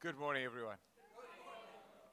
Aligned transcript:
Good 0.00 0.16
morning, 0.16 0.44
everyone. 0.44 0.76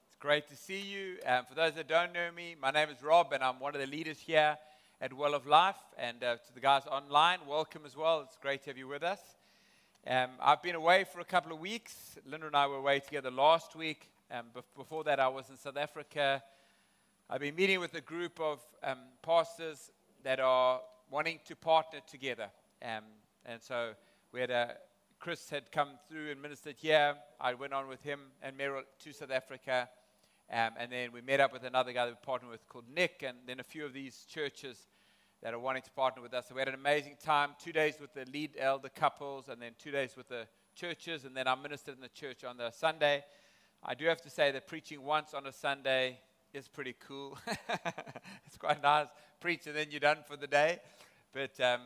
It's 0.07 0.15
great 0.19 0.47
to 0.47 0.55
see 0.55 0.81
you. 0.81 1.17
Um, 1.23 1.45
for 1.45 1.53
those 1.53 1.75
that 1.75 1.87
don't 1.87 2.13
know 2.13 2.31
me, 2.35 2.55
my 2.59 2.71
name 2.71 2.89
is 2.89 3.03
Rob, 3.03 3.31
and 3.31 3.43
I'm 3.43 3.59
one 3.59 3.75
of 3.75 3.79
the 3.79 3.85
leaders 3.85 4.17
here 4.17 4.57
at 4.99 5.13
Well 5.13 5.35
of 5.35 5.45
Life. 5.45 5.75
And 5.95 6.23
uh, 6.23 6.37
to 6.37 6.53
the 6.55 6.59
guys 6.59 6.81
online, 6.89 7.37
welcome 7.47 7.83
as 7.85 7.95
well. 7.95 8.21
It's 8.21 8.39
great 8.41 8.63
to 8.63 8.71
have 8.71 8.77
you 8.79 8.87
with 8.87 9.03
us. 9.03 9.19
Um, 10.07 10.31
I've 10.41 10.63
been 10.63 10.73
away 10.73 11.03
for 11.03 11.19
a 11.19 11.23
couple 11.23 11.51
of 11.51 11.59
weeks. 11.59 12.17
Linda 12.25 12.47
and 12.47 12.55
I 12.55 12.65
were 12.65 12.77
away 12.77 13.01
together 13.01 13.29
last 13.29 13.75
week. 13.75 14.09
Um, 14.31 14.47
before 14.75 15.03
that, 15.03 15.19
I 15.19 15.27
was 15.27 15.51
in 15.51 15.57
South 15.57 15.77
Africa. 15.77 16.41
I've 17.29 17.41
been 17.41 17.55
meeting 17.55 17.79
with 17.79 17.93
a 17.93 18.01
group 18.01 18.39
of 18.39 18.61
um, 18.81 18.97
pastors 19.21 19.91
that 20.23 20.39
are 20.39 20.81
wanting 21.11 21.39
to 21.45 21.55
partner 21.55 21.99
together. 22.09 22.47
Um, 22.81 23.03
and 23.45 23.61
so 23.61 23.91
we 24.31 24.39
had 24.39 24.49
a 24.49 24.73
Chris 25.19 25.49
had 25.49 25.71
come 25.71 25.89
through 26.09 26.31
and 26.31 26.41
ministered 26.41 26.75
here. 26.77 27.15
I 27.39 27.53
went 27.53 27.73
on 27.73 27.87
with 27.87 28.03
him 28.03 28.19
and 28.41 28.57
Meryl 28.57 28.81
to 29.03 29.13
South 29.13 29.31
Africa. 29.31 29.89
Um, 30.51 30.71
and 30.77 30.91
then 30.91 31.11
we 31.11 31.21
met 31.21 31.39
up 31.39 31.51
with 31.51 31.63
another 31.63 31.91
guy 31.91 32.05
that 32.05 32.11
we 32.11 32.17
partnered 32.23 32.51
with 32.51 32.67
called 32.69 32.85
Nick, 32.93 33.23
and 33.25 33.37
then 33.47 33.59
a 33.59 33.63
few 33.63 33.85
of 33.85 33.93
these 33.93 34.25
churches 34.29 34.87
that 35.41 35.53
are 35.53 35.59
wanting 35.59 35.81
to 35.83 35.91
partner 35.91 36.21
with 36.21 36.33
us. 36.33 36.47
So 36.47 36.55
we 36.55 36.61
had 36.61 36.67
an 36.67 36.75
amazing 36.75 37.17
time 37.23 37.51
two 37.63 37.71
days 37.71 37.95
with 37.99 38.13
the 38.13 38.25
lead 38.31 38.51
elder 38.59 38.89
couples, 38.89 39.49
and 39.49 39.61
then 39.61 39.71
two 39.79 39.91
days 39.91 40.15
with 40.15 40.27
the 40.27 40.47
churches, 40.75 41.25
and 41.25 41.35
then 41.35 41.47
I 41.47 41.55
ministered 41.55 41.95
in 41.95 42.01
the 42.01 42.09
church 42.09 42.43
on 42.43 42.57
the 42.57 42.69
Sunday. 42.69 43.23
I 43.83 43.95
do 43.95 44.05
have 44.05 44.21
to 44.21 44.29
say 44.29 44.51
that 44.51 44.67
preaching 44.67 45.01
once 45.03 45.33
on 45.33 45.47
a 45.47 45.51
Sunday 45.51 46.19
is 46.53 46.67
pretty 46.67 46.95
cool. 47.07 47.37
it's 48.45 48.57
quite 48.57 48.81
nice. 48.81 49.07
Preach 49.39 49.67
and 49.67 49.75
then 49.75 49.87
you're 49.89 49.99
done 49.99 50.19
for 50.27 50.37
the 50.37 50.47
day. 50.47 50.79
But, 51.33 51.59
um, 51.59 51.81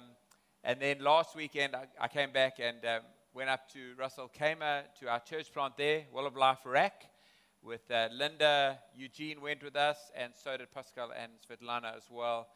and 0.63 0.79
then 0.79 0.99
last 0.99 1.35
weekend 1.35 1.75
I, 1.75 1.87
I 1.99 2.07
came 2.07 2.31
back 2.31 2.59
and 2.59 2.85
um, 2.85 3.01
went 3.39 3.49
up 3.49 3.71
to 3.71 3.93
Ras 3.97 4.19
Al 4.19 4.29
Khaimah 4.37 4.81
to 4.99 5.07
our 5.07 5.21
church 5.21 5.53
plant 5.53 5.77
there, 5.77 6.03
Well 6.11 6.25
of 6.25 6.35
Life 6.35 6.57
RAK, 6.65 7.05
with 7.63 7.89
uh, 7.89 8.09
Linda. 8.11 8.77
Eugene 8.97 9.39
went 9.39 9.63
with 9.63 9.77
us, 9.77 10.11
and 10.13 10.33
so 10.35 10.57
did 10.57 10.69
Pascal 10.73 11.13
and 11.17 11.31
Svetlana 11.39 11.95
as 11.95 12.03
well. 12.11 12.49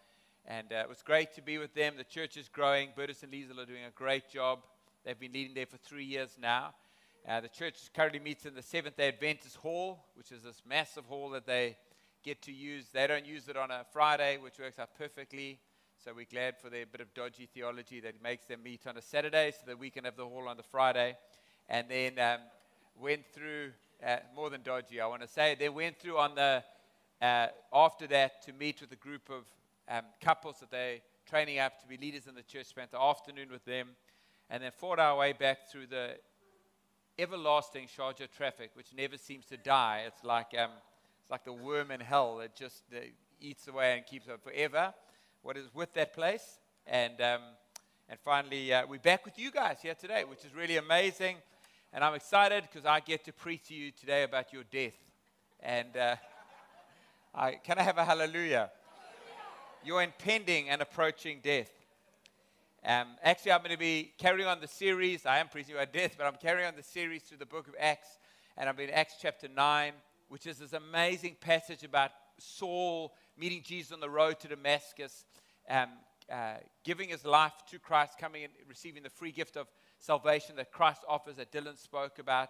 And 0.45 0.73
uh, 0.73 0.83
it 0.83 0.89
was 0.89 1.01
great 1.01 1.33
to 1.35 1.41
be 1.41 1.57
with 1.57 1.73
them. 1.73 1.93
The 1.95 2.03
church 2.03 2.35
is 2.35 2.49
growing. 2.49 2.89
Bertus 2.97 3.23
and 3.23 3.31
Liesel 3.31 3.63
are 3.63 3.65
doing 3.65 3.85
a 3.87 3.91
great 3.95 4.29
job. 4.29 4.59
They've 5.05 5.17
been 5.17 5.31
leading 5.31 5.53
there 5.53 5.67
for 5.67 5.77
three 5.77 6.03
years 6.03 6.37
now. 6.37 6.73
Uh, 7.25 7.39
the 7.39 7.47
church 7.47 7.77
currently 7.95 8.19
meets 8.19 8.45
in 8.45 8.53
the 8.53 8.61
Seventh 8.61 8.97
day 8.97 9.07
Adventist 9.07 9.55
Hall, 9.55 10.03
which 10.15 10.33
is 10.33 10.43
this 10.43 10.63
massive 10.67 11.05
hall 11.05 11.29
that 11.29 11.45
they 11.45 11.77
get 12.25 12.41
to 12.41 12.51
use. 12.51 12.87
They 12.91 13.07
don't 13.07 13.25
use 13.25 13.47
it 13.47 13.55
on 13.55 13.71
a 13.71 13.85
Friday, 13.93 14.37
which 14.37 14.59
works 14.59 14.79
out 14.79 14.89
perfectly. 14.97 15.61
So 16.03 16.11
we're 16.13 16.25
glad 16.29 16.57
for 16.57 16.69
their 16.69 16.85
bit 16.85 16.99
of 16.99 17.13
dodgy 17.13 17.47
theology 17.53 18.01
that 18.01 18.21
makes 18.21 18.43
them 18.43 18.61
meet 18.61 18.85
on 18.87 18.97
a 18.97 19.01
Saturday 19.01 19.51
so 19.51 19.61
that 19.67 19.79
we 19.79 19.89
can 19.89 20.03
have 20.03 20.17
the 20.17 20.25
hall 20.25 20.49
on 20.49 20.57
the 20.57 20.63
Friday. 20.63 21.15
And 21.69 21.87
then 21.89 22.19
um, 22.19 22.39
went 22.99 23.21
through, 23.33 23.71
uh, 24.05 24.17
more 24.35 24.49
than 24.49 24.63
dodgy, 24.63 24.99
I 24.99 25.07
want 25.07 25.21
to 25.21 25.29
say, 25.29 25.55
they 25.57 25.69
went 25.69 25.97
through 25.97 26.17
on 26.17 26.35
the, 26.35 26.61
uh, 27.21 27.47
after 27.71 28.05
that 28.07 28.41
to 28.47 28.51
meet 28.51 28.81
with 28.81 28.91
a 28.91 28.97
group 28.97 29.29
of 29.29 29.45
um, 29.87 30.01
couples 30.19 30.57
that 30.59 30.71
they're 30.71 30.97
training 31.25 31.59
up 31.59 31.79
to 31.79 31.87
be 31.87 31.95
leaders 31.95 32.27
in 32.27 32.35
the 32.35 32.43
church, 32.43 32.65
spent 32.65 32.91
the 32.91 32.99
afternoon 32.99 33.47
with 33.49 33.63
them, 33.63 33.87
and 34.49 34.61
then 34.61 34.71
fought 34.71 34.99
our 34.99 35.15
way 35.15 35.31
back 35.31 35.71
through 35.71 35.87
the 35.87 36.17
everlasting 37.17 37.87
Sharjah 37.87 38.29
traffic, 38.29 38.71
which 38.73 38.87
never 38.93 39.17
seems 39.17 39.45
to 39.45 39.55
die. 39.55 40.03
It's 40.05 40.25
like, 40.25 40.53
um, 40.59 40.71
it's 41.21 41.31
like 41.31 41.45
the 41.45 41.53
worm 41.53 41.91
in 41.91 42.01
hell 42.01 42.39
that 42.39 42.57
just 42.57 42.83
uh, 42.93 42.99
eats 43.39 43.69
away 43.69 43.95
and 43.95 44.05
keeps 44.05 44.27
it 44.27 44.41
forever 44.43 44.93
what 45.43 45.57
is 45.57 45.65
with 45.73 45.93
that 45.93 46.13
place. 46.13 46.59
And, 46.87 47.19
um, 47.19 47.41
and 48.07 48.17
finally, 48.23 48.73
uh, 48.73 48.87
we're 48.87 48.97
back 48.97 49.25
with 49.25 49.37
you 49.37 49.51
guys 49.51 49.77
here 49.81 49.93
today, 49.93 50.23
which 50.23 50.45
is 50.45 50.55
really 50.55 50.77
amazing. 50.77 51.35
And 51.91 52.01
I'm 52.01 52.15
excited 52.15 52.63
because 52.63 52.85
I 52.85 53.01
get 53.01 53.25
to 53.25 53.33
preach 53.33 53.67
to 53.67 53.73
you 53.73 53.91
today 53.91 54.23
about 54.23 54.53
your 54.53 54.63
death. 54.63 54.93
And 55.59 55.97
uh, 55.97 56.15
I, 57.35 57.55
can 57.55 57.77
I 57.77 57.81
have 57.81 57.97
a 57.97 58.05
hallelujah? 58.05 58.71
Your 59.83 60.01
impending 60.01 60.69
and 60.69 60.81
approaching 60.81 61.41
death. 61.43 61.69
Um, 62.85 63.07
actually, 63.21 63.51
I'm 63.51 63.59
going 63.59 63.71
to 63.71 63.77
be 63.77 64.13
carrying 64.17 64.47
on 64.47 64.61
the 64.61 64.67
series. 64.67 65.25
I 65.25 65.39
am 65.39 65.49
preaching 65.49 65.75
about 65.75 65.91
death, 65.91 66.15
but 66.17 66.25
I'm 66.25 66.37
carrying 66.41 66.67
on 66.67 66.75
the 66.77 66.83
series 66.83 67.21
through 67.23 67.39
the 67.39 67.45
book 67.45 67.67
of 67.67 67.75
Acts. 67.77 68.17
And 68.55 68.69
I'm 68.69 68.79
in 68.79 68.89
Acts 68.91 69.15
chapter 69.21 69.49
9, 69.53 69.91
which 70.29 70.47
is 70.47 70.59
this 70.59 70.71
amazing 70.71 71.35
passage 71.41 71.83
about 71.83 72.11
Saul 72.39 73.13
meeting 73.37 73.61
Jesus 73.63 73.91
on 73.91 73.99
the 73.99 74.09
road 74.09 74.39
to 74.41 74.47
Damascus, 74.47 75.25
um, 75.69 75.89
uh, 76.31 76.55
giving 76.83 77.09
his 77.09 77.25
life 77.25 77.53
to 77.71 77.79
Christ, 77.79 78.13
coming 78.19 78.43
and 78.43 78.53
receiving 78.67 79.03
the 79.03 79.09
free 79.09 79.31
gift 79.31 79.57
of 79.57 79.67
salvation 79.99 80.55
that 80.57 80.71
Christ 80.71 81.01
offers 81.07 81.37
that 81.37 81.51
Dylan 81.51 81.77
spoke 81.77 82.19
about. 82.19 82.49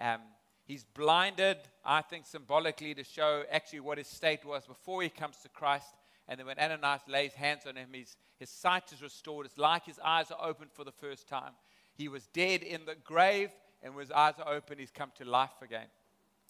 Um, 0.00 0.20
he's 0.64 0.84
blinded, 0.84 1.58
I 1.84 2.02
think, 2.02 2.26
symbolically 2.26 2.94
to 2.94 3.04
show 3.04 3.44
actually 3.50 3.80
what 3.80 3.98
his 3.98 4.08
state 4.08 4.44
was 4.44 4.66
before 4.66 5.02
he 5.02 5.08
comes 5.08 5.36
to 5.38 5.48
Christ. 5.48 5.94
And 6.28 6.38
then 6.38 6.46
when 6.46 6.58
Ananias 6.58 7.02
lays 7.08 7.32
hands 7.34 7.62
on 7.66 7.76
him, 7.76 7.88
his, 7.92 8.16
his 8.38 8.50
sight 8.50 8.92
is 8.92 9.02
restored. 9.02 9.46
It's 9.46 9.58
like 9.58 9.86
his 9.86 10.00
eyes 10.04 10.30
are 10.30 10.48
opened 10.48 10.72
for 10.72 10.84
the 10.84 10.92
first 10.92 11.28
time. 11.28 11.52
He 11.94 12.08
was 12.08 12.26
dead 12.26 12.62
in 12.62 12.84
the 12.84 12.96
grave, 12.96 13.50
and 13.82 13.94
when 13.94 14.02
his 14.02 14.12
eyes 14.12 14.34
are 14.44 14.52
open, 14.52 14.78
he's 14.78 14.90
come 14.90 15.12
to 15.16 15.24
life 15.24 15.62
again. 15.62 15.86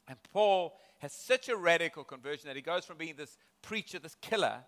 And 0.09 0.19
Paul 0.33 0.79
has 0.99 1.13
such 1.13 1.49
a 1.49 1.57
radical 1.57 2.05
conversion 2.05 2.47
that 2.47 2.57
he 2.57 2.63
goes 2.63 2.85
from 2.85 2.97
being 2.97 3.17
this 3.17 3.39
preacher, 3.63 3.99
this 3.99 4.17
killer, 4.21 4.59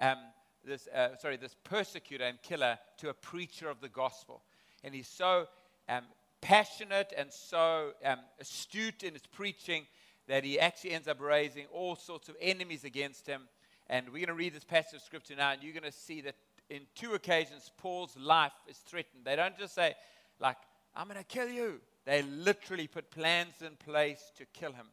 um, 0.00 0.18
this, 0.64 0.86
uh, 0.88 1.16
sorry, 1.16 1.36
this 1.36 1.56
persecutor 1.64 2.24
and 2.24 2.40
killer, 2.42 2.78
to 2.98 3.08
a 3.08 3.14
preacher 3.14 3.68
of 3.68 3.80
the 3.80 3.88
gospel. 3.88 4.42
And 4.84 4.94
he's 4.94 5.08
so 5.08 5.46
um, 5.88 6.04
passionate 6.40 7.12
and 7.16 7.32
so 7.32 7.92
um, 8.04 8.18
astute 8.40 9.02
in 9.02 9.14
his 9.14 9.26
preaching 9.26 9.86
that 10.28 10.44
he 10.44 10.60
actually 10.60 10.92
ends 10.92 11.08
up 11.08 11.20
raising 11.20 11.66
all 11.72 11.96
sorts 11.96 12.28
of 12.28 12.36
enemies 12.40 12.84
against 12.84 13.26
him. 13.26 13.42
And 13.88 14.06
we're 14.06 14.24
going 14.24 14.28
to 14.28 14.34
read 14.34 14.54
this 14.54 14.64
passage 14.64 14.94
of 14.94 15.02
scripture 15.02 15.34
now, 15.36 15.52
and 15.52 15.62
you're 15.62 15.72
going 15.72 15.82
to 15.82 15.92
see 15.92 16.20
that 16.22 16.36
in 16.70 16.82
two 16.94 17.14
occasions, 17.14 17.70
Paul's 17.76 18.16
life 18.16 18.52
is 18.68 18.76
threatened. 18.78 19.24
They 19.24 19.36
don't 19.36 19.58
just 19.58 19.74
say, 19.74 19.94
like, 20.38 20.56
I'm 20.94 21.06
going 21.06 21.18
to 21.18 21.24
kill 21.24 21.48
you. 21.48 21.80
They 22.04 22.22
literally 22.22 22.86
put 22.86 23.10
plans 23.10 23.62
in 23.62 23.76
place 23.76 24.32
to 24.36 24.44
kill 24.46 24.72
him. 24.72 24.86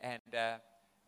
And 0.00 0.20
uh, 0.34 0.56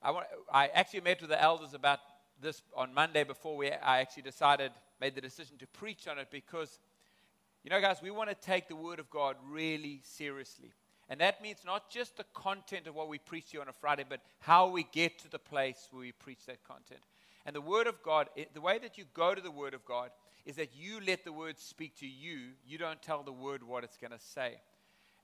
I, 0.02 0.10
want, 0.10 0.26
I 0.52 0.68
actually 0.68 1.02
met 1.02 1.20
with 1.20 1.30
the 1.30 1.40
elders 1.40 1.74
about 1.74 2.00
this 2.40 2.62
on 2.74 2.94
Monday 2.94 3.24
before 3.24 3.56
we, 3.56 3.70
I 3.70 4.00
actually 4.00 4.22
decided, 4.22 4.72
made 5.00 5.14
the 5.14 5.20
decision 5.20 5.56
to 5.58 5.66
preach 5.66 6.08
on 6.08 6.18
it 6.18 6.28
because, 6.30 6.78
you 7.62 7.70
know, 7.70 7.80
guys, 7.80 7.98
we 8.02 8.10
want 8.10 8.30
to 8.30 8.34
take 8.34 8.68
the 8.68 8.76
Word 8.76 8.98
of 8.98 9.10
God 9.10 9.36
really 9.48 10.00
seriously. 10.02 10.72
And 11.08 11.20
that 11.20 11.42
means 11.42 11.58
not 11.64 11.90
just 11.90 12.16
the 12.16 12.24
content 12.34 12.86
of 12.86 12.94
what 12.94 13.08
we 13.08 13.18
preach 13.18 13.52
here 13.52 13.60
on 13.60 13.68
a 13.68 13.72
Friday, 13.72 14.04
but 14.08 14.20
how 14.40 14.68
we 14.68 14.86
get 14.92 15.18
to 15.20 15.30
the 15.30 15.38
place 15.38 15.88
where 15.90 16.00
we 16.00 16.12
preach 16.12 16.46
that 16.46 16.64
content. 16.64 17.00
And 17.44 17.54
the 17.54 17.60
Word 17.60 17.86
of 17.86 18.02
God, 18.02 18.28
the 18.54 18.60
way 18.60 18.78
that 18.78 18.98
you 18.98 19.04
go 19.14 19.34
to 19.34 19.40
the 19.40 19.50
Word 19.50 19.72
of 19.72 19.84
God 19.84 20.10
is 20.44 20.56
that 20.56 20.70
you 20.74 21.00
let 21.06 21.24
the 21.24 21.32
Word 21.32 21.58
speak 21.58 21.96
to 21.98 22.06
you. 22.06 22.52
You 22.66 22.78
don't 22.78 23.00
tell 23.00 23.22
the 23.22 23.32
Word 23.32 23.62
what 23.62 23.84
it's 23.84 23.96
going 23.96 24.12
to 24.12 24.18
say. 24.18 24.60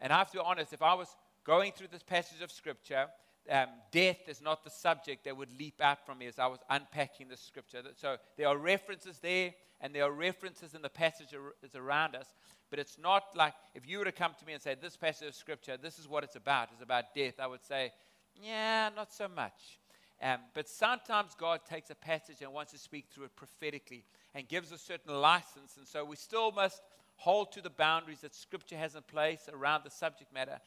And 0.02 0.12
I 0.12 0.18
have 0.18 0.30
to 0.32 0.38
be 0.38 0.42
honest, 0.44 0.74
if 0.74 0.82
I 0.82 0.92
was 0.92 1.08
going 1.44 1.72
through 1.72 1.88
this 1.90 2.02
passage 2.02 2.42
of 2.42 2.52
Scripture 2.52 3.06
um, 3.50 3.66
death 3.90 4.28
is 4.28 4.40
not 4.40 4.62
the 4.62 4.70
subject 4.70 5.24
that 5.24 5.36
would 5.36 5.58
leap 5.58 5.80
out 5.80 6.06
from 6.06 6.18
me 6.18 6.26
as 6.26 6.38
I 6.38 6.46
was 6.46 6.60
unpacking 6.70 7.28
the 7.28 7.36
scripture. 7.36 7.82
So 7.96 8.16
there 8.36 8.48
are 8.48 8.56
references 8.56 9.18
there, 9.18 9.52
and 9.80 9.94
there 9.94 10.04
are 10.04 10.12
references 10.12 10.74
in 10.74 10.82
the 10.82 10.88
passages 10.88 11.40
around 11.74 12.14
us. 12.14 12.34
But 12.70 12.78
it's 12.78 12.98
not 12.98 13.24
like 13.34 13.54
if 13.74 13.86
you 13.86 13.98
were 13.98 14.04
to 14.04 14.12
come 14.12 14.32
to 14.38 14.46
me 14.46 14.52
and 14.52 14.62
say, 14.62 14.76
This 14.80 14.96
passage 14.96 15.28
of 15.28 15.34
scripture, 15.34 15.76
this 15.76 15.98
is 15.98 16.08
what 16.08 16.24
it's 16.24 16.36
about, 16.36 16.69
it's 16.72 16.82
about 16.82 17.14
death, 17.14 17.34
I 17.40 17.46
would 17.46 17.64
say, 17.64 17.92
Yeah, 18.40 18.90
not 18.94 19.12
so 19.12 19.28
much. 19.28 19.78
Um, 20.22 20.38
but 20.54 20.69
sometimes 20.69 21.34
God 21.37 21.60
takes 21.69 21.90
a 21.90 21.96
passage 21.96 22.43
and 22.43 22.52
wants 22.52 22.70
to 22.72 22.78
speak 22.78 23.06
through 23.12 23.25
it 23.25 23.34
prophetically 23.34 24.04
and 24.37 24.49
gives 24.49 24.70
a 24.70 24.78
certain 24.78 25.20
license. 25.20 25.76
And 25.76 25.87
so 25.87 26.04
we 26.04 26.14
still 26.14 26.52
must 26.52 26.81
hold 27.22 27.52
to 27.52 27.60
the 27.60 27.70
boundaries 27.70 28.22
that 28.22 28.34
Scripture 28.34 28.76
has 28.76 28.96
in 28.96 29.02
place 29.02 29.48
around 29.52 29.84
the 29.84 29.90
subject 29.90 30.34
matter. 30.34 30.58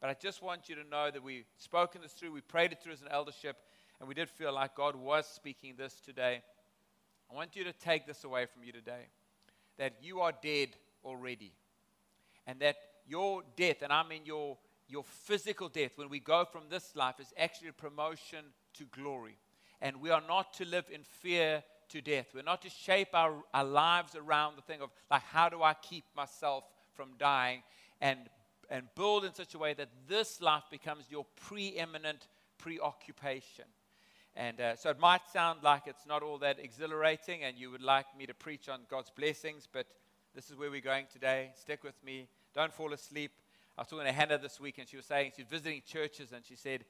But 0.00 0.10
I 0.10 0.14
just 0.14 0.42
want 0.42 0.68
you 0.68 0.76
to 0.76 0.88
know 0.88 1.10
that 1.10 1.24
we've 1.24 1.48
spoken 1.58 2.02
this 2.02 2.12
through, 2.12 2.30
we 2.30 2.40
prayed 2.40 2.70
it 2.70 2.80
through 2.80 2.92
as 2.92 3.02
an 3.02 3.08
eldership, 3.10 3.56
and 3.98 4.08
we 4.08 4.14
did 4.14 4.30
feel 4.30 4.52
like 4.52 4.76
God 4.76 4.94
was 4.94 5.26
speaking 5.26 5.74
this 5.76 6.00
today. 6.04 6.40
I 7.28 7.34
want 7.34 7.56
you 7.56 7.64
to 7.64 7.72
take 7.72 8.06
this 8.06 8.22
away 8.22 8.46
from 8.46 8.62
you 8.62 8.70
today 8.70 9.08
that 9.76 9.94
you 10.00 10.20
are 10.20 10.32
dead 10.40 10.68
already. 11.04 11.52
And 12.46 12.60
that 12.60 12.76
your 13.08 13.42
death, 13.56 13.82
and 13.82 13.92
I 13.92 14.06
mean 14.06 14.22
your, 14.24 14.56
your 14.86 15.02
physical 15.02 15.68
death, 15.68 15.92
when 15.96 16.10
we 16.10 16.20
go 16.20 16.44
from 16.44 16.64
this 16.70 16.94
life, 16.94 17.18
is 17.18 17.32
actually 17.36 17.70
a 17.70 17.72
promotion 17.72 18.44
to 18.74 18.84
glory. 18.84 19.36
And 19.80 20.00
we 20.00 20.10
are 20.10 20.22
not 20.28 20.52
to 20.54 20.64
live 20.64 20.84
in 20.92 21.02
fear 21.02 21.64
to 21.90 22.00
death. 22.00 22.26
We're 22.34 22.42
not 22.42 22.62
to 22.62 22.70
shape 22.70 23.08
our, 23.14 23.34
our 23.52 23.64
lives 23.64 24.14
around 24.14 24.56
the 24.56 24.62
thing 24.62 24.80
of, 24.80 24.90
like, 25.10 25.22
how 25.22 25.48
do 25.48 25.62
I 25.62 25.74
keep 25.74 26.04
myself 26.16 26.64
from 26.94 27.10
dying? 27.18 27.62
And 28.00 28.18
and 28.70 28.88
build 28.94 29.24
in 29.24 29.34
such 29.34 29.54
a 29.54 29.58
way 29.58 29.74
that 29.74 29.88
this 30.08 30.40
life 30.40 30.64
becomes 30.70 31.04
your 31.10 31.26
preeminent 31.36 32.28
preoccupation. 32.58 33.66
And 34.36 34.60
uh, 34.60 34.76
so 34.76 34.90
it 34.90 34.98
might 34.98 35.20
sound 35.32 35.62
like 35.62 35.82
it's 35.86 36.06
not 36.06 36.22
all 36.22 36.38
that 36.38 36.58
exhilarating 36.58 37.44
and 37.44 37.56
you 37.56 37.70
would 37.70 37.82
like 37.82 38.06
me 38.18 38.26
to 38.26 38.34
preach 38.34 38.68
on 38.68 38.80
God's 38.90 39.10
blessings, 39.10 39.68
but 39.70 39.86
this 40.34 40.50
is 40.50 40.56
where 40.56 40.70
we're 40.70 40.80
going 40.80 41.06
today. 41.12 41.50
Stick 41.54 41.84
with 41.84 42.02
me. 42.04 42.26
Don't 42.54 42.72
fall 42.72 42.92
asleep. 42.92 43.30
I 43.78 43.82
was 43.82 43.88
talking 43.88 44.06
to 44.06 44.12
Hannah 44.12 44.38
this 44.38 44.60
week, 44.60 44.78
and 44.78 44.88
she 44.88 44.96
was 44.96 45.06
saying 45.06 45.32
she's 45.36 45.46
visiting 45.46 45.82
churches, 45.86 46.32
and 46.32 46.44
she 46.44 46.54
said 46.54 46.84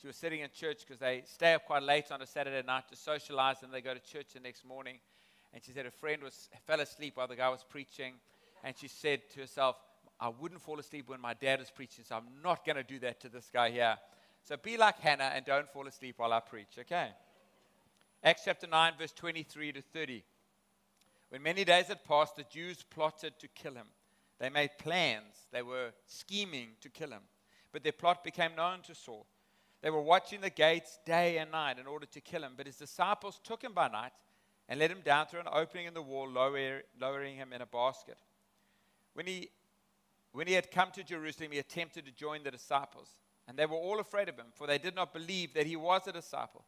she 0.00 0.06
was 0.06 0.16
sitting 0.16 0.40
in 0.40 0.48
church 0.54 0.80
because 0.80 0.98
they 0.98 1.22
stay 1.26 1.52
up 1.52 1.66
quite 1.66 1.82
late 1.82 2.10
on 2.10 2.22
a 2.22 2.26
Saturday 2.26 2.66
night 2.66 2.88
to 2.88 2.96
socialize, 2.96 3.62
and 3.62 3.72
they 3.72 3.82
go 3.82 3.92
to 3.92 4.00
church 4.00 4.28
the 4.32 4.40
next 4.40 4.64
morning. 4.64 4.98
And 5.52 5.62
she 5.62 5.72
said 5.72 5.84
a 5.84 5.90
friend 5.90 6.22
was 6.22 6.48
fell 6.66 6.80
asleep 6.80 7.16
while 7.16 7.28
the 7.28 7.36
guy 7.36 7.48
was 7.48 7.64
preaching, 7.68 8.14
and 8.64 8.74
she 8.76 8.88
said 8.88 9.28
to 9.30 9.40
herself, 9.40 9.76
"I 10.18 10.28
wouldn't 10.28 10.62
fall 10.62 10.78
asleep 10.78 11.08
when 11.08 11.20
my 11.20 11.34
dad 11.34 11.60
is 11.60 11.70
preaching, 11.70 12.04
so 12.04 12.16
I'm 12.16 12.40
not 12.42 12.64
going 12.64 12.76
to 12.76 12.82
do 12.82 12.98
that 13.00 13.20
to 13.20 13.28
this 13.28 13.50
guy 13.52 13.70
here." 13.70 13.98
So 14.42 14.56
be 14.56 14.76
like 14.76 14.98
Hannah 15.00 15.32
and 15.34 15.44
don't 15.44 15.68
fall 15.68 15.86
asleep 15.86 16.18
while 16.18 16.32
I 16.32 16.40
preach. 16.40 16.78
Okay. 16.78 17.12
Acts 18.22 18.42
chapter 18.44 18.66
9, 18.66 18.94
verse 18.98 19.12
23 19.12 19.72
to 19.72 19.82
30. 19.82 20.24
When 21.30 21.42
many 21.42 21.64
days 21.64 21.88
had 21.88 22.04
passed, 22.04 22.36
the 22.36 22.44
Jews 22.44 22.82
plotted 22.82 23.38
to 23.38 23.48
kill 23.48 23.74
him. 23.74 23.86
They 24.38 24.48
made 24.48 24.78
plans. 24.78 25.46
They 25.52 25.62
were 25.62 25.92
scheming 26.06 26.76
to 26.80 26.88
kill 26.88 27.10
him. 27.10 27.22
But 27.72 27.82
their 27.82 27.92
plot 27.92 28.24
became 28.24 28.54
known 28.56 28.82
to 28.82 28.94
Saul. 28.94 29.26
They 29.82 29.90
were 29.90 30.00
watching 30.00 30.40
the 30.40 30.50
gates 30.50 30.98
day 31.06 31.38
and 31.38 31.50
night 31.50 31.78
in 31.78 31.86
order 31.86 32.06
to 32.06 32.20
kill 32.20 32.44
him. 32.44 32.52
But 32.56 32.66
his 32.66 32.76
disciples 32.76 33.40
took 33.42 33.62
him 33.62 33.72
by 33.72 33.88
night 33.88 34.12
and 34.68 34.78
let 34.78 34.90
him 34.90 35.00
down 35.04 35.26
through 35.26 35.40
an 35.40 35.48
opening 35.50 35.86
in 35.86 35.94
the 35.94 36.02
wall, 36.02 36.28
lower, 36.28 36.82
lowering 37.00 37.36
him 37.36 37.52
in 37.52 37.62
a 37.62 37.66
basket. 37.66 38.18
When 39.14 39.26
he, 39.26 39.48
when 40.32 40.46
he 40.46 40.52
had 40.52 40.70
come 40.70 40.90
to 40.92 41.02
Jerusalem, 41.02 41.52
he 41.52 41.58
attempted 41.58 42.04
to 42.06 42.12
join 42.12 42.42
the 42.42 42.50
disciples. 42.50 43.08
And 43.48 43.58
they 43.58 43.66
were 43.66 43.76
all 43.76 44.00
afraid 44.00 44.28
of 44.28 44.36
him, 44.36 44.46
for 44.54 44.66
they 44.66 44.78
did 44.78 44.94
not 44.94 45.12
believe 45.12 45.54
that 45.54 45.66
he 45.66 45.76
was 45.76 46.06
a 46.06 46.12
disciple. 46.12 46.64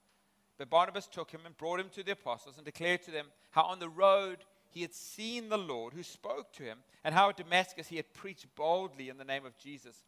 But 0.59 0.71
Barnabas 0.71 1.07
took 1.07 1.31
him 1.31 1.43
and 1.47 1.57
brought 1.57 1.81
him 1.81 1.91
to 1.95 2.03
the 2.03 2.13
apostles 2.13 2.57
and 2.57 2.65
declared 2.65 3.03
to 3.05 3.11
them 3.11 3.27
how 3.51 3.63
on 3.63 3.79
the 3.79 3.89
road 3.89 4.39
he 4.71 4.83
had 4.83 4.95
seen 4.95 5.49
the 5.49 5.59
Lord 5.59 5.93
who 5.93 6.03
spoke 6.03 6.53
to 6.55 6.63
him, 6.63 6.79
and 7.05 7.15
how 7.15 7.29
at 7.29 7.37
Damascus 7.37 7.89
he 7.89 7.97
had 7.97 8.13
preached 8.15 8.47
boldly 8.57 9.11
in 9.11 9.19
the 9.19 9.25
name 9.25 9.45
of 9.45 9.59
Jesus. 9.59 10.03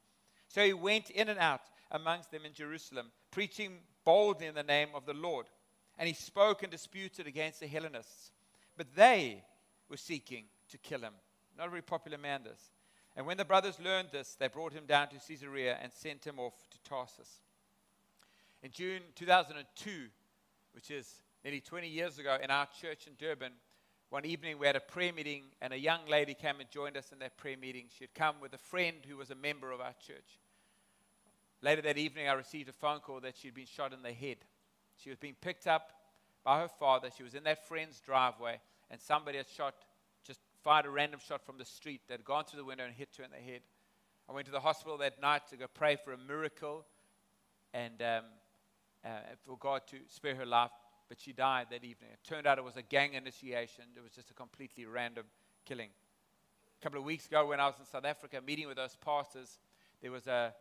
So 0.48 0.64
he 0.64 0.72
went 0.72 1.10
in 1.10 1.28
and 1.28 1.38
out 1.38 1.60
amongst 1.94 2.30
them 2.30 2.44
in 2.44 2.52
Jerusalem, 2.52 3.10
preaching 3.30 3.78
boldly 4.04 4.46
in 4.46 4.54
the 4.54 4.62
name 4.62 4.88
of 4.94 5.06
the 5.06 5.14
Lord. 5.14 5.46
And 5.96 6.08
he 6.08 6.14
spoke 6.14 6.62
and 6.62 6.70
disputed 6.70 7.26
against 7.26 7.60
the 7.60 7.66
Hellenists. 7.66 8.32
But 8.76 8.94
they 8.94 9.42
were 9.88 9.96
seeking 9.96 10.44
to 10.70 10.78
kill 10.78 11.00
him. 11.00 11.14
Not 11.56 11.68
a 11.68 11.70
very 11.70 11.82
popular 11.82 12.18
man, 12.18 12.42
this. 12.42 12.72
And 13.16 13.26
when 13.26 13.36
the 13.36 13.44
brothers 13.44 13.78
learned 13.78 14.08
this, 14.10 14.34
they 14.34 14.48
brought 14.48 14.72
him 14.72 14.86
down 14.86 15.08
to 15.08 15.16
Caesarea 15.16 15.78
and 15.80 15.92
sent 15.92 16.26
him 16.26 16.40
off 16.40 16.54
to 16.70 16.78
Tarsus. 16.82 17.42
In 18.64 18.72
June 18.72 19.02
2002, 19.14 19.90
which 20.72 20.90
is 20.90 21.22
nearly 21.44 21.60
20 21.60 21.86
years 21.86 22.18
ago, 22.18 22.36
in 22.42 22.50
our 22.50 22.66
church 22.80 23.06
in 23.06 23.12
Durban, 23.18 23.52
one 24.10 24.24
evening 24.24 24.58
we 24.58 24.66
had 24.66 24.74
a 24.74 24.80
prayer 24.80 25.12
meeting, 25.12 25.44
and 25.60 25.72
a 25.72 25.78
young 25.78 26.00
lady 26.08 26.34
came 26.34 26.58
and 26.58 26.68
joined 26.70 26.96
us 26.96 27.12
in 27.12 27.20
that 27.20 27.36
prayer 27.36 27.56
meeting. 27.56 27.86
She 27.96 28.04
had 28.04 28.14
come 28.14 28.36
with 28.40 28.52
a 28.52 28.58
friend 28.58 28.96
who 29.08 29.16
was 29.16 29.30
a 29.30 29.36
member 29.36 29.70
of 29.70 29.80
our 29.80 29.94
church. 30.04 30.38
Later 31.64 31.80
that 31.80 31.96
evening, 31.96 32.28
I 32.28 32.34
received 32.34 32.68
a 32.68 32.74
phone 32.74 33.00
call 33.00 33.20
that 33.20 33.38
she'd 33.38 33.54
been 33.54 33.64
shot 33.64 33.94
in 33.94 34.02
the 34.02 34.12
head. 34.12 34.36
She 35.02 35.08
was 35.08 35.18
being 35.18 35.36
picked 35.40 35.66
up 35.66 35.92
by 36.44 36.60
her 36.60 36.68
father. 36.68 37.08
She 37.16 37.22
was 37.22 37.34
in 37.34 37.44
that 37.44 37.66
friend's 37.66 38.00
driveway, 38.00 38.60
and 38.90 39.00
somebody 39.00 39.38
had 39.38 39.48
shot, 39.48 39.74
just 40.26 40.40
fired 40.62 40.84
a 40.84 40.90
random 40.90 41.20
shot 41.26 41.42
from 41.42 41.56
the 41.56 41.64
street 41.64 42.02
that 42.08 42.18
had 42.18 42.24
gone 42.26 42.44
through 42.44 42.58
the 42.58 42.66
window 42.66 42.84
and 42.84 42.92
hit 42.92 43.08
her 43.16 43.24
in 43.24 43.30
the 43.30 43.38
head. 43.38 43.62
I 44.28 44.32
went 44.34 44.44
to 44.44 44.52
the 44.52 44.60
hospital 44.60 44.98
that 44.98 45.22
night 45.22 45.48
to 45.48 45.56
go 45.56 45.64
pray 45.72 45.96
for 45.96 46.12
a 46.12 46.18
miracle 46.18 46.84
and 47.72 48.02
um, 48.02 48.24
uh, 49.02 49.08
for 49.46 49.56
God 49.56 49.80
to 49.88 49.96
spare 50.06 50.34
her 50.34 50.46
life 50.46 50.70
but 51.08 51.20
she 51.20 51.32
died 51.32 51.66
that 51.70 51.84
evening. 51.84 52.10
It 52.12 52.18
turned 52.28 52.46
out 52.46 52.58
it 52.58 52.64
was 52.64 52.76
a 52.76 52.82
gang 52.82 53.14
initiation, 53.14 53.84
it 53.96 54.02
was 54.02 54.12
just 54.12 54.30
a 54.30 54.34
completely 54.34 54.86
random 54.86 55.24
killing. 55.64 55.90
A 56.80 56.82
couple 56.82 56.98
of 56.98 57.04
weeks 57.04 57.26
ago, 57.26 57.46
when 57.46 57.60
I 57.60 57.66
was 57.66 57.74
in 57.78 57.86
South 57.86 58.04
Africa 58.04 58.40
meeting 58.44 58.66
with 58.66 58.76
those 58.76 58.96
pastors, 58.96 59.58
there 60.02 60.10
was 60.10 60.26
a 60.26 60.54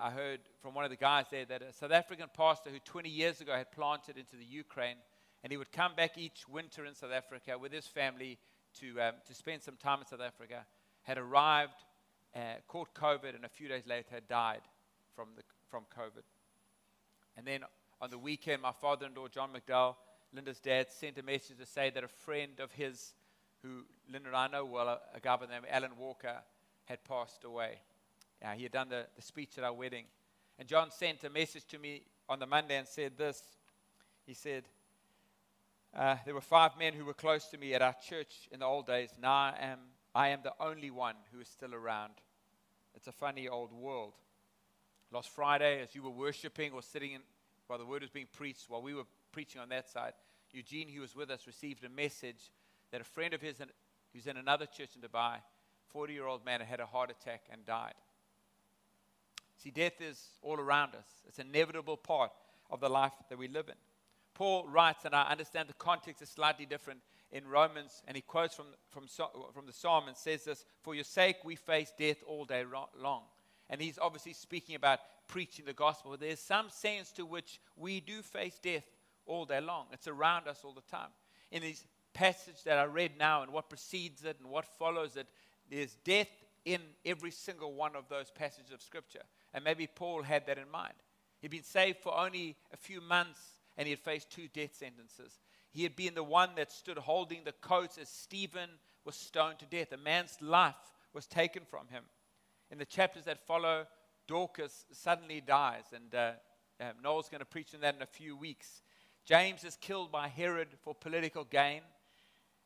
I 0.00 0.10
heard 0.10 0.40
from 0.62 0.74
one 0.74 0.84
of 0.84 0.90
the 0.90 0.96
guys 0.96 1.26
there 1.30 1.44
that 1.44 1.62
a 1.62 1.72
South 1.72 1.92
African 1.92 2.28
pastor 2.34 2.70
who 2.70 2.78
20 2.78 3.08
years 3.08 3.40
ago 3.40 3.52
had 3.52 3.70
planted 3.70 4.16
into 4.16 4.36
the 4.36 4.44
Ukraine, 4.44 4.96
and 5.42 5.50
he 5.50 5.58
would 5.58 5.72
come 5.72 5.94
back 5.94 6.16
each 6.16 6.48
winter 6.48 6.86
in 6.86 6.94
South 6.94 7.12
Africa 7.12 7.58
with 7.58 7.72
his 7.72 7.86
family 7.86 8.38
to, 8.80 9.00
um, 9.00 9.14
to 9.26 9.34
spend 9.34 9.62
some 9.62 9.76
time 9.76 10.00
in 10.00 10.06
South 10.06 10.22
Africa, 10.22 10.64
had 11.02 11.18
arrived, 11.18 11.84
uh, 12.34 12.54
caught 12.66 12.94
COVID, 12.94 13.34
and 13.34 13.44
a 13.44 13.48
few 13.48 13.68
days 13.68 13.86
later 13.86 14.08
had 14.10 14.26
died 14.26 14.62
from, 15.14 15.28
the, 15.36 15.42
from 15.70 15.84
COVID. 15.96 16.22
And 17.36 17.46
then 17.46 17.60
on 18.00 18.10
the 18.10 18.18
weekend, 18.18 18.62
my 18.62 18.72
father 18.72 19.06
in 19.06 19.14
law, 19.14 19.28
John 19.28 19.50
McDowell, 19.52 19.96
Linda's 20.32 20.60
dad, 20.60 20.86
sent 20.90 21.18
a 21.18 21.22
message 21.22 21.58
to 21.58 21.66
say 21.66 21.90
that 21.90 22.02
a 22.02 22.08
friend 22.08 22.58
of 22.58 22.72
his, 22.72 23.12
who 23.62 23.84
Linda 24.10 24.28
and 24.28 24.36
I 24.36 24.48
know 24.48 24.64
well, 24.64 24.88
a, 24.88 24.98
a 25.14 25.20
guy 25.20 25.36
by 25.36 25.46
the 25.46 25.52
name 25.52 25.64
of 25.64 25.68
Alan 25.70 25.96
Walker, 25.98 26.38
had 26.86 27.04
passed 27.04 27.44
away. 27.44 27.78
Uh, 28.44 28.52
he 28.52 28.64
had 28.64 28.72
done 28.72 28.88
the, 28.88 29.06
the 29.16 29.22
speech 29.22 29.56
at 29.56 29.64
our 29.64 29.72
wedding. 29.72 30.04
And 30.58 30.68
John 30.68 30.90
sent 30.90 31.24
a 31.24 31.30
message 31.30 31.64
to 31.68 31.78
me 31.78 32.02
on 32.28 32.38
the 32.38 32.46
Monday 32.46 32.76
and 32.76 32.86
said 32.86 33.16
this. 33.16 33.42
He 34.26 34.34
said, 34.34 34.64
uh, 35.96 36.16
There 36.24 36.34
were 36.34 36.40
five 36.42 36.72
men 36.78 36.92
who 36.92 37.04
were 37.04 37.14
close 37.14 37.46
to 37.46 37.58
me 37.58 37.74
at 37.74 37.80
our 37.80 37.94
church 38.06 38.48
in 38.52 38.60
the 38.60 38.66
old 38.66 38.86
days. 38.86 39.10
Now 39.20 39.32
I 39.32 39.54
am, 39.60 39.78
I 40.14 40.28
am 40.28 40.40
the 40.42 40.52
only 40.60 40.90
one 40.90 41.14
who 41.32 41.40
is 41.40 41.48
still 41.48 41.74
around. 41.74 42.12
It's 42.94 43.06
a 43.06 43.12
funny 43.12 43.48
old 43.48 43.72
world. 43.72 44.12
Last 45.10 45.30
Friday, 45.30 45.80
as 45.80 45.94
you 45.94 46.02
were 46.02 46.10
worshiping 46.10 46.72
or 46.72 46.82
sitting 46.82 47.12
in, 47.12 47.20
while 47.66 47.78
the 47.78 47.86
word 47.86 48.02
was 48.02 48.10
being 48.10 48.28
preached, 48.30 48.66
while 48.68 48.82
we 48.82 48.94
were 48.94 49.06
preaching 49.32 49.60
on 49.60 49.70
that 49.70 49.88
side, 49.88 50.12
Eugene, 50.52 50.88
who 50.88 51.00
was 51.00 51.16
with 51.16 51.30
us, 51.30 51.46
received 51.46 51.82
a 51.84 51.88
message 51.88 52.50
that 52.92 53.00
a 53.00 53.04
friend 53.04 53.34
of 53.34 53.40
his 53.40 53.56
who's 54.12 54.26
in 54.26 54.36
another 54.36 54.66
church 54.66 54.90
in 54.94 55.02
Dubai, 55.02 55.38
40 55.88 56.12
year 56.12 56.26
old 56.26 56.44
man, 56.44 56.60
had 56.60 56.80
a 56.80 56.86
heart 56.86 57.10
attack 57.10 57.42
and 57.50 57.64
died. 57.64 57.94
See, 59.56 59.70
death 59.70 60.00
is 60.00 60.20
all 60.42 60.58
around 60.58 60.94
us, 60.94 61.06
it's 61.26 61.38
an 61.38 61.48
inevitable 61.48 61.96
part 61.96 62.30
of 62.70 62.80
the 62.80 62.88
life 62.88 63.12
that 63.28 63.38
we 63.38 63.48
live 63.48 63.68
in. 63.68 63.74
Paul 64.34 64.66
writes, 64.66 65.04
and 65.04 65.14
I 65.14 65.30
understand 65.30 65.68
the 65.68 65.74
context 65.74 66.20
is 66.20 66.28
slightly 66.28 66.66
different 66.66 67.00
in 67.30 67.46
Romans, 67.46 68.02
and 68.06 68.16
he 68.16 68.22
quotes 68.22 68.54
from, 68.54 68.66
from, 68.90 69.04
from 69.52 69.66
the 69.66 69.72
psalm 69.72 70.08
and 70.08 70.16
says 70.16 70.44
this 70.44 70.64
For 70.82 70.94
your 70.94 71.04
sake, 71.04 71.36
we 71.44 71.56
face 71.56 71.92
death 71.96 72.18
all 72.26 72.44
day 72.44 72.64
long. 73.00 73.22
And 73.70 73.80
he's 73.80 73.98
obviously 73.98 74.34
speaking 74.34 74.76
about 74.76 75.00
preaching 75.26 75.64
the 75.64 75.72
gospel. 75.72 76.16
There's 76.18 76.40
some 76.40 76.68
sense 76.68 77.10
to 77.12 77.24
which 77.24 77.60
we 77.76 78.00
do 78.00 78.22
face 78.22 78.58
death 78.62 78.84
all 79.26 79.46
day 79.46 79.60
long, 79.60 79.86
it's 79.92 80.06
around 80.06 80.48
us 80.48 80.60
all 80.64 80.74
the 80.74 80.82
time. 80.82 81.08
In 81.50 81.62
this 81.62 81.84
passage 82.12 82.62
that 82.64 82.78
I 82.78 82.84
read 82.84 83.12
now 83.18 83.42
and 83.42 83.52
what 83.52 83.70
precedes 83.70 84.22
it 84.24 84.36
and 84.40 84.50
what 84.50 84.66
follows 84.78 85.16
it, 85.16 85.26
there's 85.70 85.96
death 86.04 86.28
in 86.64 86.80
every 87.04 87.30
single 87.30 87.72
one 87.72 87.96
of 87.96 88.08
those 88.08 88.30
passages 88.30 88.72
of 88.72 88.82
Scripture. 88.82 89.22
And 89.54 89.64
maybe 89.64 89.86
Paul 89.86 90.22
had 90.22 90.46
that 90.46 90.58
in 90.58 90.70
mind. 90.70 90.94
He'd 91.40 91.50
been 91.50 91.62
saved 91.62 91.98
for 91.98 92.14
only 92.14 92.56
a 92.72 92.76
few 92.76 93.00
months 93.00 93.40
and 93.76 93.86
he 93.86 93.90
had 93.90 94.00
faced 94.00 94.30
two 94.30 94.48
death 94.52 94.74
sentences. 94.74 95.38
He 95.70 95.82
had 95.82 95.96
been 95.96 96.14
the 96.14 96.22
one 96.22 96.50
that 96.56 96.70
stood 96.70 96.98
holding 96.98 97.44
the 97.44 97.52
coats 97.52 97.98
as 97.98 98.08
Stephen 98.08 98.70
was 99.04 99.16
stoned 99.16 99.58
to 99.60 99.66
death. 99.66 99.92
A 99.92 99.96
man's 99.96 100.36
life 100.40 100.74
was 101.12 101.26
taken 101.26 101.62
from 101.68 101.88
him. 101.88 102.04
In 102.70 102.78
the 102.78 102.84
chapters 102.84 103.24
that 103.24 103.46
follow, 103.46 103.86
Dorcas 104.26 104.86
suddenly 104.92 105.40
dies, 105.40 105.84
and 105.94 106.14
uh, 106.14 106.32
um, 106.80 106.94
Noel's 107.02 107.28
going 107.28 107.40
to 107.40 107.44
preach 107.44 107.74
on 107.74 107.80
that 107.80 107.96
in 107.96 108.02
a 108.02 108.06
few 108.06 108.36
weeks. 108.36 108.82
James 109.24 109.64
is 109.64 109.76
killed 109.76 110.10
by 110.10 110.28
Herod 110.28 110.68
for 110.82 110.94
political 110.94 111.44
gain, 111.44 111.82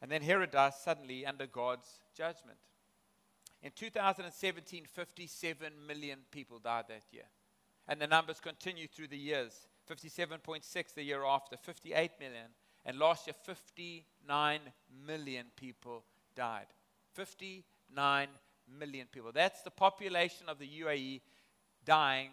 and 0.01 0.11
then 0.11 0.23
Herod 0.23 0.53
dies 0.53 0.75
suddenly 0.77 1.27
under 1.27 1.47
God's 1.47 1.89
judgment. 2.17 2.59
In 3.63 3.73
2017, 3.75 4.85
57 4.87 5.73
million 5.87 6.19
people 6.31 6.59
died 6.59 6.85
that 6.89 7.03
year. 7.11 7.25
And 7.89 8.01
the 8.01 8.07
numbers 8.07 8.41
continue 8.41 8.87
through 8.87 9.09
the 9.09 9.19
years 9.19 9.67
57.6 9.89 10.95
the 10.95 11.03
year 11.03 11.25
after, 11.25 11.57
58 11.57 12.11
million. 12.21 12.47
And 12.85 12.99
last 12.99 13.27
year, 13.27 13.35
59 13.43 14.61
million 15.07 15.47
people 15.57 16.05
died. 16.35 16.67
59 17.15 18.29
million 18.79 19.07
people. 19.11 19.33
That's 19.33 19.63
the 19.63 19.71
population 19.71 20.49
of 20.49 20.59
the 20.59 20.69
UAE 20.69 21.23
dying 21.85 22.31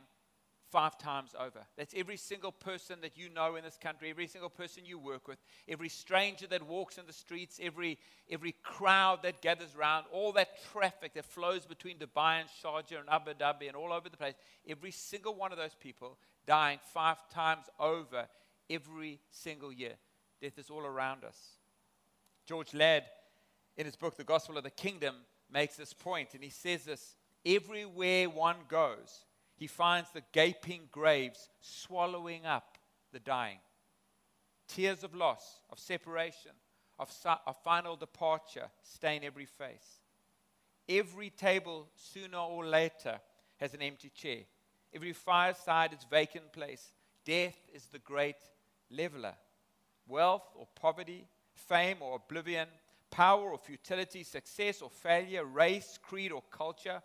five 0.75 0.98
times 0.98 1.34
over. 1.39 1.65
That's 1.77 1.94
every 1.96 2.17
single 2.17 2.51
person 2.51 2.98
that 3.01 3.17
you 3.17 3.29
know 3.29 3.55
in 3.55 3.63
this 3.63 3.77
country, 3.82 4.10
every 4.10 4.27
single 4.27 4.50
person 4.50 4.84
you 4.86 5.00
work 5.00 5.25
with, 5.25 5.38
every 5.70 5.88
stranger 5.88 6.48
that 6.48 6.63
walks 6.63 6.98
in 6.98 7.05
the 7.08 7.13
streets, 7.13 7.62
every, 7.63 7.98
every 8.29 8.55
crowd 8.62 9.24
that 9.24 9.41
gathers 9.41 9.70
around, 9.79 10.03
all 10.12 10.34
that 10.34 10.50
traffic 10.74 11.13
that 11.13 11.24
flows 11.24 11.65
between 11.65 11.98
Dubai 11.98 12.41
and 12.41 12.50
Sharjah 12.62 13.00
and 13.00 13.10
Abu 13.10 13.32
Dhabi 13.36 13.67
and 13.67 13.77
all 13.77 13.94
over 13.94 14.10
the 14.10 14.17
place. 14.17 14.34
Every 14.67 14.91
single 14.91 15.34
one 15.34 15.53
of 15.53 15.58
those 15.58 15.75
people 15.79 16.17
dying 16.46 16.79
five 16.94 17.20
times 17.29 17.67
over 17.79 18.27
every 18.70 19.22
single 19.29 19.72
year. 19.72 19.94
Death 20.41 20.60
is 20.60 20.70
all 20.70 20.86
around 20.86 21.24
us. 21.24 21.38
George 22.46 22.74
Ladd, 22.74 23.05
in 23.77 23.86
his 23.86 23.96
book, 23.96 24.17
The 24.17 24.25
Gospel 24.25 24.58
of 24.58 24.65
the 24.65 24.72
Kingdom, 24.72 25.15
makes 25.50 25.77
this 25.77 25.94
point, 25.94 26.34
and 26.34 26.44
he 26.44 26.50
says 26.50 26.84
this 26.84 27.15
everywhere 27.46 28.29
one 28.29 28.58
goes, 28.67 29.24
he 29.56 29.68
finds 29.68 30.12
the 30.12 30.24
gaping 30.32 30.82
graves 30.92 31.50
swallowing 31.62 32.46
up 32.46 32.78
the 33.12 33.20
dying. 33.20 33.60
Tears 34.68 35.04
of 35.04 35.16
loss, 35.16 35.62
of 35.70 35.80
separation, 35.80 36.52
of, 37.00 37.10
of 37.46 37.56
final 37.64 37.96
departure 37.96 38.68
stain 38.84 39.24
every 39.24 39.46
face. 39.46 40.00
Every 40.88 41.30
table, 41.30 41.88
sooner 41.96 42.38
or 42.38 42.66
later, 42.66 43.20
has 43.58 43.74
an 43.74 43.82
empty 43.82 44.10
chair. 44.10 44.40
Every 44.94 45.14
fireside 45.14 45.94
is 45.94 46.06
vacant 46.10 46.52
place. 46.52 46.94
Death 47.26 47.58
is 47.74 47.86
the 47.86 48.00
great 48.00 48.36
leveler. 48.90 49.34
Wealth 50.08 50.48
or 50.56 50.68
poverty, 50.76 51.28
fame 51.54 51.98
or 52.02 52.18
oblivion, 52.18 52.68
power 53.10 53.52
or 53.52 53.58
futility, 53.58 54.24
success 54.24 54.82
or 54.82 54.90
failure, 54.90 55.46
race, 55.46 55.98
creed 56.02 56.32
or 56.32 56.44
culture, 56.52 57.02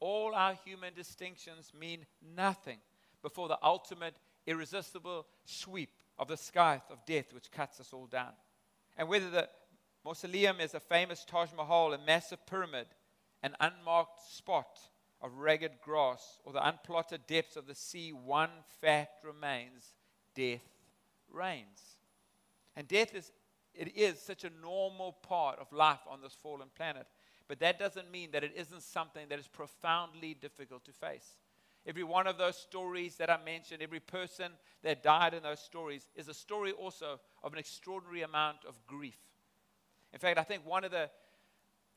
all 0.00 0.34
our 0.34 0.54
human 0.64 0.94
distinctions 0.94 1.72
mean 1.78 2.06
nothing 2.36 2.78
before 3.22 3.48
the 3.48 3.58
ultimate, 3.62 4.16
irresistible 4.46 5.26
sweep 5.44 5.90
of 6.18 6.28
the 6.28 6.36
scythe 6.36 6.90
of 6.90 7.04
death 7.06 7.32
which 7.32 7.50
cuts 7.50 7.80
us 7.80 7.92
all 7.92 8.06
down. 8.06 8.32
And 8.96 9.08
whether 9.08 9.30
the 9.30 9.48
mausoleum 10.04 10.60
is 10.60 10.74
a 10.74 10.80
famous 10.80 11.24
Taj 11.24 11.50
Mahal, 11.56 11.92
a 11.92 11.98
massive 11.98 12.44
pyramid, 12.46 12.86
an 13.42 13.54
unmarked 13.60 14.20
spot 14.32 14.78
of 15.20 15.36
ragged 15.36 15.80
grass, 15.82 16.38
or 16.44 16.52
the 16.52 16.66
unplotted 16.66 17.26
depths 17.26 17.56
of 17.56 17.66
the 17.66 17.74
sea, 17.74 18.12
one 18.12 18.50
fact 18.80 19.24
remains 19.24 19.94
death 20.34 20.62
reigns. 21.32 21.96
And 22.76 22.86
death 22.86 23.14
is, 23.14 23.32
it 23.74 23.96
is 23.96 24.20
such 24.20 24.44
a 24.44 24.50
normal 24.62 25.12
part 25.12 25.58
of 25.58 25.72
life 25.72 26.00
on 26.08 26.20
this 26.20 26.34
fallen 26.34 26.68
planet. 26.76 27.06
But 27.48 27.60
that 27.60 27.78
doesn't 27.78 28.10
mean 28.10 28.30
that 28.32 28.44
it 28.44 28.52
isn't 28.54 28.82
something 28.82 29.26
that 29.30 29.38
is 29.38 29.48
profoundly 29.48 30.34
difficult 30.34 30.84
to 30.84 30.92
face. 30.92 31.36
Every 31.86 32.04
one 32.04 32.26
of 32.26 32.36
those 32.36 32.58
stories 32.58 33.16
that 33.16 33.30
I 33.30 33.38
mentioned, 33.42 33.82
every 33.82 34.00
person 34.00 34.52
that 34.82 35.02
died 35.02 35.32
in 35.32 35.42
those 35.42 35.60
stories, 35.60 36.10
is 36.14 36.28
a 36.28 36.34
story 36.34 36.72
also 36.72 37.18
of 37.42 37.52
an 37.54 37.58
extraordinary 37.58 38.22
amount 38.22 38.58
of 38.68 38.74
grief. 38.86 39.18
In 40.12 40.18
fact, 40.18 40.38
I 40.38 40.42
think 40.42 40.66
one 40.66 40.84
of 40.84 40.90
the, 40.90 41.08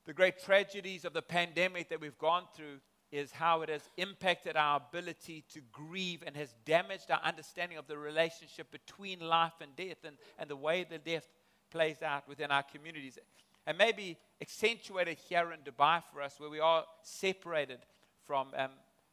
the 0.05 0.13
great 0.13 0.41
tragedies 0.41 1.03
of 1.03 1.11
the 1.11 1.21
pandemic 1.21 1.89
that 1.89 1.99
we've 1.99 2.17
gone 2.17 2.43
through 2.55 2.79
is 3.11 3.33
how 3.33 3.61
it 3.61 3.67
has 3.67 3.89
impacted 3.97 4.55
our 4.55 4.77
ability 4.77 5.43
to 5.53 5.59
grieve 5.73 6.23
and 6.25 6.37
has 6.37 6.55
damaged 6.63 7.11
our 7.11 7.19
understanding 7.25 7.77
of 7.77 7.87
the 7.87 7.97
relationship 7.97 8.71
between 8.71 9.19
life 9.19 9.59
and 9.59 9.75
death 9.75 9.97
and, 10.05 10.15
and 10.39 10.49
the 10.49 10.55
way 10.55 10.85
that 10.89 11.03
death 11.03 11.27
plays 11.69 12.01
out 12.01 12.27
within 12.29 12.51
our 12.51 12.63
communities. 12.63 13.19
And 13.67 13.77
maybe 13.77 14.17
accentuated 14.41 15.17
here 15.29 15.51
in 15.51 15.59
Dubai 15.59 16.01
for 16.11 16.21
us, 16.21 16.39
where 16.39 16.49
we 16.49 16.59
are 16.59 16.83
separated 17.03 17.79
from 18.25 18.47
um, 18.57 18.71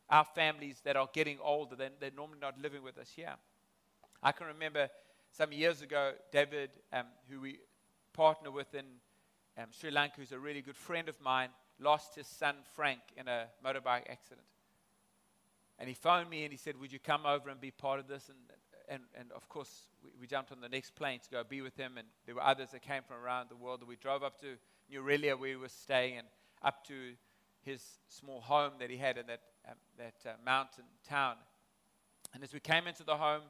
our 0.09 0.25
families 0.25 0.81
that 0.85 0.97
are 0.97 1.09
getting 1.12 1.38
older. 1.43 1.76
They're, 1.76 1.90
they're, 2.00 2.11
normally 2.17 2.38
not 2.40 2.59
living 2.61 2.83
with 2.83 2.99
us 2.99 3.11
here. 3.14 3.35
I 4.23 4.33
can 4.33 4.47
remember 4.47 4.88
some 5.31 5.52
years 5.52 5.83
ago, 5.83 6.12
David, 6.33 6.71
um, 6.93 7.07
who 7.31 7.40
we 7.40 7.59
partner 8.14 8.50
with 8.50 8.75
in 8.75 8.85
um, 9.59 9.67
Sri 9.71 9.90
Lanka, 9.90 10.17
who's 10.17 10.33
a 10.33 10.38
really 10.38 10.62
good 10.62 10.76
friend 10.76 11.09
of 11.09 11.21
mine, 11.21 11.50
lost 11.78 12.14
his 12.14 12.26
son 12.26 12.57
Frank 12.75 13.00
in 13.17 13.28
a 13.28 13.47
motorbike 13.64 14.09
accident. 14.09 14.47
And 15.78 15.88
he 15.88 15.95
phoned 15.95 16.28
me 16.28 16.43
and 16.45 16.52
he 16.52 16.57
said, 16.57 16.81
Would 16.81 16.93
you 16.93 16.99
come 16.99 17.26
over 17.26 17.50
and 17.50 17.61
be 17.61 17.71
part 17.71 18.00
of 18.00 18.09
this? 18.09 18.28
And, 18.28 18.38
and, 18.88 19.02
and 19.18 19.30
of 19.33 19.49
course, 19.49 19.88
we, 20.02 20.11
we, 20.21 20.26
jumped 20.26 20.52
on 20.52 20.61
the 20.61 20.68
next 20.68 20.95
plane 20.95 21.21
to 21.21 21.30
go 21.30 21.42
be 21.45 21.61
with 21.61 21.76
him. 21.76 21.99
And 21.99 22.07
there 22.26 22.35
were 22.35 22.45
others 22.45 22.71
that 22.73 22.83
came 22.83 23.02
from 23.02 23.16
around 23.23 23.49
the 23.50 23.57
world. 23.57 23.80
And 23.80 23.88
we 23.88 23.97
drove 23.97 24.23
up 24.23 24.40
to 24.40 24.57
New 24.90 25.07
he 25.07 25.57
was 25.57 25.73
staying 25.73 26.18
and 26.18 26.26
up 26.62 26.87
to 26.87 27.12
his 27.62 27.83
small 28.09 28.40
home 28.40 28.73
that 28.80 28.90
he 28.90 28.97
had 28.97 29.18
in 29.18 29.26
that, 29.26 29.40
um, 29.68 29.76
that 29.99 30.28
uh, 30.28 30.33
mountain 30.45 30.85
town. 31.09 31.35
And 32.35 32.42
as 32.42 32.52
we 32.52 32.61
came 32.61 32.87
into 32.87 33.04
the 33.04 33.16
home, 33.16 33.42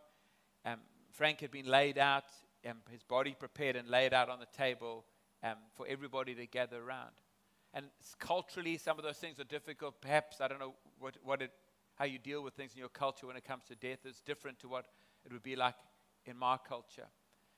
um, 0.64 0.78
Frank 1.12 1.40
had 1.40 1.50
been 1.50 1.66
laid 1.66 1.98
out, 1.98 2.24
um, 2.68 2.78
his 2.90 3.02
body 3.02 3.34
prepared 3.38 3.76
and 3.76 3.88
laid 3.88 4.12
out 4.12 4.28
on 4.28 4.40
the 4.40 4.46
table 4.56 5.04
um, 5.42 5.54
for 5.76 5.86
everybody 5.88 6.34
to 6.34 6.46
gather 6.46 6.82
around. 6.82 7.12
And 7.74 7.86
culturally, 8.18 8.78
some 8.78 8.98
of 8.98 9.04
those 9.04 9.18
things 9.18 9.38
are 9.38 9.44
difficult. 9.44 10.00
Perhaps, 10.00 10.40
I 10.40 10.48
don't 10.48 10.58
know 10.58 10.74
what, 10.98 11.16
what 11.22 11.42
it, 11.42 11.52
how 11.96 12.06
you 12.06 12.18
deal 12.18 12.42
with 12.42 12.54
things 12.54 12.72
in 12.72 12.78
your 12.78 12.88
culture 12.88 13.26
when 13.26 13.36
it 13.36 13.44
comes 13.44 13.64
to 13.68 13.74
death 13.74 14.06
is 14.06 14.22
different 14.24 14.58
to 14.60 14.68
what 14.68 14.86
it 15.24 15.32
would 15.32 15.42
be 15.42 15.56
like 15.56 15.76
in 16.24 16.36
my 16.36 16.56
culture. 16.68 17.06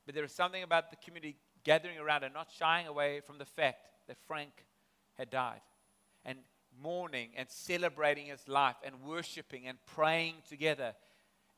But 0.07 0.14
there 0.14 0.25
is 0.25 0.33
something 0.33 0.62
about 0.62 0.90
the 0.90 0.97
community 0.97 1.37
gathering 1.64 1.99
around 1.99 2.25
and 2.25 2.35
not 2.35 2.50
shying 2.50 2.87
away 2.87 3.21
from 3.21 3.38
the 3.38 3.45
fact 3.45 3.79
that 4.09 4.17
Frank 4.26 4.52
had 5.17 5.31
died. 5.31 5.61
And 6.25 6.38
mourning 6.83 7.31
and 7.37 7.49
celebrating 7.50 8.26
his 8.26 8.47
life 8.49 8.76
and 8.85 8.95
worshiping 9.02 9.67
and 9.67 9.79
praying 9.87 10.35
together 10.49 10.95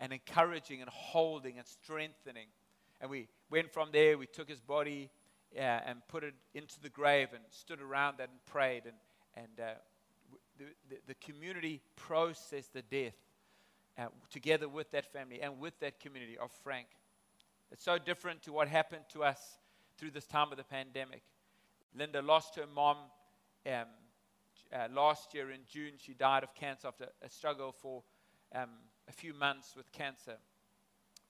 and 0.00 0.12
encouraging 0.12 0.80
and 0.80 0.90
holding 0.90 1.58
and 1.58 1.66
strengthening. 1.66 2.46
And 3.00 3.10
we 3.10 3.28
went 3.50 3.72
from 3.72 3.90
there, 3.92 4.18
we 4.18 4.26
took 4.26 4.48
his 4.48 4.60
body 4.60 5.10
uh, 5.56 5.60
and 5.60 5.98
put 6.08 6.24
it 6.24 6.34
into 6.54 6.80
the 6.80 6.88
grave 6.88 7.28
and 7.34 7.42
stood 7.50 7.80
around 7.80 8.18
that 8.18 8.30
and 8.30 8.44
prayed. 8.46 8.82
And, 8.86 8.96
and 9.36 9.60
uh, 9.60 9.74
the, 10.58 10.64
the, 10.88 10.96
the, 11.08 11.14
community 11.14 11.82
processed 11.96 12.72
the 12.72 12.82
death 12.82 13.14
uh, 13.98 14.06
together 14.30 14.68
with 14.68 14.90
that 14.90 15.12
family 15.12 15.40
and 15.40 15.58
with 15.58 15.78
that 15.80 16.00
community 16.00 16.38
of 16.38 16.50
Frank. 16.62 16.86
It's 17.70 17.84
so 17.84 17.98
different 17.98 18.42
to 18.42 18.52
what 18.52 18.68
happened 18.68 19.04
to 19.12 19.24
us 19.24 19.58
through 19.96 20.10
this 20.10 20.26
time 20.26 20.50
of 20.50 20.58
the 20.58 20.64
pandemic. 20.64 21.22
Linda 21.94 22.22
lost 22.22 22.56
her 22.56 22.66
mom 22.66 22.96
um, 23.66 23.84
uh, 24.72 24.88
last 24.92 25.34
year 25.34 25.50
in 25.50 25.60
June. 25.68 25.92
She 25.98 26.14
died 26.14 26.42
of 26.42 26.54
cancer 26.54 26.88
after 26.88 27.08
a 27.22 27.28
struggle 27.28 27.72
for 27.72 28.02
um, 28.54 28.70
a 29.08 29.12
few 29.12 29.34
months 29.34 29.74
with 29.76 29.90
cancer. 29.92 30.36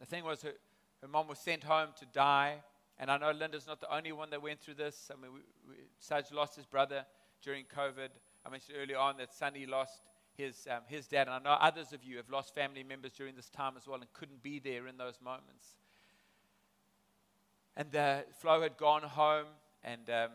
The 0.01 0.07
thing 0.07 0.25
was, 0.25 0.43
her, 0.43 0.53
her 1.01 1.09
mom 1.09 1.29
was 1.29 1.39
sent 1.39 1.65
home 1.65 1.89
to 1.99 2.07
die 2.07 2.63
and 2.99 3.11
I 3.11 3.19
know 3.19 3.33
Linda's 3.33 3.67
not 3.67 3.81
the 3.81 3.93
only 3.95 4.13
one 4.13 4.31
that 4.31 4.43
went 4.43 4.61
through 4.61 4.75
this. 4.75 5.11
I 5.11 5.21
mean, 5.21 5.33
we, 5.33 5.41
we, 5.69 5.75
Saj 5.99 6.31
lost 6.31 6.57
his 6.57 6.67
brother 6.67 7.05
during 7.43 7.65
COVID. 7.65 8.11
I 8.47 8.49
mentioned 8.49 8.77
earlier 8.81 8.99
on 8.99 9.17
that 9.17 9.33
Sunny 9.35 9.67
lost 9.67 10.03
his, 10.37 10.67
um, 10.71 10.81
his 10.87 11.07
dad. 11.07 11.29
And 11.29 11.31
I 11.31 11.39
know 11.39 11.57
others 11.61 11.93
of 11.93 12.05
you 12.05 12.17
have 12.17 12.31
lost 12.31 12.55
family 12.55 12.83
members 12.83 13.13
during 13.13 13.35
this 13.35 13.49
time 13.49 13.75
as 13.77 13.87
well 13.87 14.01
and 14.01 14.13
couldn't 14.13 14.43
be 14.43 14.59
there 14.59 14.87
in 14.87 14.97
those 14.97 15.19
moments. 15.23 15.77
And 17.77 17.95
uh, 17.95 18.21
Flo 18.41 18.63
had 18.63 18.77
gone 18.77 19.03
home. 19.03 19.47
And 19.85 20.09
um, 20.11 20.31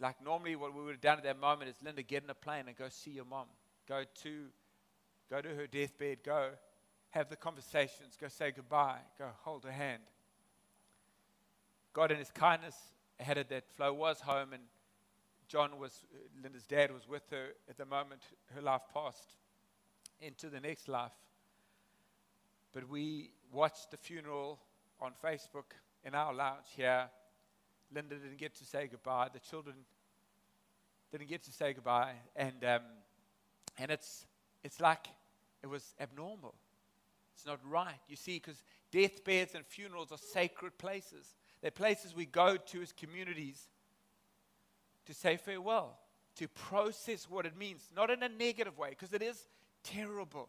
like 0.00 0.22
normally, 0.22 0.56
what 0.56 0.74
we 0.74 0.82
would 0.82 0.92
have 0.92 1.00
done 1.00 1.18
at 1.18 1.24
that 1.24 1.40
moment 1.40 1.70
is 1.70 1.76
Linda, 1.84 2.02
get 2.02 2.24
in 2.24 2.30
a 2.30 2.34
plane 2.34 2.64
and 2.66 2.76
go 2.76 2.88
see 2.88 3.12
your 3.12 3.24
mom. 3.24 3.46
Go 3.88 4.02
to, 4.22 4.46
go 5.30 5.40
to 5.40 5.48
her 5.54 5.66
deathbed. 5.66 6.18
Go 6.24 6.50
have 7.10 7.28
the 7.28 7.36
conversations. 7.36 8.16
Go 8.20 8.28
say 8.28 8.50
goodbye. 8.50 8.98
Go 9.18 9.26
hold 9.42 9.64
her 9.64 9.70
hand. 9.70 10.02
God 11.92 12.10
in 12.10 12.18
his 12.18 12.30
kindness 12.30 12.74
had 13.20 13.38
it 13.38 13.48
that 13.50 13.64
Flo 13.76 13.92
was 13.92 14.20
home 14.20 14.52
and 14.52 14.62
John 15.48 15.78
was, 15.78 16.04
Linda's 16.42 16.66
dad 16.66 16.92
was 16.92 17.08
with 17.08 17.28
her 17.30 17.48
at 17.68 17.76
the 17.76 17.84
moment 17.84 18.22
her 18.54 18.62
life 18.62 18.82
passed 18.92 19.36
into 20.20 20.48
the 20.48 20.60
next 20.60 20.88
life. 20.88 21.12
But 22.72 22.88
we 22.88 23.30
watched 23.52 23.90
the 23.90 23.96
funeral 23.96 24.58
on 25.00 25.12
Facebook 25.22 25.74
in 26.04 26.14
our 26.14 26.34
lounge 26.34 26.66
here. 26.76 27.08
Linda 27.94 28.16
didn't 28.16 28.38
get 28.38 28.54
to 28.56 28.64
say 28.64 28.88
goodbye. 28.90 29.28
The 29.32 29.38
children 29.38 29.76
didn't 31.12 31.28
get 31.28 31.44
to 31.44 31.52
say 31.52 31.72
goodbye. 31.72 32.14
And, 32.34 32.64
um, 32.64 32.82
and 33.78 33.90
it's, 33.90 34.26
it's 34.64 34.80
like 34.80 35.06
it 35.62 35.68
was 35.68 35.94
abnormal. 36.00 36.54
It's 37.34 37.46
not 37.46 37.60
right. 37.68 38.00
You 38.08 38.16
see, 38.16 38.36
because 38.36 38.62
deathbeds 38.90 39.54
and 39.54 39.64
funerals 39.66 40.12
are 40.12 40.18
sacred 40.18 40.76
places. 40.78 41.34
They're 41.60 41.70
places 41.70 42.14
we 42.14 42.26
go 42.26 42.56
to 42.56 42.82
as 42.82 42.92
communities 42.92 43.68
to 45.06 45.14
say 45.14 45.36
farewell, 45.36 45.98
to 46.36 46.48
process 46.48 47.28
what 47.28 47.46
it 47.46 47.56
means, 47.56 47.88
not 47.94 48.10
in 48.10 48.22
a 48.22 48.28
negative 48.28 48.78
way, 48.78 48.90
because 48.90 49.12
it 49.12 49.22
is 49.22 49.48
terrible 49.82 50.48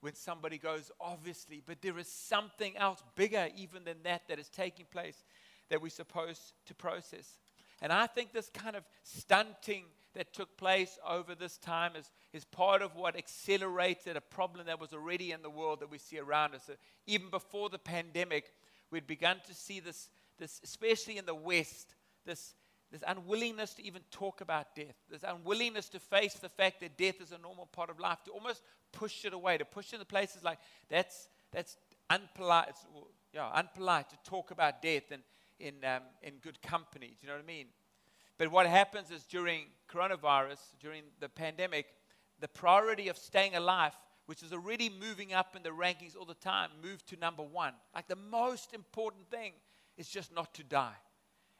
when 0.00 0.14
somebody 0.14 0.58
goes, 0.58 0.90
obviously, 1.00 1.62
but 1.64 1.82
there 1.82 1.98
is 1.98 2.10
something 2.10 2.76
else 2.76 3.02
bigger 3.14 3.48
even 3.56 3.84
than 3.84 3.96
that 4.02 4.22
that 4.28 4.38
is 4.38 4.48
taking 4.48 4.86
place 4.90 5.24
that 5.68 5.82
we're 5.82 5.90
supposed 5.90 6.54
to 6.66 6.74
process. 6.74 7.38
And 7.82 7.92
I 7.92 8.06
think 8.06 8.32
this 8.32 8.50
kind 8.52 8.76
of 8.76 8.84
stunting 9.02 9.84
that 10.14 10.32
took 10.32 10.56
place 10.56 10.98
over 11.06 11.34
this 11.34 11.56
time 11.58 11.92
is, 11.96 12.10
is 12.32 12.44
part 12.44 12.82
of 12.82 12.96
what 12.96 13.16
accelerated 13.16 14.16
a 14.16 14.20
problem 14.20 14.66
that 14.66 14.80
was 14.80 14.92
already 14.92 15.32
in 15.32 15.42
the 15.42 15.50
world 15.50 15.80
that 15.80 15.90
we 15.90 15.98
see 15.98 16.18
around 16.18 16.54
us. 16.54 16.64
So 16.66 16.72
even 17.06 17.30
before 17.30 17.68
the 17.68 17.78
pandemic, 17.78 18.52
we'd 18.90 19.06
begun 19.06 19.36
to 19.46 19.54
see 19.54 19.80
this 19.80 20.08
this, 20.40 20.60
especially 20.64 21.18
in 21.18 21.26
the 21.26 21.34
West, 21.34 21.94
this, 22.24 22.54
this 22.90 23.04
unwillingness 23.06 23.74
to 23.74 23.84
even 23.84 24.02
talk 24.10 24.40
about 24.40 24.74
death, 24.74 24.96
this 25.10 25.22
unwillingness 25.22 25.88
to 25.90 26.00
face 26.00 26.34
the 26.34 26.48
fact 26.48 26.80
that 26.80 26.96
death 26.96 27.20
is 27.20 27.32
a 27.32 27.38
normal 27.38 27.66
part 27.66 27.90
of 27.90 28.00
life, 28.00 28.18
to 28.24 28.30
almost 28.32 28.62
push 28.92 29.24
it 29.24 29.32
away, 29.32 29.58
to 29.58 29.64
push 29.64 29.92
it 29.92 29.94
into 29.94 30.06
places 30.06 30.42
like 30.42 30.58
that's, 30.88 31.28
that's 31.52 31.76
unpolite, 32.10 32.74
yeah, 33.32 33.50
unpolite 33.56 34.08
to 34.08 34.16
talk 34.24 34.50
about 34.50 34.82
death 34.82 35.12
in, 35.12 35.20
in, 35.60 35.74
um, 35.84 36.02
in 36.22 36.34
good 36.42 36.60
company. 36.62 37.16
Do 37.20 37.26
you 37.26 37.28
know 37.28 37.34
what 37.34 37.44
I 37.44 37.46
mean? 37.46 37.66
But 38.38 38.50
what 38.50 38.66
happens 38.66 39.10
is 39.10 39.22
during 39.24 39.66
coronavirus, 39.88 40.58
during 40.80 41.02
the 41.20 41.28
pandemic, 41.28 41.86
the 42.40 42.48
priority 42.48 43.08
of 43.08 43.18
staying 43.18 43.54
alive, 43.54 43.92
which 44.26 44.42
is 44.42 44.52
already 44.52 44.90
moving 44.90 45.32
up 45.32 45.54
in 45.54 45.62
the 45.62 45.70
rankings 45.70 46.16
all 46.18 46.24
the 46.24 46.34
time, 46.34 46.70
moved 46.82 47.06
to 47.08 47.16
number 47.16 47.42
one. 47.42 47.74
Like 47.94 48.08
the 48.08 48.16
most 48.16 48.72
important 48.74 49.28
thing 49.30 49.52
is 49.96 50.08
just 50.08 50.34
not 50.34 50.54
to 50.54 50.64
die. 50.64 50.94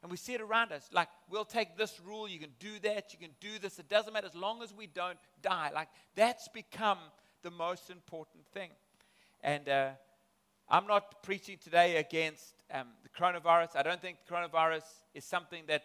And 0.02 0.10
we 0.10 0.16
see 0.16 0.32
it 0.32 0.40
around 0.40 0.72
us. 0.72 0.88
Like, 0.92 1.08
we'll 1.28 1.44
take 1.44 1.76
this 1.76 2.00
rule, 2.04 2.26
you 2.26 2.38
can 2.38 2.52
do 2.58 2.78
that, 2.82 3.12
you 3.12 3.18
can 3.18 3.34
do 3.40 3.58
this. 3.58 3.78
It 3.78 3.88
doesn't 3.88 4.12
matter 4.12 4.26
as 4.26 4.34
long 4.34 4.62
as 4.62 4.72
we 4.72 4.86
don't 4.86 5.18
die. 5.42 5.70
Like, 5.74 5.88
that's 6.14 6.48
become 6.48 6.98
the 7.42 7.50
most 7.50 7.90
important 7.90 8.46
thing. 8.46 8.70
And 9.42 9.68
uh, 9.68 9.90
I'm 10.68 10.86
not 10.86 11.22
preaching 11.22 11.58
today 11.62 11.96
against 11.96 12.62
um, 12.72 12.86
the 13.02 13.08
coronavirus. 13.08 13.76
I 13.76 13.82
don't 13.82 14.00
think 14.00 14.18
coronavirus 14.30 14.84
is 15.14 15.24
something 15.24 15.64
that 15.68 15.82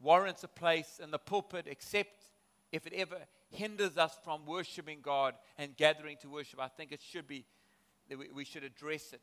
warrants 0.00 0.44
a 0.44 0.48
place 0.48 1.00
in 1.02 1.10
the 1.10 1.18
pulpit, 1.18 1.66
except 1.68 2.24
if 2.70 2.86
it 2.86 2.92
ever 2.92 3.16
hinders 3.50 3.96
us 3.96 4.16
from 4.22 4.44
worshiping 4.46 4.98
God 5.02 5.34
and 5.56 5.76
gathering 5.76 6.16
to 6.22 6.28
worship. 6.28 6.60
I 6.60 6.68
think 6.68 6.92
it 6.92 7.00
should 7.02 7.26
be, 7.26 7.44
we, 8.10 8.28
we 8.34 8.44
should 8.44 8.64
address 8.64 9.12
it. 9.12 9.20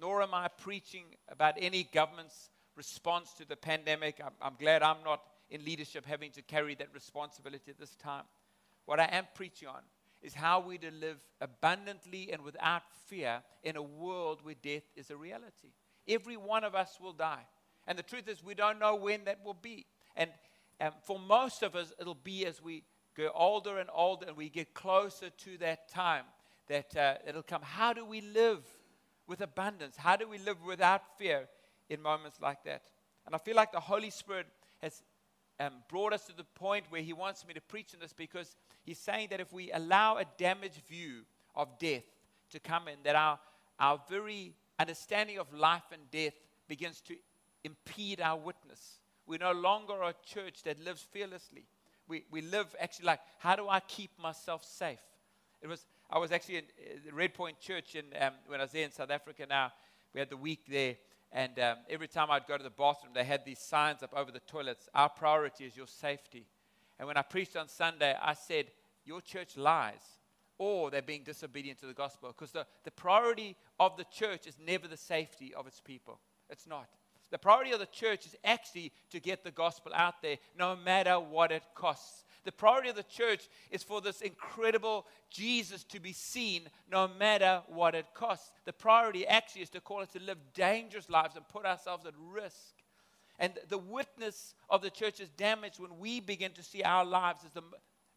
Nor 0.00 0.22
am 0.22 0.34
I 0.34 0.48
preaching 0.48 1.04
about 1.28 1.54
any 1.58 1.84
government's 1.84 2.50
response 2.78 3.34
to 3.34 3.46
the 3.46 3.56
pandemic. 3.56 4.20
I'm, 4.24 4.32
I'm 4.40 4.54
glad 4.58 4.82
I'm 4.82 5.02
not 5.04 5.20
in 5.50 5.64
leadership 5.64 6.06
having 6.06 6.30
to 6.32 6.42
carry 6.42 6.74
that 6.76 6.88
responsibility 6.94 7.70
at 7.70 7.78
this 7.78 7.94
time. 7.96 8.24
What 8.86 9.00
I 9.00 9.04
am 9.04 9.26
preaching 9.34 9.68
on 9.68 9.82
is 10.22 10.32
how 10.32 10.60
we 10.60 10.78
to 10.78 10.90
live 10.90 11.18
abundantly 11.40 12.30
and 12.32 12.42
without 12.42 12.82
fear 13.06 13.42
in 13.62 13.76
a 13.76 13.82
world 13.82 14.40
where 14.42 14.54
death 14.62 14.84
is 14.96 15.10
a 15.10 15.16
reality. 15.16 15.72
Every 16.06 16.36
one 16.36 16.64
of 16.64 16.74
us 16.74 16.98
will 17.00 17.12
die. 17.12 17.44
And 17.86 17.98
the 17.98 18.02
truth 18.02 18.28
is, 18.28 18.42
we 18.42 18.54
don't 18.54 18.78
know 18.78 18.94
when 18.94 19.24
that 19.24 19.44
will 19.44 19.58
be. 19.60 19.86
And 20.16 20.30
um, 20.80 20.92
for 21.02 21.18
most 21.18 21.62
of 21.62 21.74
us, 21.74 21.92
it'll 22.00 22.14
be 22.14 22.46
as 22.46 22.62
we 22.62 22.84
go 23.16 23.30
older 23.34 23.78
and 23.78 23.90
older 23.92 24.26
and 24.26 24.36
we 24.36 24.48
get 24.48 24.74
closer 24.74 25.30
to 25.30 25.58
that 25.58 25.88
time 25.88 26.24
that 26.68 26.96
uh, 26.96 27.14
it'll 27.26 27.42
come. 27.42 27.62
How 27.62 27.92
do 27.92 28.04
we 28.04 28.20
live 28.20 28.62
with 29.26 29.40
abundance? 29.40 29.96
How 29.96 30.16
do 30.16 30.28
we 30.28 30.38
live 30.38 30.62
without 30.64 31.02
fear 31.18 31.48
in 31.88 32.00
moments 32.02 32.38
like 32.40 32.64
that? 32.64 32.82
And 33.26 33.34
I 33.34 33.38
feel 33.38 33.56
like 33.56 33.72
the 33.72 33.80
Holy 33.80 34.10
Spirit 34.10 34.46
has 34.80 35.02
um, 35.60 35.72
brought 35.88 36.12
us 36.12 36.24
to 36.26 36.36
the 36.36 36.44
point 36.44 36.84
where 36.88 37.02
He 37.02 37.12
wants 37.12 37.46
me 37.46 37.54
to 37.54 37.60
preach 37.60 37.94
on 37.94 38.00
this 38.00 38.12
because 38.12 38.56
He's 38.84 38.98
saying 38.98 39.28
that 39.30 39.40
if 39.40 39.52
we 39.52 39.70
allow 39.72 40.16
a 40.16 40.24
damaged 40.38 40.80
view 40.88 41.22
of 41.54 41.78
death 41.78 42.04
to 42.50 42.60
come 42.60 42.88
in, 42.88 42.96
that 43.04 43.16
our, 43.16 43.38
our 43.78 44.00
very 44.08 44.54
understanding 44.78 45.38
of 45.38 45.52
life 45.52 45.82
and 45.92 46.02
death 46.10 46.34
begins 46.68 47.00
to 47.02 47.16
impede 47.64 48.20
our 48.20 48.38
witness. 48.38 49.00
We're 49.26 49.38
no 49.38 49.52
longer 49.52 50.02
a 50.02 50.14
church 50.24 50.62
that 50.62 50.82
lives 50.82 51.06
fearlessly. 51.10 51.64
We, 52.06 52.24
we 52.30 52.40
live 52.40 52.74
actually 52.80 53.06
like, 53.06 53.20
how 53.38 53.56
do 53.56 53.68
I 53.68 53.80
keep 53.80 54.10
myself 54.18 54.64
safe? 54.64 55.00
It 55.60 55.66
was, 55.66 55.84
I 56.10 56.18
was 56.18 56.32
actually 56.32 56.56
in 56.56 56.64
uh, 56.64 57.14
Red 57.14 57.34
Point 57.34 57.60
Church 57.60 57.94
in, 57.94 58.04
um, 58.18 58.32
when 58.46 58.60
I 58.60 58.64
was 58.64 58.72
there 58.72 58.84
in 58.84 58.92
South 58.92 59.10
Africa 59.10 59.44
now. 59.48 59.72
We 60.14 60.20
had 60.20 60.30
the 60.30 60.36
week 60.36 60.60
there. 60.66 60.96
And 61.30 61.58
um, 61.58 61.76
every 61.90 62.08
time 62.08 62.30
I'd 62.30 62.46
go 62.46 62.56
to 62.56 62.62
the 62.62 62.70
bathroom, 62.70 63.12
they 63.14 63.24
had 63.24 63.44
these 63.44 63.58
signs 63.58 64.02
up 64.02 64.14
over 64.16 64.30
the 64.30 64.40
toilets 64.40 64.88
Our 64.94 65.08
priority 65.08 65.64
is 65.64 65.76
your 65.76 65.86
safety. 65.86 66.46
And 66.98 67.06
when 67.06 67.16
I 67.16 67.22
preached 67.22 67.56
on 67.56 67.68
Sunday, 67.68 68.16
I 68.20 68.34
said, 68.34 68.66
Your 69.04 69.20
church 69.20 69.56
lies, 69.56 70.00
or 70.56 70.90
they're 70.90 71.02
being 71.02 71.22
disobedient 71.24 71.78
to 71.80 71.86
the 71.86 71.94
gospel. 71.94 72.28
Because 72.28 72.52
the, 72.52 72.66
the 72.84 72.90
priority 72.90 73.56
of 73.78 73.96
the 73.96 74.06
church 74.10 74.46
is 74.46 74.56
never 74.58 74.88
the 74.88 74.96
safety 74.96 75.54
of 75.54 75.66
its 75.66 75.80
people. 75.80 76.18
It's 76.50 76.66
not. 76.66 76.88
The 77.30 77.38
priority 77.38 77.72
of 77.72 77.78
the 77.78 77.86
church 77.86 78.24
is 78.24 78.34
actually 78.42 78.92
to 79.10 79.20
get 79.20 79.44
the 79.44 79.50
gospel 79.50 79.92
out 79.94 80.22
there, 80.22 80.38
no 80.58 80.74
matter 80.76 81.20
what 81.20 81.52
it 81.52 81.62
costs. 81.74 82.24
The 82.44 82.52
priority 82.52 82.88
of 82.88 82.96
the 82.96 83.02
church 83.02 83.48
is 83.70 83.82
for 83.82 84.00
this 84.00 84.20
incredible 84.20 85.06
Jesus 85.30 85.84
to 85.84 86.00
be 86.00 86.12
seen 86.12 86.62
no 86.90 87.08
matter 87.08 87.62
what 87.66 87.94
it 87.94 88.06
costs. 88.14 88.50
The 88.64 88.72
priority 88.72 89.26
actually 89.26 89.62
is 89.62 89.70
to 89.70 89.80
call 89.80 90.00
us 90.00 90.08
to 90.12 90.20
live 90.20 90.38
dangerous 90.54 91.10
lives 91.10 91.36
and 91.36 91.46
put 91.48 91.66
ourselves 91.66 92.06
at 92.06 92.14
risk. 92.32 92.74
And 93.38 93.52
the 93.68 93.78
witness 93.78 94.54
of 94.68 94.82
the 94.82 94.90
church 94.90 95.20
is 95.20 95.28
damaged 95.30 95.78
when 95.78 95.98
we 95.98 96.20
begin 96.20 96.52
to 96.52 96.62
see 96.62 96.82
our 96.82 97.04
lives 97.04 97.40
as 97.44 97.52
the 97.52 97.62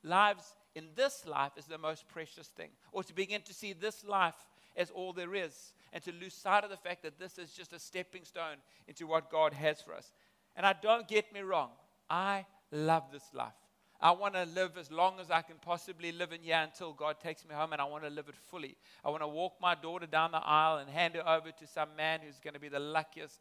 lives 0.04 0.56
in 0.74 0.86
this 0.96 1.26
life 1.28 1.52
is 1.58 1.66
the 1.66 1.78
most 1.78 2.08
precious 2.08 2.48
thing, 2.48 2.70
or 2.92 3.04
to 3.04 3.14
begin 3.14 3.42
to 3.42 3.54
see 3.54 3.74
this 3.74 4.04
life 4.06 4.48
as 4.76 4.90
all 4.90 5.14
there 5.14 5.36
is, 5.36 5.74
and 5.92 6.02
to 6.04 6.14
lose 6.14 6.34
sight 6.34 6.64
of 6.64 6.70
the 6.70 6.78
fact 6.78 7.04
that 7.04 7.20
this 7.20 7.38
is 7.38 7.52
just 7.52 7.74
a 7.74 7.80
stepping 7.80 8.24
stone 8.24 8.56
into 8.88 9.06
what 9.06 9.30
God 9.30 9.54
has 9.54 9.82
for 9.82 9.94
us. 9.94 10.12
And 10.56 10.66
I 10.66 10.74
don't 10.74 11.08
get 11.08 11.34
me 11.34 11.42
wrong, 11.42 11.70
I 12.10 12.46
love 12.72 13.04
this 13.12 13.26
life. 13.34 13.54
I 14.02 14.12
want 14.12 14.34
to 14.34 14.46
live 14.46 14.78
as 14.80 14.90
long 14.92 15.20
as 15.20 15.30
I 15.30 15.42
can 15.44 15.58
possibly 15.62 16.12
live 16.12 16.32
in 16.32 16.42
here 16.42 16.58
until 16.58 16.92
God 16.92 17.20
takes 17.20 17.48
me 17.48 17.54
home, 17.54 17.72
and 17.72 17.82
I 17.82 17.86
want 17.86 18.04
to 18.04 18.10
live 18.10 18.30
it 18.30 18.36
fully. 18.50 18.76
I 19.06 19.10
want 19.10 19.22
to 19.22 19.28
walk 19.28 19.54
my 19.62 19.76
daughter 19.76 20.08
down 20.08 20.32
the 20.32 20.40
aisle 20.40 20.80
and 20.80 20.90
hand 20.90 21.14
her 21.16 21.28
over 21.28 21.52
to 21.52 21.68
some 21.68 21.90
man 21.96 22.20
who's 22.26 22.40
going 22.40 22.56
to 22.56 22.60
be 22.60 22.68
the 22.68 22.80
luckiest 22.80 23.40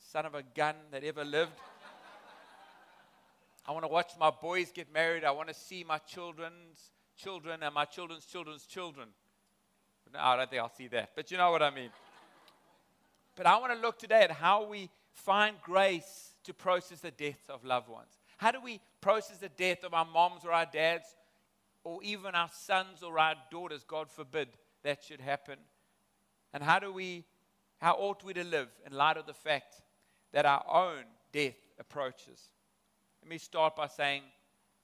son 0.00 0.26
of 0.26 0.34
a 0.34 0.42
gun 0.42 0.74
that 0.90 1.04
ever 1.04 1.24
lived. 1.24 1.52
I 3.66 3.72
want 3.72 3.84
to 3.84 3.88
watch 3.88 4.12
my 4.18 4.30
boys 4.30 4.72
get 4.72 4.92
married. 4.92 5.22
I 5.22 5.30
want 5.30 5.48
to 5.48 5.54
see 5.54 5.84
my 5.84 5.98
children's 5.98 6.90
children 7.16 7.62
and 7.62 7.72
my 7.72 7.84
children's 7.84 8.24
children's 8.24 8.64
children. 8.64 9.08
No, 10.12 10.18
I 10.18 10.36
don't 10.36 10.50
think 10.50 10.62
I'll 10.62 10.74
see 10.74 10.88
that, 10.88 11.10
but 11.14 11.30
you 11.30 11.36
know 11.36 11.50
what 11.50 11.62
I 11.62 11.70
mean. 11.70 11.90
But 13.36 13.46
I 13.46 13.58
want 13.58 13.72
to 13.74 13.78
look 13.78 13.98
today 13.98 14.22
at 14.22 14.32
how 14.32 14.66
we 14.66 14.90
find 15.12 15.54
grace 15.62 16.30
to 16.44 16.54
process 16.54 17.00
the 17.00 17.10
deaths 17.10 17.48
of 17.48 17.64
loved 17.64 17.88
ones. 17.88 18.17
How 18.38 18.52
do 18.52 18.60
we 18.60 18.80
process 19.00 19.38
the 19.38 19.48
death 19.48 19.84
of 19.84 19.92
our 19.92 20.04
moms 20.04 20.44
or 20.44 20.52
our 20.52 20.66
dads 20.66 21.16
or 21.84 22.02
even 22.02 22.34
our 22.34 22.48
sons 22.52 23.02
or 23.02 23.18
our 23.18 23.34
daughters? 23.50 23.84
God 23.86 24.08
forbid 24.10 24.48
that 24.84 25.02
should 25.02 25.20
happen. 25.20 25.58
And 26.54 26.62
how 26.62 26.78
do 26.78 26.92
we, 26.92 27.24
how 27.78 27.94
ought 27.94 28.24
we 28.24 28.32
to 28.34 28.44
live 28.44 28.68
in 28.86 28.92
light 28.92 29.16
of 29.16 29.26
the 29.26 29.34
fact 29.34 29.82
that 30.32 30.46
our 30.46 30.64
own 30.72 31.02
death 31.32 31.56
approaches? 31.80 32.50
Let 33.22 33.28
me 33.28 33.38
start 33.38 33.74
by 33.74 33.88
saying 33.88 34.22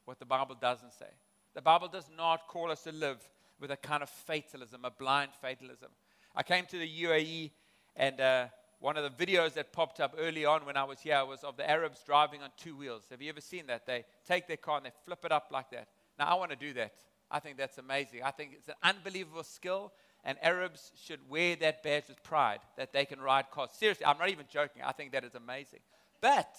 what 0.05 0.19
the 0.19 0.27
Bible 0.27 0.57
doesn't 0.61 0.93
say. 0.93 1.11
The 1.55 1.62
Bible 1.62 1.87
does 1.88 2.11
not 2.17 2.49
call 2.49 2.73
us 2.73 2.83
to 2.83 2.93
live 2.93 3.19
with 3.61 3.71
a 3.71 3.77
kind 3.77 4.03
of 4.03 4.11
fatalism, 4.11 4.85
a 4.85 4.90
blind 4.90 5.31
fatalism. 5.40 5.90
I 6.35 6.43
came 6.43 6.67
to 6.67 6.79
the 6.79 7.03
UAE, 7.05 7.53
and 7.95 8.21
uh, 8.21 8.47
one 8.85 8.99
of 8.99 9.03
the 9.16 9.27
videos 9.27 9.55
that 9.55 9.73
popped 9.73 9.99
up 9.99 10.14
early 10.18 10.44
on 10.44 10.66
when 10.66 10.77
I 10.77 10.85
was 10.85 11.01
here 11.01 11.25
was 11.25 11.42
of 11.42 11.57
the 11.57 11.68
Arabs 11.68 12.03
driving 12.05 12.42
on 12.42 12.51
two 12.59 12.77
wheels. 12.77 13.05
Have 13.11 13.23
you 13.23 13.31
ever 13.31 13.40
seen 13.40 13.66
that? 13.68 13.87
They 13.87 14.05
take 14.29 14.47
their 14.47 14.59
car 14.59 14.77
and 14.77 14.85
they 14.85 14.92
flip 15.07 15.25
it 15.25 15.33
up 15.33 15.49
like 15.51 15.70
that. 15.70 15.88
Now, 16.18 16.27
I 16.27 16.35
want 16.35 16.51
to 16.51 16.57
do 16.57 16.75
that. 16.75 16.92
I 17.31 17.40
think 17.40 17.57
that's 17.57 17.79
amazing. 17.79 18.23
I 18.23 18.31
think 18.31 18.53
it's 18.53 18.68
an 18.68 18.75
unbelievable 18.83 19.42
skill, 19.42 19.92
and 20.23 20.37
Arabs 20.42 20.92
should 21.03 21.20
wear 21.31 21.57
that 21.57 21.83
badge 21.83 22.09
with 22.09 22.23
pride 22.23 22.61
that 22.77 22.92
they 22.92 23.07
can 23.07 23.20
ride 23.20 23.51
cars. 23.51 23.70
Seriously, 23.73 24.05
I'm 24.05 24.18
not 24.18 24.29
even 24.29 24.44
joking. 24.53 24.83
I 24.85 24.92
think 24.92 25.12
that 25.12 25.25
is 25.25 25.35
amazing. 25.35 25.81
But 26.20 26.55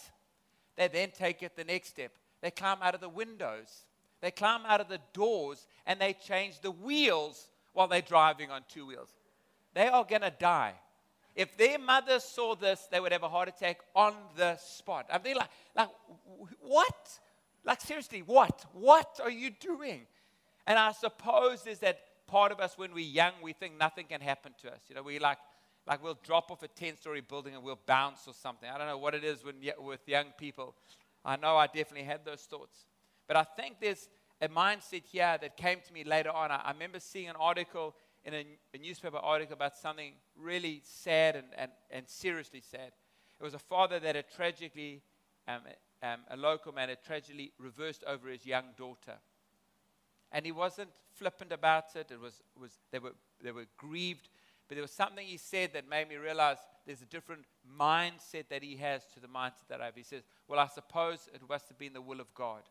they 0.76 0.88
then 0.88 1.12
take 1.16 1.44
it 1.44 1.56
the 1.56 1.64
next 1.64 1.90
step. 1.90 2.12
They 2.42 2.50
climb 2.50 2.80
out 2.82 2.96
of 2.96 3.02
the 3.02 3.10
windows 3.10 3.86
they 4.22 4.32
climb 4.32 4.66
out 4.66 4.82
of 4.82 4.88
the 4.88 5.00
doors 5.14 5.68
and 5.86 6.00
they 6.02 6.14
change 6.14 6.60
the 6.60 6.72
wheels 6.72 7.48
while 7.74 7.88
they're 7.88 8.02
driving 8.02 8.50
on 8.50 8.64
two 8.68 8.88
wheels. 8.88 9.10
They 9.76 9.88
are 9.88 10.04
going 10.04 10.22
to 10.22 10.32
die. 10.32 10.74
If 11.36 11.58
their 11.58 11.78
mother 11.78 12.20
saw 12.20 12.56
this, 12.56 12.88
they 12.90 13.00
would 13.00 13.12
have 13.12 13.24
a 13.24 13.30
heart 13.30 13.50
attack 13.50 13.80
on 13.94 14.14
the 14.38 14.56
spot. 14.58 15.08
I 15.12 15.20
mean, 15.20 15.36
like, 15.36 15.50
like, 15.76 15.90
what? 16.62 17.20
Like, 17.66 17.82
seriously, 17.82 18.24
what? 18.26 18.66
What 18.74 19.20
are 19.22 19.30
you 19.30 19.50
doing? 19.50 20.08
And 20.66 20.80
I 20.80 20.94
suppose 20.94 21.64
there's 21.64 21.80
that 21.80 22.00
part 22.28 22.52
of 22.52 22.60
us 22.60 22.78
when 22.78 22.94
we're 22.94 23.06
young, 23.06 23.34
we 23.42 23.54
think 23.54 23.78
nothing 23.78 24.06
can 24.08 24.22
happen 24.22 24.54
to 24.62 24.72
us. 24.72 24.80
You 24.88 24.96
know, 24.96 25.04
we 25.04 25.20
like, 25.20 25.38
like 25.86 26.04
we'll 26.04 26.18
drop 26.24 26.52
off 26.52 26.64
a 26.64 26.68
10 26.68 26.98
story 26.98 27.22
building 27.22 27.54
and 27.54 27.64
we'll 27.64 27.80
bounce 27.86 28.28
or 28.28 28.34
something. 28.34 28.70
I 28.70 28.78
don't 28.78 28.88
know 28.88 28.98
what 28.98 29.14
it 29.14 29.24
is 29.24 29.44
when, 29.44 29.56
with 29.80 30.08
young 30.08 30.28
people. 30.38 30.74
I 31.24 31.36
know 31.36 31.58
I 31.58 31.68
definitely 31.68 32.04
had 32.04 32.24
those 32.24 32.42
thoughts. 32.42 32.86
But 33.28 33.38
I 33.38 33.44
think 33.44 33.76
there's 33.82 34.08
a 34.42 34.48
mindset 34.48 35.04
here 35.06 35.38
that 35.40 35.58
came 35.58 35.80
to 35.86 35.94
me 35.94 36.04
later 36.04 36.30
on. 36.30 36.52
I, 36.52 36.62
I 36.64 36.72
remember 36.72 37.00
seeing 37.00 37.30
an 37.30 37.36
article 37.40 37.96
in 38.26 38.34
a, 38.34 38.46
a, 38.74 38.78
newspaper 38.78 39.18
article 39.18 39.54
about 39.54 39.76
something 39.76 40.14
really 40.36 40.82
sad 40.84 41.36
and, 41.36 41.48
and, 41.58 41.72
and 41.92 42.10
seriously 42.10 42.62
sad. 42.62 42.92
It 43.40 43.44
was 43.44 43.54
a 43.54 43.60
father 43.60 44.00
that 44.00 44.16
had 44.16 44.26
tragically, 44.36 45.02
um, 45.48 45.62
um, 46.02 46.22
a 46.30 46.38
local 46.38 46.74
man 46.74 46.90
had 46.90 47.04
tragically 47.04 47.52
reversed 47.60 48.04
over 48.08 48.30
his 48.30 48.46
young 48.46 48.66
daughter. 48.78 49.18
And 50.32 50.46
he 50.46 50.52
wasn't 50.52 50.90
flippant 51.14 51.52
about 51.52 51.96
it. 51.96 52.10
It 52.12 52.20
was, 52.20 52.42
was, 52.60 52.72
they, 52.92 53.00
were, 53.00 53.14
they 53.44 53.52
were 53.52 53.66
grieved. 53.78 54.30
But 54.68 54.76
there 54.76 54.82
was 54.82 54.92
something 54.92 55.26
he 55.26 55.38
said 55.38 55.74
that 55.74 55.88
made 55.88 56.10
me 56.10 56.16
realize 56.16 56.58
there's 56.88 57.02
a 57.02 57.06
different 57.06 57.46
mindset 57.80 58.50
that 58.50 58.64
he 58.64 58.76
has 58.78 59.04
to 59.14 59.20
the 59.20 59.28
mindset 59.28 59.68
that 59.70 59.82
I 59.82 59.86
have. 59.86 59.96
He 59.96 60.04
says, 60.04 60.24
Well, 60.48 60.60
I 60.60 60.68
suppose 60.68 61.30
it 61.34 61.42
must 61.48 61.70
have 61.70 61.78
been 61.78 61.94
the 61.94 62.02
will 62.02 62.20
of 62.20 62.34
God. 62.34 62.62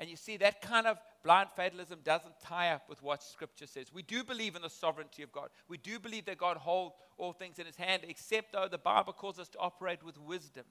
And 0.00 0.08
you 0.08 0.16
see, 0.16 0.38
that 0.38 0.62
kind 0.62 0.86
of 0.86 0.98
blind 1.22 1.50
fatalism 1.54 1.98
doesn't 2.02 2.40
tie 2.42 2.70
up 2.70 2.88
with 2.88 3.02
what 3.02 3.22
Scripture 3.22 3.66
says. 3.66 3.92
We 3.92 4.00
do 4.02 4.24
believe 4.24 4.56
in 4.56 4.62
the 4.62 4.70
sovereignty 4.70 5.22
of 5.22 5.30
God. 5.30 5.50
We 5.68 5.76
do 5.76 6.00
believe 6.00 6.24
that 6.24 6.38
God 6.38 6.56
holds 6.56 6.94
all 7.18 7.34
things 7.34 7.58
in 7.58 7.66
His 7.66 7.76
hand, 7.76 8.04
except 8.08 8.52
though 8.52 8.66
the 8.66 8.78
Bible 8.78 9.12
calls 9.12 9.38
us 9.38 9.50
to 9.50 9.58
operate 9.58 10.02
with 10.02 10.18
wisdom. 10.18 10.64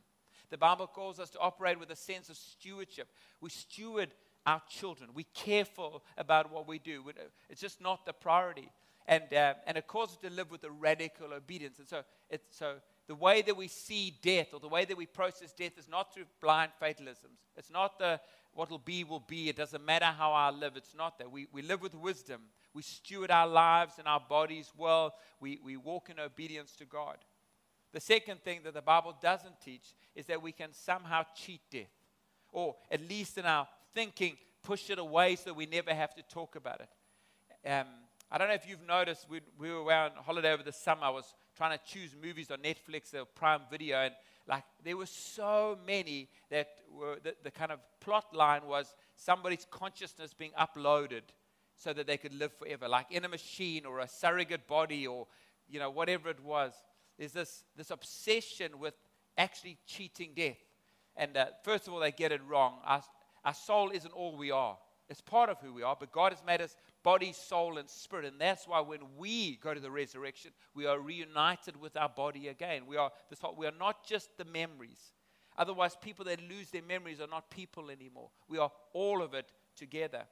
The 0.49 0.57
Bible 0.57 0.87
calls 0.87 1.19
us 1.19 1.29
to 1.29 1.39
operate 1.39 1.79
with 1.79 1.91
a 1.91 1.95
sense 1.95 2.29
of 2.29 2.37
stewardship. 2.37 3.07
We 3.39 3.51
steward 3.51 4.09
our 4.47 4.63
children. 4.67 5.11
We're 5.13 5.25
careful 5.35 6.03
about 6.17 6.51
what 6.51 6.67
we 6.67 6.79
do. 6.79 7.03
It's 7.51 7.61
just 7.61 7.81
not 7.81 8.07
the 8.07 8.13
priority. 8.13 8.71
and, 9.07 9.31
uh, 9.31 9.53
and 9.67 9.77
it 9.77 9.85
calls 9.85 10.09
us 10.09 10.17
to 10.17 10.31
live 10.31 10.49
with 10.49 10.63
a 10.63 10.71
radical 10.71 11.33
obedience. 11.33 11.77
And 11.77 11.87
so, 11.87 12.01
it's, 12.31 12.57
so 12.57 12.75
the 13.09 13.15
way 13.15 13.41
that 13.41 13.57
we 13.57 13.67
see 13.67 14.15
death 14.21 14.53
or 14.53 14.59
the 14.59 14.67
way 14.67 14.85
that 14.85 14.95
we 14.95 15.07
process 15.07 15.51
death 15.51 15.79
is 15.79 15.89
not 15.89 16.13
through 16.13 16.25
blind 16.39 16.71
fatalisms. 16.79 17.39
It's 17.57 17.71
not 17.71 17.97
the 17.97 18.21
what 18.53 18.69
will 18.69 18.77
be 18.77 19.03
will 19.03 19.23
be. 19.27 19.49
It 19.49 19.55
doesn't 19.55 19.83
matter 19.83 20.05
how 20.05 20.31
I 20.31 20.51
live. 20.51 20.73
It's 20.75 20.93
not 20.95 21.17
that. 21.17 21.31
We, 21.31 21.47
we 21.51 21.63
live 21.63 21.81
with 21.81 21.95
wisdom. 21.95 22.41
We 22.71 22.83
steward 22.83 23.31
our 23.31 23.47
lives 23.47 23.95
and 23.97 24.07
our 24.07 24.19
bodies 24.19 24.71
well. 24.77 25.15
We, 25.39 25.59
we 25.63 25.75
walk 25.75 26.11
in 26.11 26.19
obedience 26.19 26.75
to 26.75 26.85
God. 26.85 27.17
The 27.93 27.99
second 27.99 28.43
thing 28.43 28.59
that 28.63 28.75
the 28.75 28.81
Bible 28.83 29.15
doesn't 29.19 29.59
teach 29.59 29.95
is 30.13 30.27
that 30.27 30.43
we 30.43 30.51
can 30.51 30.71
somehow 30.71 31.23
cheat 31.35 31.61
death, 31.71 31.89
or 32.51 32.75
at 32.91 33.01
least 33.09 33.39
in 33.39 33.45
our 33.45 33.67
thinking, 33.95 34.37
push 34.61 34.91
it 34.91 34.99
away 34.99 35.35
so 35.35 35.51
we 35.51 35.65
never 35.65 35.95
have 35.95 36.13
to 36.13 36.21
talk 36.21 36.55
about 36.55 36.81
it. 36.81 37.67
Um, 37.67 37.87
I 38.31 38.37
don't 38.37 38.49
know 38.49 38.53
if 38.53 38.69
you've 38.69 38.85
noticed, 38.85 39.25
we, 39.27 39.41
we 39.57 39.73
were 39.73 39.91
on 39.91 40.11
holiday 40.23 40.53
over 40.53 40.61
the 40.61 40.71
summer. 40.71 41.05
I 41.05 41.09
was 41.09 41.33
trying 41.59 41.77
to 41.77 41.83
choose 41.85 42.15
movies 42.23 42.51
on 42.51 42.59
Netflix 42.59 43.13
or 43.13 43.25
Prime 43.25 43.59
Video, 43.69 43.97
and 43.97 44.13
like 44.47 44.63
there 44.81 44.95
were 44.95 45.05
so 45.05 45.77
many 45.85 46.29
that 46.49 46.69
were 46.97 47.17
the, 47.21 47.35
the 47.43 47.51
kind 47.51 47.69
of 47.69 47.79
plot 47.99 48.33
line 48.33 48.61
was 48.65 48.95
somebody's 49.17 49.67
consciousness 49.69 50.33
being 50.33 50.53
uploaded 50.57 51.23
so 51.75 51.91
that 51.91 52.07
they 52.07 52.15
could 52.15 52.33
live 52.33 52.53
forever, 52.53 52.87
like 52.87 53.07
in 53.11 53.25
a 53.25 53.27
machine 53.27 53.85
or 53.85 53.99
a 53.99 54.07
surrogate 54.07 54.67
body 54.67 55.05
or 55.05 55.27
you 55.67 55.79
know 55.79 55.89
whatever 55.89 56.29
it 56.29 56.41
was. 56.41 56.71
There's 57.17 57.33
this 57.33 57.65
this 57.75 57.91
obsession 57.91 58.79
with 58.79 58.93
actually 59.37 59.77
cheating 59.85 60.31
death. 60.37 60.55
And 61.17 61.35
uh, 61.35 61.47
first 61.63 61.89
of 61.89 61.93
all, 61.93 61.99
they 61.99 62.13
get 62.13 62.31
it 62.31 62.39
wrong. 62.47 62.75
Our, 62.85 63.03
our 63.43 63.53
soul 63.53 63.91
isn't 63.91 64.13
all 64.13 64.37
we 64.37 64.49
are. 64.51 64.77
It's 65.09 65.19
part 65.19 65.49
of 65.49 65.59
who 65.59 65.73
we 65.73 65.83
are, 65.83 65.97
but 65.99 66.13
God 66.13 66.31
has 66.31 66.41
made 66.45 66.61
us 66.61 66.77
body, 67.03 67.33
soul, 67.33 67.77
and 67.77 67.89
spirit. 67.89 68.25
And 68.25 68.39
that's 68.39 68.67
why 68.67 68.79
when 68.81 69.01
we 69.17 69.55
go 69.57 69.73
to 69.73 69.79
the 69.79 69.91
resurrection, 69.91 70.51
we 70.73 70.85
are 70.85 70.99
reunited 70.99 71.79
with 71.79 71.95
our 71.97 72.09
body 72.09 72.47
again. 72.47 72.83
We 72.87 72.97
are, 72.97 73.11
this 73.29 73.39
whole, 73.39 73.55
we 73.55 73.67
are 73.67 73.73
not 73.79 74.05
just 74.05 74.37
the 74.37 74.45
memories. 74.45 75.13
Otherwise, 75.57 75.97
people 76.01 76.25
that 76.25 76.41
lose 76.49 76.69
their 76.69 76.81
memories 76.81 77.19
are 77.19 77.27
not 77.27 77.49
people 77.49 77.89
anymore. 77.89 78.29
We 78.47 78.57
are 78.57 78.71
all 78.93 79.21
of 79.21 79.33
it 79.33 79.51
together. 79.75 80.23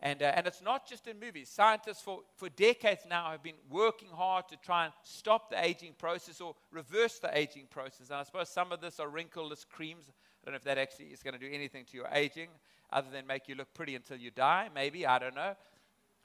And, 0.00 0.22
uh, 0.22 0.32
and 0.34 0.46
it's 0.46 0.62
not 0.62 0.86
just 0.88 1.06
in 1.06 1.18
movies. 1.18 1.48
Scientists 1.48 2.02
for, 2.02 2.20
for 2.36 2.48
decades 2.50 3.02
now 3.08 3.30
have 3.30 3.42
been 3.42 3.54
working 3.70 4.08
hard 4.08 4.48
to 4.48 4.56
try 4.56 4.84
and 4.84 4.92
stop 5.02 5.50
the 5.50 5.64
aging 5.64 5.94
process 5.98 6.40
or 6.40 6.54
reverse 6.70 7.18
the 7.18 7.36
aging 7.36 7.66
process. 7.70 8.10
And 8.10 8.18
I 8.18 8.22
suppose 8.24 8.48
some 8.48 8.70
of 8.70 8.80
this 8.80 9.00
are 9.00 9.08
wrinkleless 9.08 9.64
creams. 9.64 10.04
I 10.08 10.12
don't 10.44 10.52
know 10.52 10.56
if 10.56 10.64
that 10.64 10.78
actually 10.78 11.06
is 11.06 11.22
going 11.22 11.34
to 11.34 11.40
do 11.40 11.50
anything 11.50 11.84
to 11.86 11.96
your 11.96 12.08
aging 12.12 12.48
other 12.92 13.08
than 13.10 13.26
make 13.26 13.48
you 13.48 13.54
look 13.54 13.72
pretty 13.72 13.94
until 13.94 14.18
you 14.18 14.30
die, 14.30 14.68
maybe. 14.74 15.06
I 15.06 15.18
don't 15.18 15.34
know. 15.34 15.54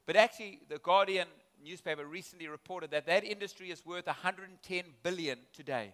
But 0.10 0.16
actually, 0.16 0.62
the 0.68 0.80
Guardian 0.80 1.28
newspaper 1.64 2.04
recently 2.04 2.48
reported 2.48 2.90
that 2.90 3.06
that 3.06 3.24
industry 3.24 3.70
is 3.70 3.86
worth 3.86 4.08
110 4.08 4.84
billion 5.04 5.38
today. 5.54 5.94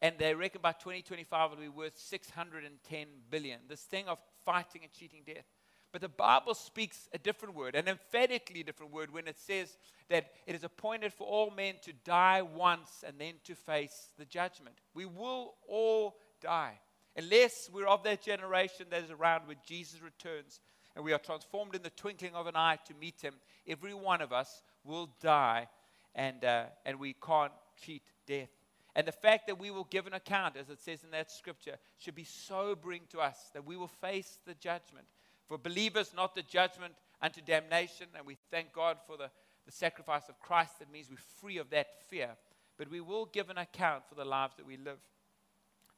And 0.00 0.14
they 0.18 0.36
reckon 0.36 0.60
by 0.60 0.70
2025 0.70 1.50
it'll 1.50 1.62
be 1.62 1.68
worth 1.68 1.98
610 1.98 3.06
billion. 3.28 3.58
This 3.68 3.80
thing 3.80 4.06
of 4.06 4.20
fighting 4.44 4.82
and 4.84 4.92
cheating 4.92 5.22
death. 5.26 5.46
But 5.90 6.00
the 6.00 6.08
Bible 6.08 6.54
speaks 6.54 7.08
a 7.12 7.18
different 7.18 7.56
word, 7.56 7.74
an 7.74 7.88
emphatically 7.88 8.62
different 8.62 8.92
word, 8.92 9.12
when 9.12 9.26
it 9.26 9.40
says 9.40 9.76
that 10.08 10.30
it 10.46 10.54
is 10.54 10.62
appointed 10.62 11.12
for 11.12 11.26
all 11.26 11.50
men 11.50 11.74
to 11.82 11.92
die 12.04 12.42
once 12.42 13.02
and 13.04 13.18
then 13.18 13.34
to 13.46 13.56
face 13.56 14.10
the 14.16 14.24
judgment. 14.24 14.76
We 14.94 15.06
will 15.06 15.54
all 15.66 16.18
die. 16.40 16.78
Unless 17.16 17.68
we're 17.72 17.88
of 17.88 18.04
that 18.04 18.22
generation 18.22 18.86
that 18.90 19.02
is 19.02 19.10
around 19.10 19.48
when 19.48 19.56
Jesus 19.66 20.00
returns 20.00 20.60
and 20.94 21.04
we 21.04 21.12
are 21.12 21.18
transformed 21.18 21.74
in 21.74 21.82
the 21.82 21.90
twinkling 21.90 22.34
of 22.34 22.46
an 22.46 22.56
eye 22.56 22.78
to 22.86 22.94
meet 22.94 23.20
him, 23.20 23.34
every 23.66 23.94
one 23.94 24.20
of 24.20 24.32
us 24.32 24.62
will 24.84 25.08
die 25.20 25.68
and, 26.14 26.44
uh, 26.44 26.64
and 26.84 26.98
we 26.98 27.14
can't 27.14 27.52
cheat 27.80 28.02
death. 28.26 28.48
And 28.96 29.06
the 29.06 29.12
fact 29.12 29.46
that 29.46 29.58
we 29.58 29.70
will 29.70 29.84
give 29.84 30.06
an 30.06 30.14
account, 30.14 30.56
as 30.56 30.68
it 30.68 30.80
says 30.80 31.04
in 31.04 31.10
that 31.12 31.30
scripture, 31.30 31.76
should 31.98 32.16
be 32.16 32.24
sobering 32.24 33.02
to 33.10 33.20
us 33.20 33.50
that 33.54 33.64
we 33.64 33.76
will 33.76 33.88
face 33.88 34.38
the 34.46 34.54
judgment. 34.54 35.06
For 35.46 35.58
believers, 35.58 36.12
not 36.14 36.34
the 36.34 36.42
judgment 36.42 36.94
unto 37.22 37.40
damnation. 37.40 38.06
And 38.16 38.26
we 38.26 38.36
thank 38.50 38.72
God 38.72 38.98
for 39.06 39.16
the, 39.16 39.30
the 39.66 39.72
sacrifice 39.72 40.28
of 40.28 40.40
Christ. 40.40 40.78
That 40.78 40.90
means 40.90 41.08
we're 41.08 41.16
free 41.40 41.58
of 41.58 41.70
that 41.70 41.88
fear. 42.08 42.30
But 42.78 42.90
we 42.90 43.00
will 43.00 43.26
give 43.26 43.50
an 43.50 43.58
account 43.58 44.04
for 44.08 44.14
the 44.14 44.24
lives 44.24 44.56
that 44.56 44.66
we 44.66 44.76
live. 44.76 44.98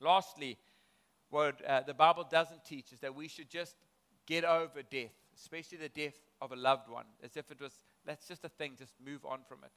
Lastly, 0.00 0.59
what 1.31 1.64
uh, 1.64 1.83
the 1.83 1.94
Bible 1.94 2.26
doesn't 2.31 2.64
teach 2.64 2.92
is 2.92 3.00
that 3.00 3.14
we 3.14 3.28
should 3.28 3.48
just 3.48 3.76
get 4.26 4.44
over 4.44 4.82
death, 4.82 5.12
especially 5.37 5.78
the 5.78 5.88
death 5.88 6.18
of 6.40 6.52
a 6.52 6.56
loved 6.56 6.88
one, 6.88 7.06
as 7.22 7.37
if 7.37 7.50
it 7.50 7.61
was, 7.61 7.72
that's 8.04 8.26
just 8.26 8.44
a 8.44 8.48
thing, 8.48 8.72
just 8.78 8.94
move 9.04 9.24
on 9.24 9.40
from 9.48 9.58
it. 9.64 9.70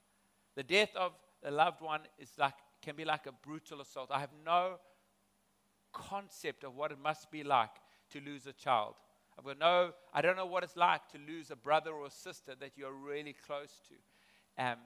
The 0.55 0.63
death 0.63 0.95
of 0.95 1.13
a 1.43 1.51
loved 1.51 1.81
one 1.81 2.01
is 2.19 2.31
like, 2.37 2.53
can 2.81 2.95
be 2.95 3.05
like 3.05 3.25
a 3.25 3.31
brutal 3.31 3.81
assault. 3.81 4.09
I 4.11 4.19
have 4.19 4.31
no 4.45 4.75
concept 5.91 6.63
of 6.63 6.75
what 6.75 6.91
it 6.91 6.99
must 7.01 7.31
be 7.31 7.43
like 7.43 7.71
to 8.11 8.19
lose 8.21 8.47
a 8.47 8.53
child. 8.53 8.95
I've 9.37 9.45
got 9.45 9.59
no, 9.59 9.91
I 10.13 10.21
don't 10.21 10.37
know 10.37 10.45
what 10.45 10.63
it's 10.63 10.77
like 10.77 11.09
to 11.09 11.17
lose 11.17 11.51
a 11.51 11.55
brother 11.55 11.91
or 11.91 12.05
a 12.05 12.11
sister 12.11 12.53
that 12.59 12.71
you're 12.75 12.93
really 12.93 13.35
close 13.45 13.81
to. 13.89 14.63
Um, 14.63 14.77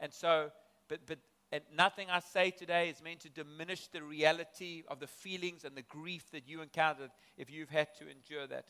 and 0.00 0.12
so, 0.12 0.50
but, 0.88 1.00
but 1.06 1.18
and 1.50 1.62
nothing 1.74 2.08
I 2.10 2.20
say 2.20 2.50
today 2.50 2.90
is 2.90 3.02
meant 3.02 3.20
to 3.20 3.30
diminish 3.30 3.88
the 3.88 4.02
reality 4.02 4.82
of 4.88 5.00
the 5.00 5.06
feelings 5.06 5.64
and 5.64 5.74
the 5.74 5.82
grief 5.82 6.30
that 6.32 6.46
you 6.46 6.60
encountered 6.60 7.10
if 7.38 7.50
you've 7.50 7.70
had 7.70 7.88
to 7.98 8.04
endure 8.08 8.46
that. 8.48 8.66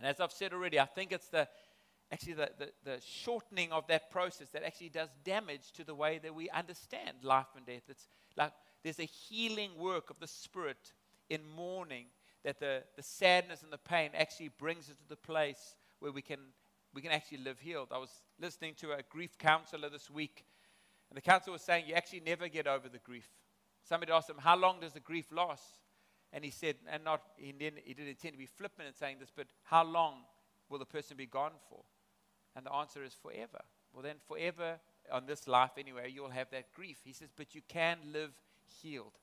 And 0.00 0.08
as 0.08 0.20
I've 0.20 0.32
said 0.32 0.52
already, 0.52 0.80
I 0.80 0.86
think 0.86 1.12
it's 1.12 1.28
the 1.28 1.46
actually 2.12 2.32
the, 2.32 2.50
the, 2.58 2.70
the, 2.84 3.00
shortening 3.00 3.70
of 3.70 3.86
that 3.86 4.10
process 4.10 4.48
that 4.48 4.64
actually 4.64 4.88
does 4.88 5.10
damage 5.22 5.70
to 5.72 5.84
the 5.84 5.94
way 5.94 6.18
that 6.18 6.34
we 6.34 6.50
understand 6.50 7.18
life 7.22 7.46
and 7.56 7.64
death. 7.64 7.82
It's 7.88 8.08
like 8.36 8.52
there's 8.82 8.98
a 8.98 9.04
healing 9.04 9.70
work 9.78 10.10
of 10.10 10.18
the 10.18 10.26
spirit 10.26 10.92
in 11.28 11.40
mourning 11.54 12.06
that 12.42 12.58
the, 12.58 12.82
the 12.96 13.02
sadness 13.04 13.62
and 13.62 13.72
the 13.72 13.78
pain 13.78 14.10
actually 14.14 14.48
brings 14.48 14.90
us 14.90 14.96
to 14.96 15.08
the 15.08 15.14
place 15.14 15.76
where 16.00 16.10
we 16.10 16.22
can 16.22 16.40
we 16.92 17.00
can 17.00 17.12
actually 17.12 17.38
live 17.38 17.60
healed. 17.60 17.88
I 17.92 17.98
was 17.98 18.10
listening 18.40 18.74
to 18.78 18.90
a 18.92 19.02
grief 19.08 19.38
counselor 19.38 19.88
this 19.88 20.10
week 20.10 20.44
and 21.10 21.16
the 21.16 21.20
counselor 21.20 21.52
was 21.52 21.62
saying, 21.62 21.84
You 21.86 21.94
actually 21.94 22.20
never 22.20 22.48
get 22.48 22.66
over 22.66 22.88
the 22.88 22.98
grief. 22.98 23.28
Somebody 23.82 24.12
asked 24.12 24.30
him, 24.30 24.38
How 24.38 24.56
long 24.56 24.80
does 24.80 24.92
the 24.92 25.00
grief 25.00 25.26
last? 25.32 25.64
And 26.32 26.44
he 26.44 26.50
said, 26.50 26.76
and 26.90 27.04
not 27.04 27.22
he 27.36 27.52
didn't, 27.52 27.82
he 27.84 27.94
didn't 27.94 28.10
intend 28.10 28.34
to 28.34 28.38
be 28.38 28.46
flippant 28.46 28.88
in 28.88 28.94
saying 28.94 29.16
this, 29.18 29.32
but 29.34 29.46
how 29.64 29.84
long 29.84 30.14
will 30.68 30.78
the 30.78 30.84
person 30.84 31.16
be 31.16 31.26
gone 31.26 31.52
for? 31.68 31.82
And 32.54 32.64
the 32.64 32.72
answer 32.72 33.02
is 33.02 33.14
forever. 33.14 33.60
Well, 33.92 34.02
then, 34.02 34.16
forever 34.28 34.78
on 35.10 35.26
this 35.26 35.48
life 35.48 35.72
anyway, 35.76 36.12
you'll 36.14 36.30
have 36.30 36.50
that 36.50 36.72
grief. 36.72 36.98
He 37.04 37.12
says, 37.12 37.28
but 37.36 37.54
you 37.54 37.62
can 37.68 37.98
live 38.12 38.30
healed. 38.80 39.18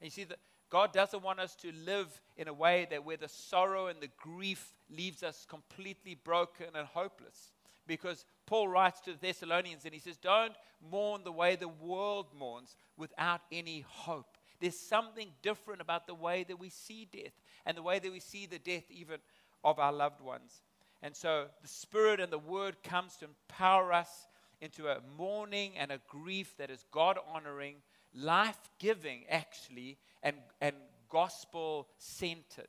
And 0.00 0.06
you 0.06 0.10
see 0.10 0.24
that 0.24 0.38
God 0.68 0.92
doesn't 0.92 1.22
want 1.22 1.40
us 1.40 1.54
to 1.56 1.72
live 1.84 2.20
in 2.36 2.48
a 2.48 2.52
way 2.52 2.86
that 2.90 3.04
where 3.04 3.16
the 3.16 3.28
sorrow 3.28 3.86
and 3.86 4.00
the 4.00 4.10
grief 4.16 4.74
leaves 4.90 5.22
us 5.22 5.46
completely 5.48 6.14
broken 6.14 6.66
and 6.74 6.86
hopeless. 6.88 7.52
Because 7.86 8.24
Paul 8.46 8.68
writes 8.68 9.00
to 9.02 9.12
the 9.12 9.18
Thessalonians 9.18 9.84
and 9.84 9.94
he 9.94 10.00
says, 10.00 10.16
Don't 10.16 10.54
mourn 10.90 11.22
the 11.24 11.32
way 11.32 11.56
the 11.56 11.68
world 11.68 12.26
mourns 12.36 12.74
without 12.96 13.42
any 13.52 13.84
hope. 13.88 14.35
There's 14.60 14.78
something 14.78 15.30
different 15.42 15.80
about 15.80 16.06
the 16.06 16.14
way 16.14 16.44
that 16.44 16.58
we 16.58 16.70
see 16.70 17.08
death 17.10 17.32
and 17.64 17.76
the 17.76 17.82
way 17.82 17.98
that 17.98 18.12
we 18.12 18.20
see 18.20 18.46
the 18.46 18.58
death 18.58 18.84
even 18.90 19.18
of 19.64 19.78
our 19.78 19.92
loved 19.92 20.20
ones. 20.20 20.62
And 21.02 21.14
so 21.14 21.46
the 21.62 21.68
Spirit 21.68 22.20
and 22.20 22.32
the 22.32 22.38
Word 22.38 22.82
comes 22.82 23.16
to 23.16 23.26
empower 23.26 23.92
us 23.92 24.28
into 24.60 24.88
a 24.88 25.00
mourning 25.16 25.72
and 25.76 25.90
a 25.90 26.00
grief 26.08 26.56
that 26.56 26.70
is 26.70 26.84
God 26.90 27.18
honoring, 27.32 27.76
life 28.14 28.58
giving, 28.78 29.24
actually, 29.28 29.98
and, 30.22 30.36
and 30.60 30.74
gospel 31.08 31.88
centered. 31.98 32.68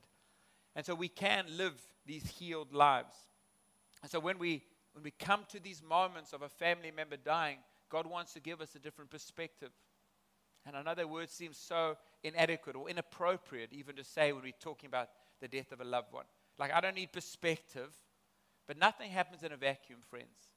And 0.76 0.84
so 0.84 0.94
we 0.94 1.08
can 1.08 1.46
live 1.56 1.74
these 2.06 2.28
healed 2.28 2.72
lives. 2.72 3.14
And 4.02 4.10
so 4.10 4.20
when 4.20 4.38
we 4.38 4.62
when 4.98 5.04
we 5.04 5.12
come 5.12 5.44
to 5.50 5.60
these 5.60 5.80
moments 5.80 6.32
of 6.32 6.42
a 6.42 6.48
family 6.48 6.90
member 6.90 7.16
dying, 7.16 7.58
God 7.88 8.06
wants 8.06 8.32
to 8.32 8.40
give 8.40 8.60
us 8.60 8.74
a 8.74 8.80
different 8.80 9.10
perspective. 9.10 9.70
And 10.66 10.76
I 10.76 10.82
know 10.82 10.94
that 10.94 11.08
word 11.08 11.30
seems 11.30 11.56
so 11.56 11.96
inadequate 12.22 12.76
or 12.76 12.88
inappropriate 12.88 13.72
even 13.72 13.96
to 13.96 14.04
say 14.04 14.32
when 14.32 14.42
we're 14.42 14.52
talking 14.60 14.88
about 14.88 15.08
the 15.40 15.48
death 15.48 15.72
of 15.72 15.80
a 15.80 15.84
loved 15.84 16.12
one. 16.12 16.24
Like, 16.58 16.72
I 16.72 16.80
don't 16.80 16.96
need 16.96 17.12
perspective, 17.12 17.94
but 18.66 18.76
nothing 18.76 19.10
happens 19.10 19.42
in 19.42 19.52
a 19.52 19.56
vacuum, 19.56 20.00
friends. 20.10 20.50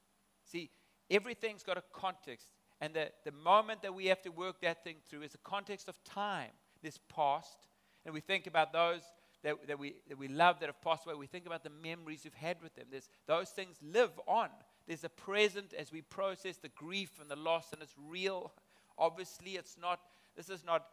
See, 0.44 0.72
everything's 1.10 1.64
got 1.64 1.78
a 1.78 1.84
context. 1.94 2.48
And 2.82 2.94
the, 2.94 3.12
the 3.24 3.32
moment 3.32 3.84
that 3.84 3.94
we 3.94 4.08
have 4.08 4.22
to 4.24 4.30
work 4.30 4.62
that 4.62 4.84
thing 4.84 4.96
through 5.08 5.22
is 5.22 5.32
the 5.32 5.38
context 5.40 5.88
of 5.88 6.04
time, 6.04 6.50
this 6.82 7.00
past. 7.14 7.68
And 8.06 8.14
we 8.14 8.22
think 8.22 8.48
about 8.48 8.74
those 8.74 9.02
that, 9.44 9.56
that, 9.68 9.80
we, 9.80 9.96
that 10.08 10.18
we 10.18 10.28
love 10.28 10.60
that 10.60 10.68
have 10.68 10.82
passed 10.82 11.06
away, 11.06 11.16
we 11.16 11.28
think 11.28 11.46
about 11.46 11.64
the 11.64 11.70
memories 11.70 12.22
we've 12.24 12.34
had 12.34 12.58
with 12.62 12.76
them. 12.76 12.86
There's, 12.92 13.10
those 13.28 13.50
things 13.50 13.78
live 13.82 14.12
on. 14.28 14.50
There's 14.88 15.04
a 15.04 15.10
present 15.10 15.74
as 15.78 15.92
we 15.92 16.02
process 16.02 16.58
the 16.58 16.70
grief 16.70 17.20
and 17.20 17.30
the 17.30 17.36
loss, 17.36 17.72
and 17.72 17.82
it's 17.82 17.96
real. 18.10 18.52
Obviously, 18.98 19.52
it's 19.52 19.78
not, 19.82 20.00
this 20.36 20.50
is 20.50 20.64
not, 20.66 20.86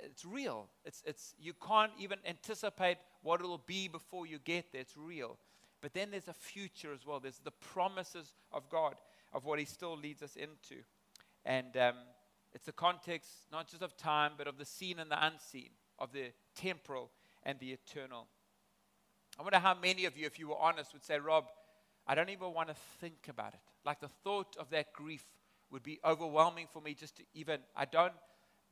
it's 0.00 0.24
real. 0.24 0.68
It's, 0.84 1.02
it's, 1.06 1.34
you 1.38 1.52
can't 1.66 1.92
even 1.98 2.18
anticipate 2.26 2.98
what 3.22 3.40
it'll 3.40 3.62
be 3.66 3.88
before 3.88 4.26
you 4.26 4.38
get 4.38 4.72
there. 4.72 4.80
It's 4.80 4.96
real. 4.96 5.38
But 5.80 5.94
then 5.94 6.10
there's 6.10 6.28
a 6.28 6.32
future 6.32 6.92
as 6.92 7.06
well. 7.06 7.20
There's 7.20 7.38
the 7.38 7.50
promises 7.50 8.32
of 8.52 8.68
God, 8.68 8.94
of 9.32 9.44
what 9.44 9.58
He 9.58 9.64
still 9.64 9.96
leads 9.96 10.22
us 10.22 10.36
into. 10.36 10.82
And 11.44 11.76
um, 11.76 11.94
it's 12.52 12.66
the 12.66 12.72
context, 12.72 13.30
not 13.52 13.68
just 13.68 13.82
of 13.82 13.96
time, 13.96 14.32
but 14.36 14.46
of 14.46 14.58
the 14.58 14.64
seen 14.64 14.98
and 14.98 15.10
the 15.10 15.24
unseen, 15.24 15.70
of 15.98 16.12
the 16.12 16.32
temporal 16.56 17.10
and 17.44 17.58
the 17.60 17.70
eternal. 17.72 18.26
I 19.38 19.42
wonder 19.42 19.58
how 19.58 19.74
many 19.74 20.04
of 20.04 20.16
you, 20.16 20.26
if 20.26 20.38
you 20.38 20.48
were 20.48 20.58
honest, 20.58 20.92
would 20.92 21.04
say, 21.04 21.18
Rob, 21.18 21.44
I 22.06 22.14
don't 22.14 22.30
even 22.30 22.52
want 22.52 22.68
to 22.68 22.74
think 23.00 23.28
about 23.28 23.54
it. 23.54 23.60
Like 23.84 24.00
the 24.00 24.08
thought 24.08 24.56
of 24.58 24.70
that 24.70 24.92
grief 24.92 25.24
would 25.70 25.82
be 25.82 25.98
overwhelming 26.04 26.66
for 26.72 26.80
me 26.80 26.94
just 26.94 27.16
to 27.16 27.22
even, 27.34 27.60
I 27.76 27.84
don't, 27.84 28.12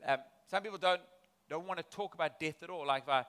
um, 0.07 0.19
some 0.51 0.63
people 0.63 0.79
don't, 0.79 1.01
don't 1.49 1.67
want 1.67 1.79
to 1.79 1.85
talk 1.97 2.15
about 2.15 2.41
death 2.41 2.63
at 2.63 2.71
all. 2.71 2.87
Like 2.87 3.05
if 3.05 3.09
I, 3.09 3.25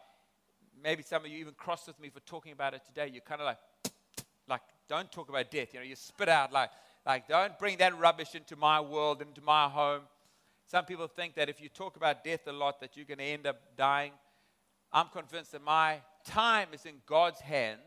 maybe 0.84 1.04
some 1.04 1.26
of 1.26 1.32
you 1.32 1.38
even 1.40 1.54
crossed 1.56 1.88
with 1.88 2.00
me 2.00 2.10
for 2.10 2.20
talking 2.22 2.52
about 2.52 2.74
it 2.74 2.82
today. 2.86 3.10
You're 3.12 3.22
kind 3.22 3.42
of 3.42 3.46
like, 3.46 3.58
like, 4.48 4.62
don't 4.88 5.12
talk 5.12 5.30
about 5.30 5.52
death. 5.52 5.74
You 5.74 5.80
know, 5.80 5.86
you 5.86 5.96
spit 5.96 6.30
out 6.30 6.54
like, 6.54 6.70
like, 7.06 7.28
don't 7.28 7.58
bring 7.58 7.78
that 7.78 7.98
rubbish 7.98 8.36
into 8.36 8.56
my 8.56 8.80
world, 8.80 9.22
into 9.22 9.42
my 9.42 9.68
home. 9.68 10.02
Some 10.66 10.86
people 10.86 11.08
think 11.08 11.36
that 11.36 11.50
if 11.50 11.62
you 11.62 11.70
talk 11.70 11.96
about 11.96 12.24
death 12.24 12.48
a 12.48 12.52
lot, 12.52 12.80
that 12.82 12.98
you're 12.98 13.06
going 13.06 13.20
to 13.20 13.24
end 13.24 13.48
up 13.48 13.58
dying. 13.78 14.12
I'm 14.92 15.08
convinced 15.08 15.54
that 15.54 15.64
my 15.64 16.00
time 16.26 16.70
is 16.74 16.86
in 16.86 16.96
God's 17.06 17.40
hands, 17.40 17.80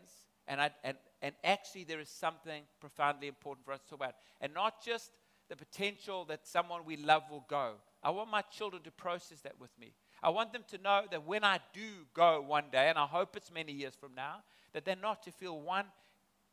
and, 0.47 0.59
I, 0.59 0.71
and, 0.83 0.97
and 1.21 1.35
actually 1.43 1.83
there 1.83 1.99
is 1.99 2.09
something 2.09 2.63
profoundly 2.79 3.27
important 3.27 3.65
for 3.65 3.73
us 3.73 3.79
to 3.81 3.89
talk 3.89 3.99
about. 3.99 4.15
And 4.39 4.53
not 4.53 4.83
just 4.83 5.11
the 5.51 5.57
potential 5.57 6.23
that 6.23 6.47
someone 6.47 6.85
we 6.85 6.95
love 6.95 7.23
will 7.29 7.43
go. 7.49 7.73
I 8.01 8.09
want 8.11 8.31
my 8.31 8.41
children 8.41 8.83
to 8.83 8.91
process 8.91 9.41
that 9.41 9.59
with 9.59 9.77
me. 9.77 9.91
I 10.23 10.29
want 10.29 10.53
them 10.53 10.63
to 10.69 10.77
know 10.77 11.01
that 11.11 11.27
when 11.27 11.43
I 11.43 11.59
do 11.73 12.05
go 12.13 12.39
one 12.39 12.63
day, 12.71 12.87
and 12.87 12.97
I 12.97 13.05
hope 13.05 13.35
it's 13.35 13.51
many 13.51 13.73
years 13.73 13.93
from 13.93 14.15
now, 14.15 14.43
that 14.71 14.85
they're 14.85 14.95
not 14.95 15.23
to 15.23 15.31
feel 15.31 15.59
one 15.59 15.87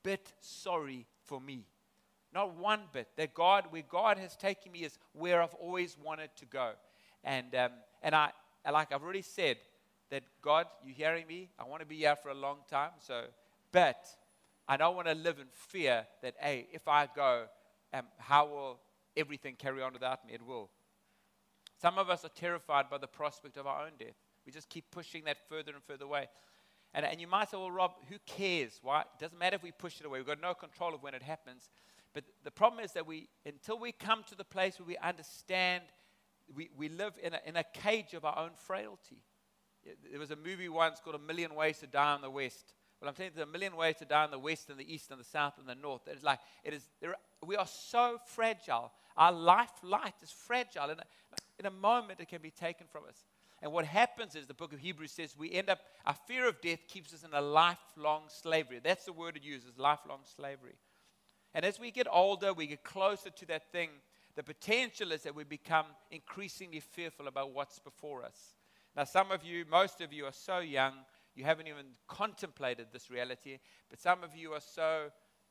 bit 0.02 0.32
sorry 0.40 1.06
for 1.26 1.40
me. 1.40 1.64
Not 2.34 2.56
one 2.56 2.80
bit. 2.92 3.06
That 3.16 3.34
God, 3.34 3.66
where 3.70 3.84
God 3.88 4.18
has 4.18 4.34
taken 4.34 4.72
me, 4.72 4.80
is 4.80 4.98
where 5.12 5.40
I've 5.42 5.54
always 5.54 5.96
wanted 5.96 6.30
to 6.34 6.46
go. 6.46 6.72
And, 7.22 7.54
um, 7.54 7.70
and 8.02 8.16
I, 8.16 8.32
like 8.68 8.90
I've 8.90 9.04
already 9.04 9.22
said, 9.22 9.58
that 10.10 10.24
God, 10.42 10.66
you 10.84 10.92
hearing 10.92 11.28
me? 11.28 11.50
I 11.56 11.64
want 11.64 11.82
to 11.82 11.86
be 11.86 11.98
here 11.98 12.16
for 12.16 12.30
a 12.30 12.34
long 12.34 12.58
time. 12.68 12.90
So, 12.98 13.26
but 13.70 14.08
I 14.66 14.76
don't 14.76 14.96
want 14.96 15.06
to 15.06 15.14
live 15.14 15.38
in 15.38 15.46
fear 15.52 16.04
that, 16.20 16.34
hey, 16.40 16.66
if 16.72 16.88
I 16.88 17.08
go, 17.14 17.44
um, 17.94 18.04
how 18.18 18.46
will 18.46 18.80
everything 19.18 19.56
carry 19.56 19.82
on 19.82 19.92
without 19.92 20.26
me? 20.26 20.32
It 20.34 20.46
will. 20.46 20.70
Some 21.80 21.98
of 21.98 22.08
us 22.08 22.24
are 22.24 22.30
terrified 22.30 22.88
by 22.90 22.98
the 22.98 23.06
prospect 23.06 23.56
of 23.56 23.66
our 23.66 23.84
own 23.84 23.92
death. 23.98 24.16
We 24.46 24.52
just 24.52 24.68
keep 24.68 24.90
pushing 24.90 25.24
that 25.24 25.36
further 25.48 25.72
and 25.72 25.82
further 25.82 26.06
away. 26.06 26.28
And, 26.94 27.04
and 27.04 27.20
you 27.20 27.26
might 27.26 27.50
say, 27.50 27.56
well, 27.56 27.70
Rob, 27.70 27.92
who 28.08 28.16
cares? 28.26 28.80
Why? 28.82 29.02
It 29.02 29.06
doesn't 29.20 29.38
matter 29.38 29.56
if 29.56 29.62
we 29.62 29.72
push 29.72 30.00
it 30.00 30.06
away. 30.06 30.18
We've 30.18 30.26
got 30.26 30.40
no 30.40 30.54
control 30.54 30.94
of 30.94 31.02
when 31.02 31.14
it 31.14 31.22
happens. 31.22 31.68
But 32.14 32.24
the 32.44 32.50
problem 32.50 32.82
is 32.82 32.92
that 32.92 33.06
we, 33.06 33.28
until 33.44 33.78
we 33.78 33.92
come 33.92 34.24
to 34.28 34.34
the 34.34 34.44
place 34.44 34.78
where 34.80 34.86
we 34.86 34.96
understand, 34.96 35.84
we, 36.54 36.70
we 36.76 36.88
live 36.88 37.12
in 37.22 37.34
a, 37.34 37.40
in 37.44 37.56
a 37.56 37.64
cage 37.74 38.14
of 38.14 38.24
our 38.24 38.38
own 38.38 38.50
frailty. 38.54 39.22
There 40.10 40.18
was 40.18 40.30
a 40.30 40.36
movie 40.36 40.68
once 40.68 41.00
called 41.00 41.16
A 41.16 41.18
Million 41.18 41.54
Ways 41.54 41.78
to 41.78 41.86
Die 41.86 42.14
in 42.14 42.22
the 42.22 42.30
West. 42.30 42.72
Well, 43.00 43.08
I'm 43.08 43.14
saying 43.14 43.32
there's 43.34 43.48
a 43.48 43.50
million 43.50 43.76
ways 43.76 43.96
to 43.96 44.04
die 44.04 44.24
in 44.24 44.30
the 44.30 44.38
West 44.38 44.70
and 44.70 44.78
the 44.78 44.92
East 44.92 45.10
and 45.10 45.20
the 45.20 45.24
South 45.24 45.54
and 45.58 45.68
the 45.68 45.74
North. 45.74 46.02
It's 46.06 46.24
like, 46.24 46.40
it 46.64 46.74
is, 46.74 46.88
there, 47.00 47.14
we 47.46 47.56
are 47.56 47.66
so 47.66 48.18
fragile. 48.26 48.90
Our 49.16 49.32
life 49.32 49.70
light 49.82 50.14
is 50.22 50.30
fragile. 50.30 50.90
In 50.90 50.98
a, 50.98 51.04
in 51.60 51.66
a 51.66 51.70
moment, 51.70 52.20
it 52.20 52.28
can 52.28 52.42
be 52.42 52.50
taken 52.50 52.86
from 52.90 53.04
us. 53.08 53.24
And 53.62 53.72
what 53.72 53.84
happens 53.84 54.36
is, 54.36 54.46
the 54.46 54.54
book 54.54 54.72
of 54.72 54.78
Hebrews 54.78 55.12
says, 55.12 55.36
we 55.36 55.52
end 55.52 55.68
up, 55.68 55.80
our 56.06 56.14
fear 56.26 56.48
of 56.48 56.60
death 56.60 56.80
keeps 56.88 57.12
us 57.12 57.24
in 57.24 57.34
a 57.34 57.40
lifelong 57.40 58.22
slavery. 58.28 58.80
That's 58.82 59.04
the 59.04 59.12
word 59.12 59.36
it 59.36 59.42
uses, 59.42 59.78
lifelong 59.78 60.20
slavery. 60.36 60.76
And 61.54 61.64
as 61.64 61.80
we 61.80 61.90
get 61.90 62.06
older, 62.10 62.52
we 62.52 62.68
get 62.68 62.84
closer 62.84 63.30
to 63.30 63.46
that 63.46 63.72
thing. 63.72 63.90
The 64.36 64.44
potential 64.44 65.10
is 65.10 65.22
that 65.22 65.34
we 65.34 65.42
become 65.42 65.86
increasingly 66.10 66.78
fearful 66.78 67.26
about 67.26 67.52
what's 67.52 67.80
before 67.80 68.24
us. 68.24 68.54
Now, 68.96 69.04
some 69.04 69.32
of 69.32 69.42
you, 69.44 69.64
most 69.68 70.00
of 70.00 70.12
you 70.12 70.26
are 70.26 70.32
so 70.32 70.58
young, 70.58 70.92
you 71.38 71.44
haven't 71.44 71.68
even 71.68 71.86
contemplated 72.08 72.88
this 72.92 73.10
reality, 73.10 73.58
but 73.88 74.00
some 74.00 74.24
of 74.24 74.34
you 74.34 74.52
are 74.52 74.60
so 74.60 75.10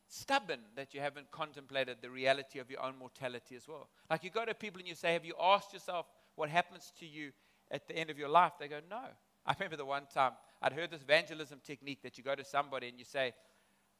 stubborn 0.09 0.59
that 0.75 0.93
you 0.93 0.99
haven't 0.99 1.31
contemplated 1.31 1.97
the 2.01 2.09
reality 2.09 2.59
of 2.59 2.69
your 2.69 2.83
own 2.83 2.97
mortality 2.97 3.55
as 3.55 3.67
well. 3.67 3.87
Like 4.09 4.23
you 4.23 4.29
go 4.29 4.43
to 4.43 4.53
people 4.53 4.79
and 4.79 4.87
you 4.87 4.95
say, 4.95 5.13
Have 5.13 5.23
you 5.23 5.33
asked 5.41 5.71
yourself 5.71 6.05
what 6.35 6.49
happens 6.49 6.91
to 6.99 7.05
you 7.05 7.31
at 7.71 7.87
the 7.87 7.95
end 7.95 8.09
of 8.09 8.19
your 8.19 8.27
life? 8.27 8.53
They 8.59 8.67
go, 8.67 8.79
No. 8.89 9.01
I 9.45 9.53
remember 9.57 9.77
the 9.77 9.85
one 9.85 10.03
time 10.13 10.33
I'd 10.61 10.73
heard 10.73 10.91
this 10.91 11.01
evangelism 11.01 11.61
technique 11.63 12.01
that 12.03 12.17
you 12.17 12.23
go 12.23 12.35
to 12.35 12.43
somebody 12.43 12.89
and 12.89 12.99
you 12.99 13.05
say, 13.05 13.33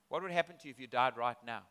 What 0.10 0.22
would 0.22 0.32
happen 0.32 0.58
to 0.58 0.68
you 0.68 0.72
if 0.72 0.80
you 0.80 0.88
died 0.88 1.16
right 1.16 1.38
now? 1.46 1.62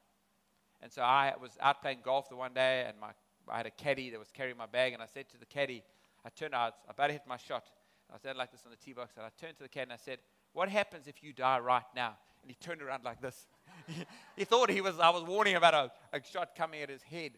And 0.81 0.90
so 0.90 1.02
I 1.02 1.35
was 1.40 1.59
out 1.61 1.83
playing 1.83 1.98
golf 2.02 2.31
the 2.31 2.37
one 2.37 2.55
day 2.55 2.87
and 2.88 2.98
my, 2.98 3.11
I 3.48 3.59
had 3.59 3.66
a 3.66 3.70
caddy 3.70 4.11
that 4.11 4.18
was 4.18 4.31
carrying 4.31 4.57
my 4.57 4.66
bag 4.66 4.94
and 4.94 5.02
I 5.02 5.07
said 5.07 5.29
to 5.31 5.38
the 5.38 5.46
caddy, 5.46 5.83
I 6.24 6.31
turned 6.31 6.55
out, 6.55 6.74
I 6.88 6.92
about 6.92 7.11
hit 7.11 7.22
my 7.26 7.37
shot. 7.37 7.70
I 8.14 8.19
said 8.19 8.37
like 8.37 8.53
this 8.53 8.62
on 8.64 8.71
the 8.71 8.77
tee 8.77 8.92
box 8.92 9.14
and 9.16 9.27
I 9.27 9.31
turned 9.40 9.57
to 9.57 9.62
the 9.62 9.69
caddy 9.69 9.85
and 9.85 9.92
I 9.92 9.97
said, 9.97 10.19
What 10.53 10.69
happens 10.69 11.07
if 11.07 11.23
you 11.23 11.33
die 11.33 11.59
right 11.59 11.85
now? 11.95 12.16
And 12.42 12.51
he 12.51 12.55
turned 12.55 12.83
around 12.83 13.05
like 13.05 13.21
this. 13.21 13.47
he 14.37 14.45
thought 14.45 14.71
he 14.71 14.81
was, 14.81 14.99
I 15.01 15.11
was 15.11 15.25
warning 15.25 15.57
about 15.57 15.75
a, 15.75 15.90
a 16.12 16.21
shot 16.23 16.55
coming 16.57 16.83
at 16.83 16.88
his 16.88 17.03
head. 17.03 17.33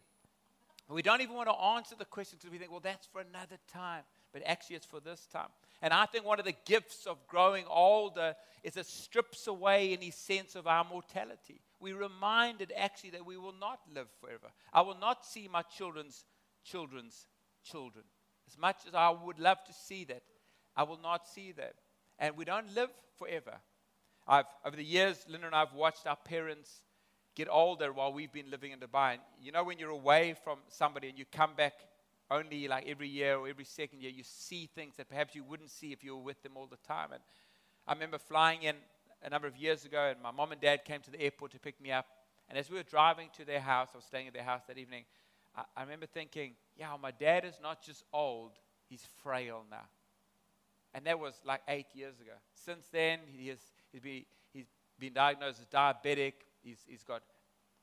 We 0.87 1.03
don't 1.03 1.21
even 1.21 1.35
want 1.35 1.49
to 1.49 1.55
answer 1.55 1.95
the 1.97 2.05
question 2.05 2.39
because 2.39 2.51
we 2.51 2.57
think, 2.57 2.71
well, 2.71 2.79
that's 2.79 3.05
for 3.05 3.21
another 3.21 3.57
time. 3.71 4.03
But 4.33 4.41
actually, 4.45 4.75
it's 4.75 4.87
for 4.87 4.99
this 4.99 5.27
time. 5.31 5.49
And 5.81 5.93
I 5.93 6.05
think 6.07 6.25
one 6.25 6.39
of 6.39 6.45
the 6.45 6.55
gifts 6.65 7.05
of 7.05 7.17
growing 7.27 7.65
older 7.69 8.35
is 8.63 8.75
it 8.75 8.87
strips 8.87 9.45
away 9.47 9.93
any 9.93 10.09
sense 10.09 10.55
of 10.55 10.65
our 10.65 10.83
mortality. 10.83 11.61
We're 11.79 11.97
reminded 11.97 12.73
actually 12.75 13.11
that 13.11 13.25
we 13.25 13.37
will 13.37 13.53
not 13.53 13.79
live 13.93 14.07
forever. 14.19 14.47
I 14.73 14.81
will 14.81 14.97
not 14.99 15.25
see 15.25 15.47
my 15.47 15.61
children's 15.61 16.25
children's 16.63 17.27
children. 17.63 18.05
As 18.47 18.57
much 18.57 18.77
as 18.87 18.95
I 18.95 19.09
would 19.09 19.39
love 19.39 19.63
to 19.65 19.73
see 19.73 20.05
that, 20.05 20.23
I 20.75 20.83
will 20.83 20.99
not 21.01 21.27
see 21.27 21.51
that. 21.53 21.75
And 22.17 22.35
we 22.37 22.45
don't 22.45 22.73
live 22.75 22.89
forever. 23.17 23.57
I've, 24.27 24.45
over 24.65 24.75
the 24.75 24.83
years, 24.83 25.25
Linda 25.27 25.47
and 25.47 25.55
I 25.55 25.59
have 25.59 25.73
watched 25.73 26.05
our 26.05 26.15
parents 26.15 26.81
get 27.35 27.47
older 27.49 27.93
while 27.93 28.11
we've 28.11 28.31
been 28.31 28.49
living 28.51 28.71
in 28.71 28.79
Dubai. 28.79 29.13
And 29.13 29.21
you 29.41 29.51
know, 29.51 29.63
when 29.63 29.79
you're 29.79 29.89
away 29.89 30.35
from 30.43 30.59
somebody 30.67 31.09
and 31.09 31.17
you 31.17 31.25
come 31.31 31.51
back 31.55 31.73
only 32.29 32.67
like 32.67 32.87
every 32.87 33.07
year 33.07 33.37
or 33.37 33.47
every 33.47 33.65
second 33.65 34.01
year, 34.01 34.11
you 34.11 34.23
see 34.23 34.69
things 34.75 34.93
that 34.97 35.09
perhaps 35.09 35.35
you 35.35 35.43
wouldn't 35.43 35.71
see 35.71 35.91
if 35.91 36.03
you 36.03 36.15
were 36.15 36.23
with 36.23 36.41
them 36.43 36.53
all 36.55 36.67
the 36.67 36.77
time. 36.87 37.11
And 37.11 37.21
I 37.87 37.93
remember 37.93 38.17
flying 38.17 38.63
in 38.63 38.75
a 39.23 39.29
number 39.29 39.47
of 39.47 39.57
years 39.57 39.85
ago, 39.85 40.09
and 40.11 40.21
my 40.21 40.31
mom 40.31 40.51
and 40.51 40.61
dad 40.61 40.85
came 40.85 41.01
to 41.01 41.11
the 41.11 41.21
airport 41.21 41.51
to 41.51 41.59
pick 41.59 41.81
me 41.81 41.91
up. 41.91 42.05
And 42.49 42.57
as 42.57 42.69
we 42.69 42.77
were 42.77 42.83
driving 42.83 43.29
to 43.37 43.45
their 43.45 43.59
house, 43.59 43.89
I 43.93 43.97
was 43.97 44.05
staying 44.05 44.27
at 44.27 44.33
their 44.33 44.43
house 44.43 44.61
that 44.67 44.77
evening, 44.77 45.05
I, 45.55 45.63
I 45.75 45.81
remember 45.81 46.05
thinking, 46.05 46.53
yeah, 46.77 46.95
my 47.01 47.11
dad 47.11 47.45
is 47.45 47.59
not 47.61 47.83
just 47.83 48.03
old, 48.13 48.51
he's 48.89 49.05
frail 49.23 49.63
now. 49.69 49.87
And 50.93 51.05
that 51.05 51.19
was 51.19 51.39
like 51.45 51.61
eight 51.67 51.87
years 51.93 52.19
ago. 52.19 52.33
Since 52.53 52.87
then, 52.91 53.19
he 53.31 53.49
has 53.49 53.59
He's 53.91 54.01
been, 54.01 54.23
he's 54.53 54.67
been 54.99 55.13
diagnosed 55.13 55.59
as 55.59 55.65
diabetic. 55.67 56.33
He's, 56.61 56.79
he's 56.87 57.03
got 57.03 57.21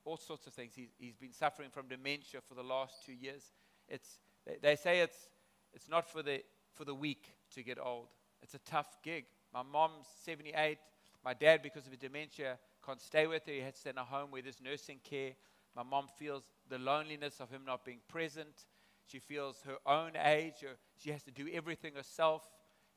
all 0.05 0.17
sorts 0.17 0.47
of 0.47 0.53
things. 0.53 0.73
He's, 0.75 0.89
he's 0.97 1.15
been 1.15 1.33
suffering 1.33 1.69
from 1.69 1.87
dementia 1.87 2.41
for 2.47 2.55
the 2.55 2.63
last 2.63 3.05
two 3.05 3.13
years. 3.13 3.51
It's, 3.89 4.19
they, 4.61 4.75
say 4.75 4.99
it's, 4.99 5.29
it's 5.73 5.89
not 5.89 6.09
for 6.09 6.23
the, 6.23 6.41
for 6.73 6.85
the 6.85 6.95
weak 6.95 7.33
to 7.55 7.63
get 7.63 7.77
old. 7.79 8.07
It's 8.41 8.53
a 8.53 8.59
tough 8.59 8.97
gig. 9.03 9.25
My 9.53 9.63
mom's 9.63 10.07
78. 10.23 10.77
My 11.25 11.33
dad, 11.33 11.61
because 11.61 11.85
of 11.85 11.91
his 11.91 11.99
dementia, 11.99 12.57
can't 12.85 13.01
stay 13.01 13.27
with 13.27 13.45
her. 13.45 13.51
He 13.51 13.59
has 13.61 13.73
to 13.73 13.79
stay 13.79 13.89
in 13.89 13.97
a 13.97 14.03
home 14.03 14.31
where 14.31 14.41
there's 14.41 14.61
nursing 14.61 14.99
care. 15.03 15.31
My 15.75 15.83
mom 15.83 16.07
feels 16.17 16.43
the 16.69 16.77
loneliness 16.77 17.39
of 17.39 17.49
him 17.49 17.63
not 17.65 17.83
being 17.83 17.99
present. 18.07 18.65
She 19.05 19.19
feels 19.19 19.61
her 19.65 19.77
own 19.85 20.11
age. 20.21 20.63
She 20.97 21.11
has 21.11 21.23
to 21.23 21.31
do 21.31 21.47
everything 21.51 21.95
herself. 21.95 22.43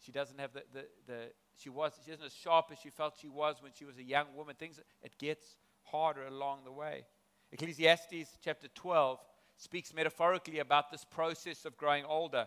She 0.04 0.12
doesn't 0.12 0.38
have 0.40 0.52
the, 0.52 0.62
the, 0.72 0.84
the 1.06 1.18
she 1.56 1.68
was 1.68 1.92
she 2.04 2.12
isn't 2.12 2.24
as 2.24 2.34
sharp 2.34 2.66
as 2.72 2.78
she 2.78 2.90
felt 2.90 3.14
she 3.20 3.28
was 3.28 3.56
when 3.60 3.72
she 3.74 3.84
was 3.84 3.98
a 3.98 4.02
young 4.02 4.26
woman. 4.34 4.54
Things 4.56 4.80
it 5.02 5.18
gets 5.18 5.56
harder 5.82 6.26
along 6.26 6.60
the 6.64 6.72
way. 6.72 7.04
Ecclesiastes 7.52 8.38
chapter 8.42 8.68
12 8.74 9.18
speaks 9.56 9.92
metaphorically 9.92 10.60
about 10.60 10.90
this 10.90 11.04
process 11.04 11.64
of 11.64 11.76
growing 11.76 12.04
older 12.04 12.46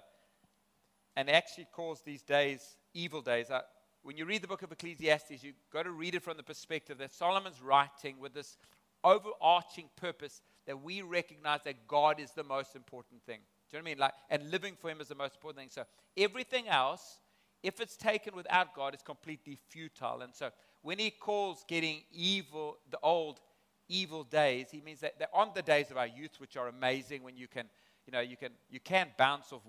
and 1.16 1.30
actually 1.30 1.68
calls 1.72 2.02
these 2.02 2.24
days 2.24 2.78
evil 2.94 3.22
days. 3.22 3.52
Uh, 3.52 3.62
when 4.02 4.18
you 4.18 4.26
read 4.26 4.42
the 4.42 4.48
book 4.48 4.64
of 4.64 4.72
Ecclesiastes, 4.72 5.44
you've 5.44 5.56
got 5.72 5.84
to 5.84 5.92
read 5.92 6.16
it 6.16 6.24
from 6.24 6.38
the 6.38 6.44
perspective 6.44 6.98
that 6.98 7.14
Solomon's 7.14 7.62
writing 7.62 8.20
with 8.20 8.34
this 8.34 8.58
overarching 9.04 9.90
purpose 9.96 10.42
that 10.66 10.82
we 10.82 11.02
recognize 11.02 11.62
that 11.64 11.88
God 11.88 12.20
is 12.20 12.32
the 12.32 12.44
most 12.44 12.76
important 12.76 13.24
thing. 13.24 13.40
Do 13.70 13.78
you 13.78 13.80
know 13.80 13.84
what 13.84 13.90
I 13.90 13.92
mean? 13.92 14.00
Like, 14.00 14.14
and 14.30 14.52
living 14.52 14.76
for 14.80 14.90
Him 14.90 15.02
is 15.02 15.08
the 15.08 15.16
most 15.16 15.36
important 15.36 15.60
thing. 15.60 15.70
So 15.70 15.84
everything 16.18 16.68
else 16.68 17.20
if 17.64 17.80
it's 17.80 17.96
taken 17.96 18.36
without 18.36 18.76
God, 18.76 18.94
it's 18.94 19.04
completely 19.04 19.58
futile. 19.70 20.22
And 20.22 20.36
so 20.36 20.52
when 20.82 21.00
he 21.00 21.10
calls 21.10 21.64
getting 21.68 22.02
evil, 22.12 22.78
the 22.92 23.00
old 23.02 23.40
evil 23.88 24.26
days, 24.26 24.68
he 24.70 24.82
means 24.82 25.00
that 25.00 25.16
on 25.34 25.52
the 25.56 25.62
days 25.62 25.90
of 25.90 25.98
our 25.98 26.08
youth, 26.08 26.40
which 26.40 26.58
are 26.58 26.68
amazing 26.68 27.24
when 27.24 27.38
you 27.38 27.48
can, 27.48 27.68
you 28.06 28.12
know, 28.12 28.20
you 28.20 28.36
can, 28.36 28.52
you 28.70 28.82
can 28.82 29.08
bounce 29.18 29.54
off, 29.54 29.62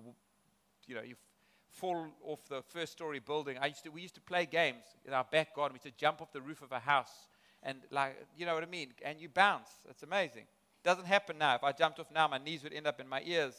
you 0.85 0.95
know, 0.95 1.01
you 1.01 1.15
fall 1.71 2.07
off 2.21 2.39
the 2.49 2.61
first 2.61 2.91
story 2.91 3.19
building. 3.19 3.57
I 3.59 3.67
used 3.67 3.83
to, 3.85 3.89
we 3.89 4.01
used 4.01 4.15
to 4.15 4.21
play 4.21 4.45
games 4.45 4.83
in 5.05 5.13
our 5.13 5.25
back 5.31 5.55
garden. 5.55 5.73
We 5.73 5.87
used 5.87 5.97
to 5.97 5.99
jump 5.99 6.21
off 6.21 6.33
the 6.33 6.41
roof 6.41 6.61
of 6.61 6.73
a 6.73 6.79
house 6.79 7.29
and 7.63 7.79
like, 7.91 8.15
you 8.37 8.45
know 8.45 8.53
what 8.53 8.63
I 8.63 8.67
mean? 8.67 8.89
And 9.03 9.19
you 9.19 9.29
bounce. 9.29 9.69
It's 9.89 10.03
amazing. 10.03 10.45
Doesn't 10.83 11.05
happen 11.05 11.37
now. 11.37 11.55
If 11.55 11.63
I 11.63 11.71
jumped 11.71 11.99
off 11.99 12.11
now, 12.13 12.27
my 12.27 12.37
knees 12.37 12.63
would 12.63 12.73
end 12.73 12.87
up 12.87 12.99
in 12.99 13.07
my 13.07 13.21
ears. 13.25 13.55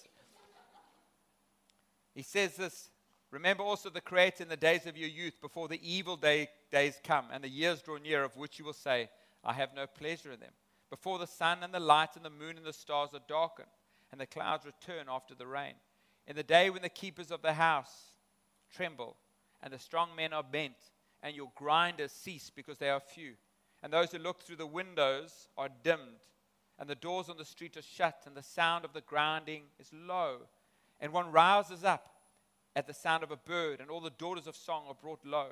He 2.15 2.23
says 2.23 2.57
this 2.57 2.91
Remember 3.31 3.63
also 3.63 3.91
the 3.91 4.01
Creator 4.01 4.45
in 4.45 4.49
the 4.49 4.57
days 4.57 4.87
of 4.87 4.97
your 4.97 5.09
youth, 5.09 5.41
before 5.41 5.69
the 5.69 5.81
evil 5.83 6.17
day, 6.17 6.49
days 6.71 7.01
come 7.03 7.27
and 7.33 7.43
the 7.43 7.49
years 7.49 7.83
draw 7.83 7.99
near, 7.99 8.23
of 8.23 8.37
which 8.37 8.59
you 8.59 8.65
will 8.65 8.73
say, 8.73 9.09
I 9.43 9.53
have 9.55 9.75
no 9.75 9.87
pleasure 9.87 10.33
in 10.33 10.41
them. 10.41 10.53
Before 10.91 11.19
the 11.19 11.27
sun 11.27 11.63
and 11.63 11.75
the 11.75 11.81
light 11.81 12.15
and 12.15 12.25
the 12.25 12.31
moon 12.31 12.57
and 12.57 12.65
the 12.65 12.73
stars 12.73 13.11
are 13.15 13.21
darkened, 13.29 13.69
and 14.13 14.21
the 14.21 14.27
clouds 14.27 14.65
return 14.65 15.07
after 15.09 15.35
the 15.35 15.47
rain. 15.47 15.75
In 16.27 16.37
the 16.37 16.43
day 16.43 16.71
when 16.71 16.83
the 16.83 16.89
keepers 16.89 17.31
of 17.31 17.43
the 17.43 17.55
house 17.55 18.13
tremble, 18.73 19.17
and 19.63 19.73
the 19.73 19.79
strong 19.79 20.15
men 20.15 20.33
are 20.33 20.45
bent, 20.45 20.77
and 21.23 21.35
your 21.35 21.51
grinders 21.57 22.13
cease 22.13 22.51
because 22.55 22.79
they 22.79 22.91
are 22.91 23.01
few, 23.01 23.35
and 23.83 23.93
those 23.93 24.13
who 24.13 24.19
look 24.19 24.41
through 24.41 24.57
the 24.57 24.67
windows 24.67 25.49
are 25.57 25.69
dimmed, 25.83 26.29
and 26.79 26.89
the 26.89 26.95
doors 26.95 27.29
on 27.29 27.37
the 27.37 27.45
street 27.45 27.77
are 27.77 27.83
shut, 27.83 28.23
and 28.27 28.37
the 28.37 28.43
sound 28.43 28.85
of 28.85 28.93
the 28.93 29.01
grinding 29.01 29.63
is 29.81 29.91
low, 29.93 30.43
and 31.01 31.13
one 31.13 31.33
rouses 31.33 31.83
up 31.83 32.16
at 32.77 32.87
the 32.87 32.93
sound 32.93 33.25
of 33.25 33.31
a 33.31 33.37
bird, 33.37 33.81
and 33.81 33.91
all 33.91 34.03
the 34.03 34.11
daughters 34.11 34.47
of 34.47 34.55
song 34.55 34.85
are 34.87 34.95
brought 34.95 35.25
low. 35.25 35.49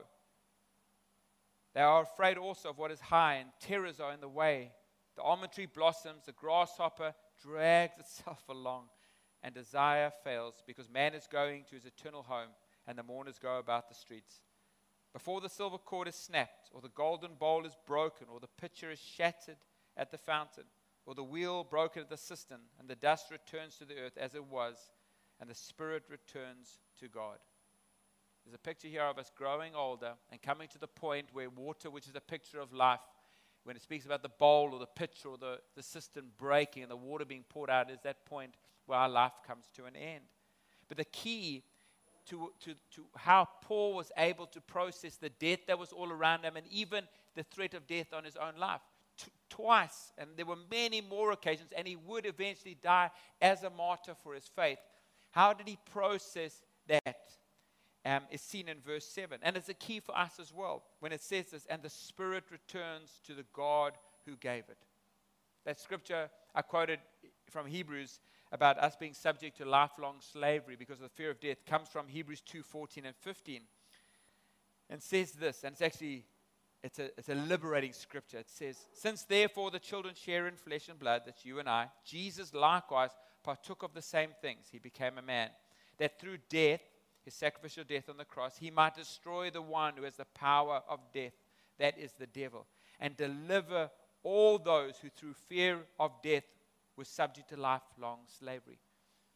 They 1.75 1.81
are 1.81 2.03
afraid 2.03 2.37
also 2.37 2.69
of 2.69 2.79
what 2.79 2.91
is 2.91 3.01
high, 3.01 3.37
and 3.37 3.49
terrors 3.61 3.99
are 3.99 4.13
in 4.13 4.21
the 4.21 4.29
way. 4.29 4.73
The 5.17 5.23
almond 5.23 5.53
tree 5.53 5.67
blossoms, 5.67 6.27
the 6.27 6.33
grasshopper 6.33 7.15
drags 7.43 7.99
itself 7.99 8.43
along, 8.51 8.85
and 9.43 9.55
desire 9.55 10.13
fails, 10.23 10.63
because 10.67 10.91
man 10.91 11.15
is 11.15 11.27
going 11.27 11.65
to 11.71 11.77
his 11.77 11.87
eternal 11.87 12.23
home, 12.23 12.51
and 12.87 12.99
the 12.99 13.03
mourners 13.03 13.39
go 13.39 13.59
about 13.59 13.89
the 13.89 13.95
streets. 13.95 14.43
Before 15.15 15.41
the 15.41 15.49
silver 15.49 15.79
cord 15.79 16.09
is 16.09 16.15
snapped, 16.15 16.69
or 16.73 16.83
the 16.83 16.91
golden 16.91 17.37
bowl 17.37 17.65
is 17.65 17.77
broken, 17.87 18.27
or 18.31 18.39
the 18.39 18.49
pitcher 18.61 18.91
is 18.91 18.99
shattered 18.99 19.57
at 19.97 20.11
the 20.11 20.19
fountain, 20.19 20.65
or 21.07 21.15
the 21.15 21.25
wheel 21.25 21.65
broken 21.65 22.03
at 22.03 22.11
the 22.11 22.19
cistern, 22.19 22.61
and 22.79 22.87
the 22.87 22.97
dust 22.97 23.31
returns 23.31 23.77
to 23.77 23.87
the 23.87 23.97
earth 23.97 24.19
as 24.19 24.35
it 24.35 24.45
was, 24.45 24.91
and 25.41 25.49
the 25.49 25.55
spirit 25.55 26.05
returns 26.09 26.79
to 27.01 27.09
God. 27.09 27.39
There's 28.45 28.55
a 28.55 28.59
picture 28.59 28.89
here 28.89 29.03
of 29.03 29.19
us 29.19 29.31
growing 29.35 29.75
older 29.75 30.13
and 30.31 30.41
coming 30.43 30.69
to 30.69 30.79
the 30.79 30.87
point 30.87 31.27
where 31.33 31.49
water, 31.49 31.91
which 31.91 32.07
is 32.07 32.15
a 32.15 32.21
picture 32.21 32.61
of 32.61 32.73
life, 32.73 33.01
when 33.65 33.77
it 33.77 33.83
speaks 33.83 34.05
about 34.05 34.23
the 34.23 34.29
bowl 34.29 34.71
or 34.73 34.79
the 34.79 34.87
pitcher 34.87 35.29
or 35.29 35.39
the, 35.39 35.59
the 35.75 35.83
cistern 35.83 36.27
breaking 36.37 36.83
and 36.83 36.91
the 36.91 36.97
water 36.97 37.25
being 37.25 37.45
poured 37.49 37.71
out, 37.71 37.91
is 37.91 37.99
that 38.03 38.27
point 38.27 38.53
where 38.87 38.99
our 38.99 39.09
life 39.09 39.33
comes 39.47 39.71
to 39.75 39.87
an 39.87 39.97
end. 39.97 40.25
But 40.89 40.99
the 40.99 41.05
key 41.05 41.63
to, 42.27 42.53
to, 42.61 42.75
to 42.93 43.05
how 43.17 43.49
Paul 43.63 43.95
was 43.95 44.13
able 44.17 44.47
to 44.47 44.61
process 44.61 45.17
the 45.17 45.31
death 45.31 45.61
that 45.67 45.79
was 45.79 45.93
all 45.93 46.11
around 46.11 46.45
him 46.45 46.57
and 46.57 46.67
even 46.71 47.05
the 47.35 47.43
threat 47.43 47.75
of 47.75 47.87
death 47.87 48.13
on 48.13 48.25
his 48.25 48.37
own 48.37 48.59
life. 48.59 48.81
T- 49.17 49.31
twice, 49.49 50.13
and 50.19 50.31
there 50.37 50.47
were 50.47 50.59
many 50.71 51.01
more 51.01 51.33
occasions, 51.33 51.71
and 51.77 51.87
he 51.87 51.97
would 51.97 52.27
eventually 52.27 52.77
die 52.83 53.11
as 53.41 53.63
a 53.63 53.71
martyr 53.71 54.15
for 54.23 54.35
his 54.35 54.51
faith. 54.55 54.79
How 55.35 55.53
did 55.53 55.67
he 55.67 55.79
process 55.91 56.63
that? 56.87 57.17
Um, 58.07 58.21
is 58.31 58.43
seen 58.43 58.69
in 58.69 58.81
verse 58.81 59.07
7. 59.07 59.39
And 59.43 59.57
it's 59.57 59.71
a 59.71 59.75
key 59.75 59.99
for 59.99 60.15
us 60.17 60.39
as 60.39 60.53
well 60.53 60.83
when 61.01 61.11
it 61.11 61.23
says 61.23 61.47
this, 61.47 61.67
and 61.71 61.81
the 61.81 61.89
Spirit 61.89 62.45
returns 62.51 63.19
to 63.27 63.33
the 63.33 63.47
God 63.55 63.95
who 64.27 64.37
gave 64.37 64.65
it. 64.69 64.77
That 65.65 65.81
scripture 65.81 66.29
I 66.55 66.61
quoted 66.61 66.99
from 67.49 67.67
Hebrews 67.67 68.21
about 68.53 68.79
us 68.79 68.95
being 68.95 69.15
subject 69.15 69.57
to 69.57 69.65
lifelong 69.65 70.17
slavery 70.21 70.77
because 70.79 70.99
of 70.99 71.05
the 71.05 71.17
fear 71.17 71.31
of 71.31 71.41
death 71.41 71.65
comes 71.67 71.89
from 71.89 72.09
Hebrews 72.09 72.43
2 72.43 72.63
14 72.63 73.07
and 73.07 73.17
15. 73.17 73.63
And 74.91 75.03
says 75.03 75.33
this, 75.33 75.65
and 75.65 75.73
it's 75.73 75.81
actually 75.81 76.27
it's 76.83 76.99
a, 76.99 77.07
it's 77.17 77.31
a 77.31 77.35
liberating 77.35 77.95
scripture. 77.95 78.37
It 78.37 78.51
says, 78.51 78.77
Since 78.93 79.23
therefore 79.23 79.71
the 79.71 79.79
children 79.79 80.15
share 80.15 80.47
in 80.47 80.57
flesh 80.57 80.91
and 80.91 80.99
blood, 80.99 81.23
that's 81.25 81.43
you 81.43 81.59
and 81.59 81.67
I, 81.67 81.87
Jesus 82.05 82.53
likewise 82.53 83.09
partook 83.45 83.83
of 83.83 83.95
the 83.95 84.03
same 84.03 84.31
things. 84.41 84.67
He 84.73 84.79
became 84.79 85.19
a 85.19 85.23
man, 85.23 85.51
that 85.99 86.19
through 86.19 86.39
death, 86.49 86.81
his 87.25 87.35
sacrificial 87.35 87.85
death 87.85 88.09
on 88.09 88.17
the 88.17 88.25
cross, 88.25 88.57
he 88.59 88.71
might 88.71 88.95
destroy 88.95 89.51
the 89.51 89.63
one 89.63 89.95
who 89.97 90.03
has 90.03 90.17
the 90.17 90.25
power 90.25 90.83
of 90.89 90.99
death, 91.13 91.33
that 91.79 91.99
is 91.99 92.13
the 92.19 92.27
devil, 92.27 92.67
and 92.99 93.17
deliver 93.17 93.91
all 94.23 94.59
those 94.59 94.97
who 94.99 95.09
through 95.09 95.35
fear 95.35 95.79
of 96.01 96.11
death 96.23 96.45
were 96.97 97.05
subject 97.05 97.51
to 97.51 97.57
lifelong 97.57 98.21
slavery. 98.39 98.79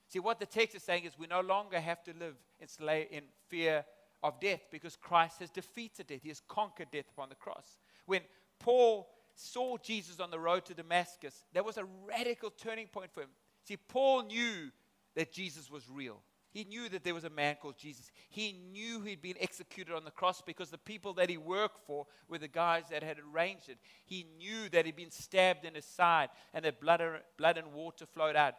See, 0.09 0.19
what 0.19 0.41
the 0.41 0.47
text 0.47 0.75
is 0.75 0.83
saying 0.83 1.05
is 1.05 1.19
we 1.19 1.27
no 1.27 1.41
longer 1.41 1.79
have 1.79 2.03
to 2.05 2.15
live 2.19 2.37
in, 2.61 2.67
sla- 2.67 3.09
in 3.11 3.25
fear 3.49 3.85
of 4.23 4.41
death 4.41 4.61
because 4.71 4.97
Christ 4.97 5.41
has 5.41 5.51
defeated 5.51 6.07
death. 6.07 6.23
He 6.23 6.31
has 6.31 6.41
conquered 6.49 6.91
death 6.91 7.05
upon 7.13 7.29
the 7.29 7.35
cross. 7.35 7.79
When 8.07 8.23
Paul 8.59 9.09
saw 9.35 9.77
Jesus 9.77 10.19
on 10.19 10.31
the 10.31 10.39
road 10.39 10.65
to 10.67 10.75
Damascus, 10.75 11.45
there 11.53 11.63
was 11.63 11.77
a 11.77 11.87
radical 12.07 12.51
turning 12.51 12.87
point 12.87 13.13
for 13.13 13.23
him. 13.23 13.29
See, 13.69 13.77
Paul 13.77 14.23
knew 14.23 14.71
that 15.15 15.31
Jesus 15.31 15.71
was 15.71 15.91
real. 15.91 16.23
He 16.51 16.65
knew 16.65 16.89
that 16.89 17.05
there 17.05 17.13
was 17.13 17.25
a 17.25 17.31
man 17.31 17.57
called 17.61 17.77
Jesus. 17.77 18.11
He 18.31 18.53
knew 18.73 19.03
he'd 19.03 19.21
been 19.21 19.37
executed 19.39 19.95
on 19.95 20.07
the 20.07 20.11
cross 20.11 20.41
because 20.41 20.71
the 20.71 20.79
people 20.79 21.13
that 21.15 21.29
he 21.29 21.37
worked 21.37 21.87
for 21.87 22.07
were 22.31 22.39
the 22.39 22.49
guys 22.49 22.85
that 22.91 23.03
had 23.03 23.19
arranged 23.19 23.69
it. 23.69 23.77
He 24.07 24.27
knew 24.39 24.71
that 24.71 24.87
he'd 24.87 24.97
been 24.97 25.11
stabbed 25.11 25.67
in 25.67 25.75
his 25.75 25.85
side 25.85 26.31
and 26.55 26.65
that 26.65 26.81
blood, 26.81 27.03
blood 27.37 27.59
and 27.59 27.75
water 27.75 28.07
flowed 28.07 28.37
out 28.37 28.55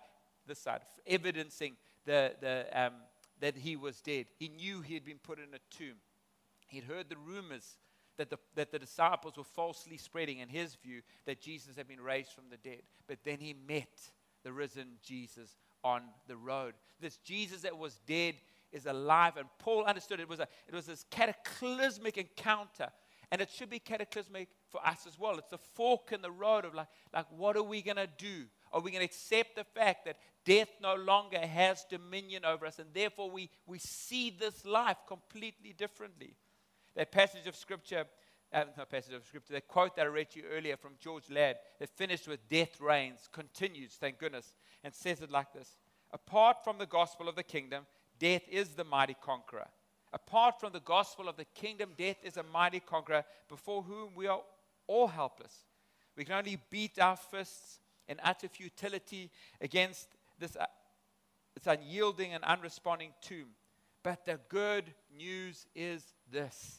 this 0.45 0.59
side, 0.59 0.81
evidencing 1.07 1.75
the, 2.05 2.35
the, 2.39 2.67
um, 2.71 2.93
that 3.39 3.57
he 3.57 3.75
was 3.77 4.01
dead. 4.01 4.27
He 4.37 4.47
knew 4.47 4.81
he 4.81 4.93
had 4.93 5.05
been 5.05 5.17
put 5.17 5.39
in 5.39 5.55
a 5.55 5.75
tomb. 5.75 5.95
He'd 6.67 6.83
heard 6.83 7.09
the 7.09 7.17
rumors 7.17 7.79
that 8.17 8.29
the, 8.29 8.37
that 8.53 8.71
the 8.71 8.77
disciples 8.77 9.37
were 9.37 9.43
falsely 9.43 9.97
spreading, 9.97 10.37
in 10.37 10.49
his 10.49 10.75
view, 10.75 11.01
that 11.25 11.41
Jesus 11.41 11.77
had 11.77 11.87
been 11.87 12.01
raised 12.01 12.31
from 12.31 12.43
the 12.51 12.57
dead. 12.57 12.83
But 13.07 13.23
then 13.23 13.39
he 13.39 13.55
met 13.67 14.11
the 14.43 14.52
risen 14.52 14.97
Jesus 15.04 15.56
on 15.84 16.04
the 16.28 16.38
road. 16.38 16.73
This 16.99 17.17
Jesus 17.17 17.62
that 17.62 17.78
was 17.78 17.99
dead 18.06 18.36
is 18.71 18.86
alive. 18.86 19.38
And 19.38 19.47
Paul 19.60 19.86
understood 19.86 20.19
it 20.19 20.30
was, 20.30 20.39
a, 20.39 20.47
it 20.67 20.73
was 20.73 20.86
this 20.86 21.06
cataclysmic 21.10 22.17
encounter. 22.17 22.89
And 23.32 23.41
it 23.41 23.52
should 23.52 23.69
be 23.69 23.80
cataclysmic 23.80 24.49
for 24.69 24.86
us 24.86 25.06
as 25.08 25.19
well. 25.19 25.38
It's 25.38 25.52
the 25.52 25.58
fork 25.58 26.12
in 26.12 26.21
the 26.21 26.32
road 26.32 26.65
of 26.65 26.73
like, 26.73 26.88
like 27.13 27.28
what 27.30 27.56
are 27.56 27.63
we 27.63 27.82
going 27.82 27.97
to 27.97 28.10
do? 28.17 28.45
Are 28.73 28.82
we 28.82 28.91
going 28.91 29.02
to 29.02 29.06
accept 29.06 29.56
the 29.56 29.63
fact 29.63 30.06
that 30.06 30.17
death 30.45 30.69
no 30.82 30.95
longer 30.95 31.39
has 31.39 31.86
dominion 31.89 32.43
over 32.43 32.65
us? 32.65 32.80
And 32.80 32.89
therefore, 32.93 33.30
we, 33.30 33.49
we 33.67 33.78
see 33.78 34.32
this 34.32 34.65
life 34.65 34.97
completely 35.08 35.73
differently. 35.73 36.36
That 36.95 37.12
passage 37.12 37.45
of 37.47 37.56
scripture 37.56 38.06
uh, 38.53 38.63
no 38.77 38.85
passage 38.85 39.13
of 39.13 39.25
scripture, 39.25 39.53
that 39.53 39.67
quote 39.67 39.95
that 39.95 40.05
I 40.05 40.09
read 40.09 40.31
to 40.31 40.39
you 40.39 40.45
earlier 40.51 40.77
from 40.77 40.93
George 40.99 41.29
Ladd, 41.29 41.57
that 41.79 41.89
finished 41.89 42.27
with 42.27 42.47
death 42.49 42.79
reigns, 42.81 43.29
continues, 43.31 43.93
thank 43.93 44.17
goodness, 44.17 44.53
and 44.83 44.93
says 44.93 45.21
it 45.21 45.31
like 45.31 45.53
this 45.53 45.77
Apart 46.12 46.63
from 46.63 46.77
the 46.77 46.85
gospel 46.85 47.29
of 47.29 47.35
the 47.35 47.43
kingdom, 47.43 47.85
death 48.17 48.43
is 48.49 48.69
the 48.69 48.83
mighty 48.83 49.15
conqueror. 49.21 49.67
Apart 50.12 50.59
from 50.59 50.73
the 50.73 50.79
gospel 50.79 51.29
of 51.29 51.38
the 51.38 51.45
kingdom, 51.45 51.91
death 51.97 52.17
is 52.23 52.38
a 52.38 52.43
mighty 52.43 52.79
conqueror 52.79 53.23
before 53.47 53.83
whom 53.83 54.15
we 54.15 54.25
are 54.25 54.41
all 54.88 55.07
helpless. 55.07 55.65
We 56.17 56.25
can 56.25 56.35
only 56.35 56.59
beat 56.71 56.99
our 56.99 57.15
fists 57.15 57.79
in 58.07 58.19
utter 58.23 58.47
futility 58.47 59.29
against 59.62 60.07
this, 60.39 60.55
uh, 60.55 60.65
this 61.53 61.67
unyielding 61.67 62.33
and 62.33 62.43
unresponding 62.43 63.12
tomb. 63.21 63.49
But 64.01 64.25
the 64.25 64.39
good 64.49 64.85
news 65.15 65.67
is 65.75 66.03
this 66.31 66.78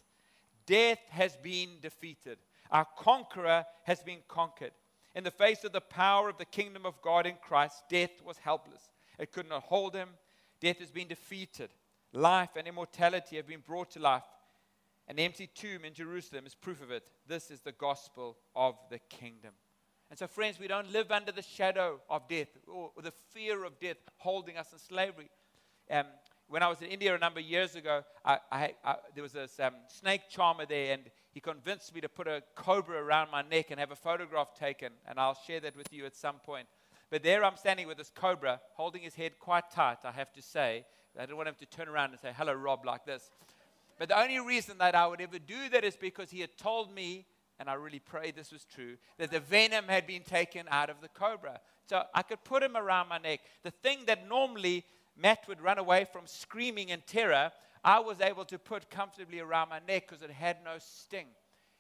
Death 0.71 1.01
has 1.11 1.37
been 1.37 1.81
defeated. 1.83 2.39
Our 2.71 2.87
conqueror 2.97 3.65
has 3.83 4.05
been 4.05 4.21
conquered. 4.29 4.71
In 5.17 5.25
the 5.25 5.31
face 5.33 5.65
of 5.65 5.73
the 5.73 5.81
power 5.81 6.29
of 6.29 6.39
the 6.39 6.45
kingdom 6.45 6.87
of 6.87 7.03
God 7.03 7.27
in 7.27 7.35
Christ, 7.43 7.83
death 7.91 8.13
was 8.25 8.39
helpless. 8.39 8.89
It 9.19 9.33
could 9.33 9.49
not 9.49 9.65
hold 9.65 9.97
him. 9.97 10.11
Death 10.61 10.79
has 10.79 10.93
been 10.93 11.09
defeated. 11.09 11.71
Life 12.13 12.51
and 12.55 12.69
immortality 12.69 13.35
have 13.35 13.49
been 13.49 13.65
brought 13.67 13.91
to 13.93 13.99
life. 13.99 14.23
An 15.09 15.19
empty 15.19 15.49
tomb 15.49 15.85
in 15.85 15.93
Jerusalem 15.93 16.47
is 16.47 16.55
proof 16.55 16.81
of 16.81 16.93
it. 16.93 17.11
This 17.27 17.51
is 17.51 17.63
the 17.63 17.73
gospel 17.73 18.37
of 18.55 18.77
the 18.91 19.01
kingdom. 19.09 19.55
And 20.09 20.17
so, 20.17 20.29
friends, 20.29 20.61
we 20.61 20.69
don't 20.69 20.93
live 20.93 21.11
under 21.11 21.33
the 21.33 21.43
shadow 21.43 22.01
of 22.09 22.29
death 22.29 22.57
or, 22.69 22.93
the 23.03 23.13
fear 23.33 23.65
of 23.65 23.81
death 23.81 23.97
holding 24.19 24.57
us 24.57 24.73
in 24.73 24.79
slavery. 24.79 25.31
Um, 25.91 26.07
when 26.51 26.65
I 26.65 26.69
was 26.69 26.83
in 26.83 26.89
India 26.89 27.15
a 27.15 27.19
number 27.19 27.39
of 27.39 27.47
years 27.47 27.77
ago, 27.77 28.03
I, 28.25 28.39
I, 28.51 28.75
I, 28.85 28.97
there 29.15 29.23
was 29.23 29.33
this 29.33 29.61
um, 29.61 29.75
snake 29.87 30.23
charmer 30.29 30.67
there, 30.67 30.93
and 30.95 31.03
he 31.31 31.39
convinced 31.39 31.95
me 31.95 32.01
to 32.01 32.09
put 32.09 32.27
a 32.27 32.43
cobra 32.57 33.01
around 33.01 33.31
my 33.31 33.43
neck 33.43 33.71
and 33.71 33.79
have 33.79 33.93
a 33.93 33.97
photograph 33.97 34.53
taken, 34.59 34.91
and 35.07 35.19
I'll 35.19 35.39
share 35.47 35.61
that 35.61 35.77
with 35.77 35.93
you 35.93 36.07
at 36.07 36.17
some 36.17 36.37
point. 36.45 36.67
But 37.09 37.23
there 37.23 37.45
I'm 37.45 37.57
standing 37.57 37.87
with 37.87 37.99
this 37.99 38.11
cobra, 38.13 38.61
holding 38.75 39.03
his 39.03 39.15
head 39.15 39.39
quite 39.39 39.71
tight, 39.71 39.99
I 40.05 40.11
have 40.11 40.33
to 40.33 40.43
say. 40.43 40.85
I 41.17 41.23
didn't 41.23 41.37
want 41.37 41.49
him 41.49 41.55
to 41.61 41.67
turn 41.67 41.89
around 41.89 42.11
and 42.11 42.21
say, 42.21 42.33
Hello, 42.37 42.53
Rob, 42.53 42.85
like 42.85 43.05
this. 43.05 43.31
But 43.99 44.09
the 44.09 44.21
only 44.21 44.41
reason 44.41 44.79
that 44.79 44.97
I 44.97 45.07
would 45.07 45.21
ever 45.21 45.39
do 45.39 45.69
that 45.71 45.85
is 45.85 45.97
because 45.97 46.31
he 46.31 46.41
had 46.41 46.57
told 46.59 46.93
me, 46.93 47.27
and 47.61 47.69
I 47.69 47.75
really 47.75 47.99
pray 48.01 48.33
this 48.33 48.51
was 48.51 48.65
true, 48.65 48.97
that 49.19 49.31
the 49.31 49.41
venom 49.41 49.85
had 49.87 50.07
been 50.07 50.23
taken 50.23 50.67
out 50.69 50.91
of 50.91 51.01
the 51.01 51.09
cobra. 51.09 51.61
So 51.87 52.03
I 52.15 52.23
could 52.23 52.43
put 52.43 52.63
him 52.63 52.77
around 52.77 53.09
my 53.09 53.19
neck. 53.19 53.41
The 53.63 53.71
thing 53.71 54.05
that 54.07 54.29
normally 54.29 54.85
Matt 55.21 55.47
would 55.49 55.61
run 55.61 55.79
away 55.79 56.07
from 56.11 56.27
screaming 56.27 56.89
in 56.89 57.03
terror, 57.07 57.53
I 57.85 58.01
was 58.01 58.21
able 58.21 58.45
to 58.47 58.59
put 58.59 58.91
comfortably 58.91 59.41
around 59.41 59.69
my 59.69 59.81
neck 59.87 60.09
because 60.09 60.23
it 60.23 60.31
had 60.31 60.59
no 60.65 60.77
sting. 60.79 61.27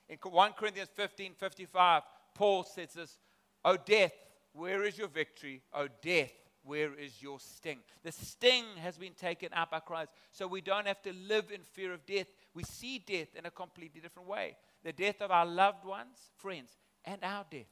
In 0.09 0.19
1 0.23 0.53
Corinthians 0.53 0.89
15 0.95 1.35
55, 1.35 2.03
Paul 2.35 2.65
says 2.65 2.93
this, 2.95 3.19
O 3.65 3.77
death, 3.77 4.13
where 4.53 4.85
is 4.85 4.99
your 4.99 5.09
victory? 5.09 5.63
O 5.73 5.89
death, 6.03 6.33
where 6.65 6.95
is 6.95 7.23
your 7.23 7.39
sting? 7.39 7.79
The 8.03 8.13
sting 8.13 8.65
has 8.83 8.99
been 8.99 9.15
taken 9.15 9.51
out 9.53 9.71
by 9.71 9.81
Christ. 9.81 10.11
So 10.33 10.47
we 10.47 10.61
don't 10.61 10.87
have 10.87 11.03
to 11.03 11.13
live 11.13 11.51
in 11.53 11.63
fear 11.63 11.93
of 11.93 12.05
death. 12.07 12.27
We 12.55 12.65
see 12.65 12.99
death 12.99 13.29
in 13.37 13.47
a 13.47 13.51
completely 13.51 14.01
different 14.01 14.29
way. 14.29 14.57
The 14.83 14.93
death 14.93 15.21
of 15.21 15.31
our 15.31 15.47
loved 15.47 15.85
ones, 15.85 16.17
friends, 16.37 16.77
and 17.05 17.23
our 17.23 17.45
death. 17.51 17.67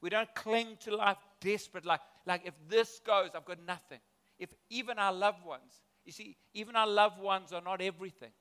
We 0.00 0.10
don't 0.10 0.34
cling 0.34 0.76
to 0.80 0.96
life 0.96 1.16
desperate, 1.40 1.86
like, 1.86 2.00
like 2.26 2.42
if 2.44 2.54
this 2.68 3.00
goes, 3.06 3.30
I've 3.34 3.44
got 3.44 3.64
nothing. 3.66 4.00
If 4.38 4.52
even 4.70 4.98
our 4.98 5.12
loved 5.12 5.44
ones, 5.44 5.82
you 6.04 6.12
see, 6.12 6.36
even 6.52 6.76
our 6.76 6.86
loved 6.86 7.20
ones 7.20 7.52
are 7.52 7.62
not 7.62 7.80
everything. 7.80 8.32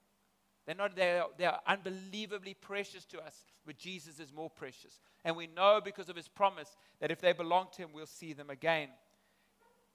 They're, 0.65 0.75
not, 0.75 0.95
they're, 0.95 1.23
they're 1.37 1.59
unbelievably 1.67 2.55
precious 2.55 3.05
to 3.05 3.21
us, 3.21 3.43
but 3.65 3.77
Jesus 3.77 4.19
is 4.19 4.31
more 4.33 4.49
precious. 4.49 4.99
And 5.25 5.35
we 5.35 5.47
know 5.47 5.81
because 5.83 6.09
of 6.09 6.15
his 6.15 6.27
promise 6.27 6.77
that 6.99 7.11
if 7.11 7.19
they 7.19 7.33
belong 7.33 7.67
to 7.73 7.81
him, 7.81 7.89
we'll 7.93 8.05
see 8.05 8.33
them 8.33 8.49
again. 8.49 8.87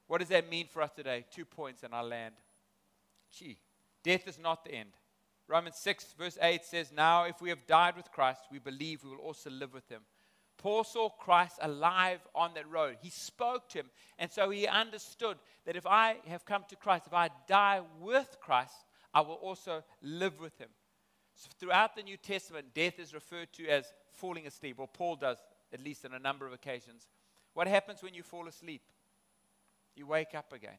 What 0.06 0.18
does 0.18 0.28
that 0.28 0.50
mean 0.50 0.66
for 0.66 0.82
us 0.82 0.90
today? 0.94 1.24
Two 1.30 1.44
points 1.44 1.82
in 1.82 1.94
our 1.94 2.04
land. 2.04 2.34
Gee, 3.30 3.58
death 4.02 4.28
is 4.28 4.38
not 4.38 4.64
the 4.64 4.72
end. 4.72 4.90
Romans 5.46 5.76
6, 5.76 6.14
verse 6.18 6.38
8 6.40 6.64
says, 6.64 6.92
Now 6.92 7.24
if 7.24 7.40
we 7.40 7.48
have 7.48 7.66
died 7.66 7.96
with 7.96 8.12
Christ, 8.12 8.42
we 8.52 8.58
believe 8.58 9.02
we 9.02 9.10
will 9.10 9.16
also 9.18 9.48
live 9.48 9.72
with 9.72 9.88
him. 9.88 10.02
Paul 10.58 10.84
saw 10.84 11.08
Christ 11.08 11.58
alive 11.62 12.20
on 12.34 12.52
that 12.54 12.68
road. 12.68 12.96
He 13.00 13.10
spoke 13.10 13.68
to 13.70 13.78
him. 13.78 13.90
And 14.18 14.30
so 14.30 14.50
he 14.50 14.66
understood 14.66 15.38
that 15.64 15.76
if 15.76 15.86
I 15.86 16.16
have 16.26 16.44
come 16.44 16.64
to 16.68 16.76
Christ, 16.76 17.06
if 17.06 17.14
I 17.14 17.30
die 17.46 17.80
with 18.00 18.36
Christ, 18.40 18.74
I 19.14 19.20
will 19.20 19.34
also 19.34 19.84
live 20.02 20.40
with 20.40 20.58
him. 20.58 20.68
So 21.36 21.48
throughout 21.58 21.94
the 21.94 22.02
New 22.02 22.16
Testament, 22.16 22.74
death 22.74 22.98
is 22.98 23.14
referred 23.14 23.52
to 23.54 23.68
as 23.68 23.92
falling 24.12 24.48
asleep, 24.48 24.80
or 24.80 24.88
Paul 24.88 25.14
does, 25.14 25.38
at 25.72 25.82
least 25.82 26.04
on 26.04 26.12
a 26.12 26.18
number 26.18 26.46
of 26.46 26.52
occasions. 26.52 27.06
What 27.54 27.68
happens 27.68 28.02
when 28.02 28.14
you 28.14 28.24
fall 28.24 28.48
asleep? 28.48 28.82
You 29.94 30.06
wake 30.06 30.34
up 30.34 30.52
again. 30.52 30.78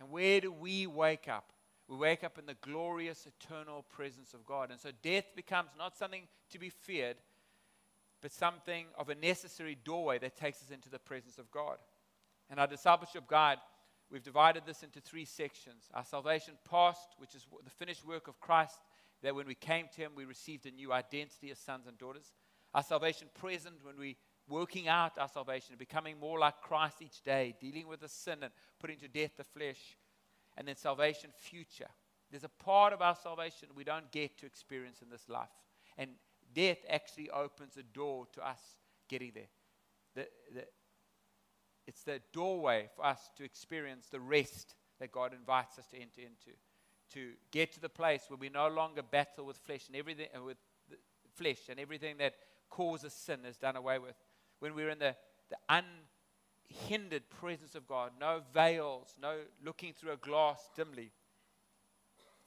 And 0.00 0.10
where 0.10 0.40
do 0.40 0.50
we 0.50 0.86
wake 0.86 1.28
up? 1.28 1.52
We 1.88 1.96
wake 1.96 2.24
up 2.24 2.38
in 2.38 2.46
the 2.46 2.56
glorious, 2.60 3.26
eternal 3.26 3.84
presence 3.90 4.32
of 4.32 4.46
God. 4.46 4.70
And 4.70 4.80
so 4.80 4.90
death 5.02 5.24
becomes 5.36 5.70
not 5.76 5.96
something 5.96 6.28
to 6.50 6.58
be 6.58 6.70
feared, 6.70 7.16
but 8.20 8.32
something 8.32 8.86
of 8.98 9.08
a 9.08 9.14
necessary 9.14 9.76
doorway 9.84 10.18
that 10.18 10.36
takes 10.36 10.62
us 10.62 10.70
into 10.70 10.88
the 10.90 10.98
presence 10.98 11.38
of 11.38 11.50
God. 11.50 11.78
And 12.50 12.58
our 12.58 12.66
discipleship 12.66 13.24
guide, 13.28 13.58
we've 14.10 14.22
divided 14.22 14.64
this 14.66 14.82
into 14.82 15.00
three 15.00 15.24
sections 15.24 15.84
our 15.94 16.04
salvation 16.04 16.54
past, 16.68 17.14
which 17.18 17.34
is 17.34 17.46
the 17.64 17.70
finished 17.70 18.04
work 18.04 18.28
of 18.28 18.40
Christ, 18.40 18.78
that 19.22 19.34
when 19.34 19.46
we 19.46 19.54
came 19.54 19.86
to 19.94 20.00
Him, 20.00 20.12
we 20.14 20.24
received 20.24 20.66
a 20.66 20.70
new 20.70 20.92
identity 20.92 21.50
as 21.50 21.58
sons 21.58 21.86
and 21.86 21.98
daughters. 21.98 22.32
Our 22.74 22.82
salvation 22.82 23.28
present, 23.34 23.76
when 23.82 23.98
we 23.98 24.16
working 24.48 24.88
out 24.88 25.18
our 25.18 25.28
salvation, 25.28 25.76
becoming 25.78 26.18
more 26.18 26.38
like 26.38 26.60
Christ 26.60 27.02
each 27.02 27.22
day, 27.22 27.54
dealing 27.60 27.86
with 27.86 28.00
the 28.00 28.08
sin 28.08 28.38
and 28.42 28.52
putting 28.80 28.98
to 28.98 29.08
death 29.08 29.32
the 29.36 29.44
flesh. 29.44 29.96
And 30.56 30.66
then 30.66 30.76
salvation 30.76 31.30
future. 31.36 31.88
There's 32.30 32.44
a 32.44 32.48
part 32.48 32.92
of 32.92 33.00
our 33.00 33.14
salvation 33.14 33.68
we 33.74 33.84
don't 33.84 34.10
get 34.10 34.38
to 34.38 34.46
experience 34.46 35.02
in 35.02 35.08
this 35.08 35.28
life. 35.28 35.48
And 35.96 36.10
death 36.54 36.78
actually 36.88 37.30
opens 37.30 37.76
a 37.76 37.82
door 37.82 38.26
to 38.32 38.46
us 38.46 38.60
getting 39.08 39.32
there. 39.34 39.48
The, 40.14 40.28
the, 40.54 40.64
it's 41.86 42.02
the 42.02 42.20
doorway 42.32 42.88
for 42.94 43.06
us 43.06 43.30
to 43.36 43.44
experience 43.44 44.08
the 44.10 44.20
rest 44.20 44.74
that 45.00 45.12
God 45.12 45.32
invites 45.32 45.78
us 45.78 45.86
to 45.88 45.96
enter 45.96 46.20
into. 46.20 46.56
To 47.14 47.32
get 47.50 47.72
to 47.72 47.80
the 47.80 47.88
place 47.88 48.24
where 48.28 48.36
we 48.36 48.50
no 48.50 48.68
longer 48.68 49.02
battle 49.02 49.46
with 49.46 49.56
flesh 49.56 49.86
and 49.86 49.96
everything, 49.96 50.26
uh, 50.36 50.42
with 50.42 50.58
flesh 51.34 51.68
and 51.70 51.80
everything 51.80 52.16
that 52.18 52.34
causes 52.68 53.14
sin 53.14 53.40
is 53.48 53.56
done 53.56 53.76
away 53.76 53.98
with. 53.98 54.14
When 54.58 54.74
we're 54.74 54.90
in 54.90 54.98
the, 54.98 55.16
the 55.48 55.82
unhindered 56.78 57.30
presence 57.30 57.74
of 57.74 57.86
God, 57.86 58.12
no 58.20 58.42
veils, 58.52 59.14
no 59.20 59.38
looking 59.64 59.94
through 59.94 60.12
a 60.12 60.16
glass 60.16 60.68
dimly, 60.76 61.12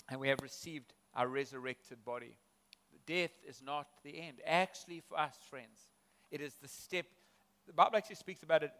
and 0.09 0.19
we 0.19 0.27
have 0.27 0.39
received 0.43 0.93
our 1.15 1.27
resurrected 1.27 2.03
body 2.05 2.37
death 3.05 3.31
is 3.47 3.61
not 3.61 3.87
the 4.03 4.19
end. 4.19 4.37
Actually, 4.45 5.01
for 5.01 5.19
us, 5.19 5.35
friends, 5.49 5.89
it 6.31 6.41
is 6.41 6.55
the 6.55 6.67
step. 6.67 7.05
The 7.67 7.73
Bible 7.73 7.97
actually 7.97 8.15
speaks 8.15 8.43
about 8.43 8.63
it 8.63 8.71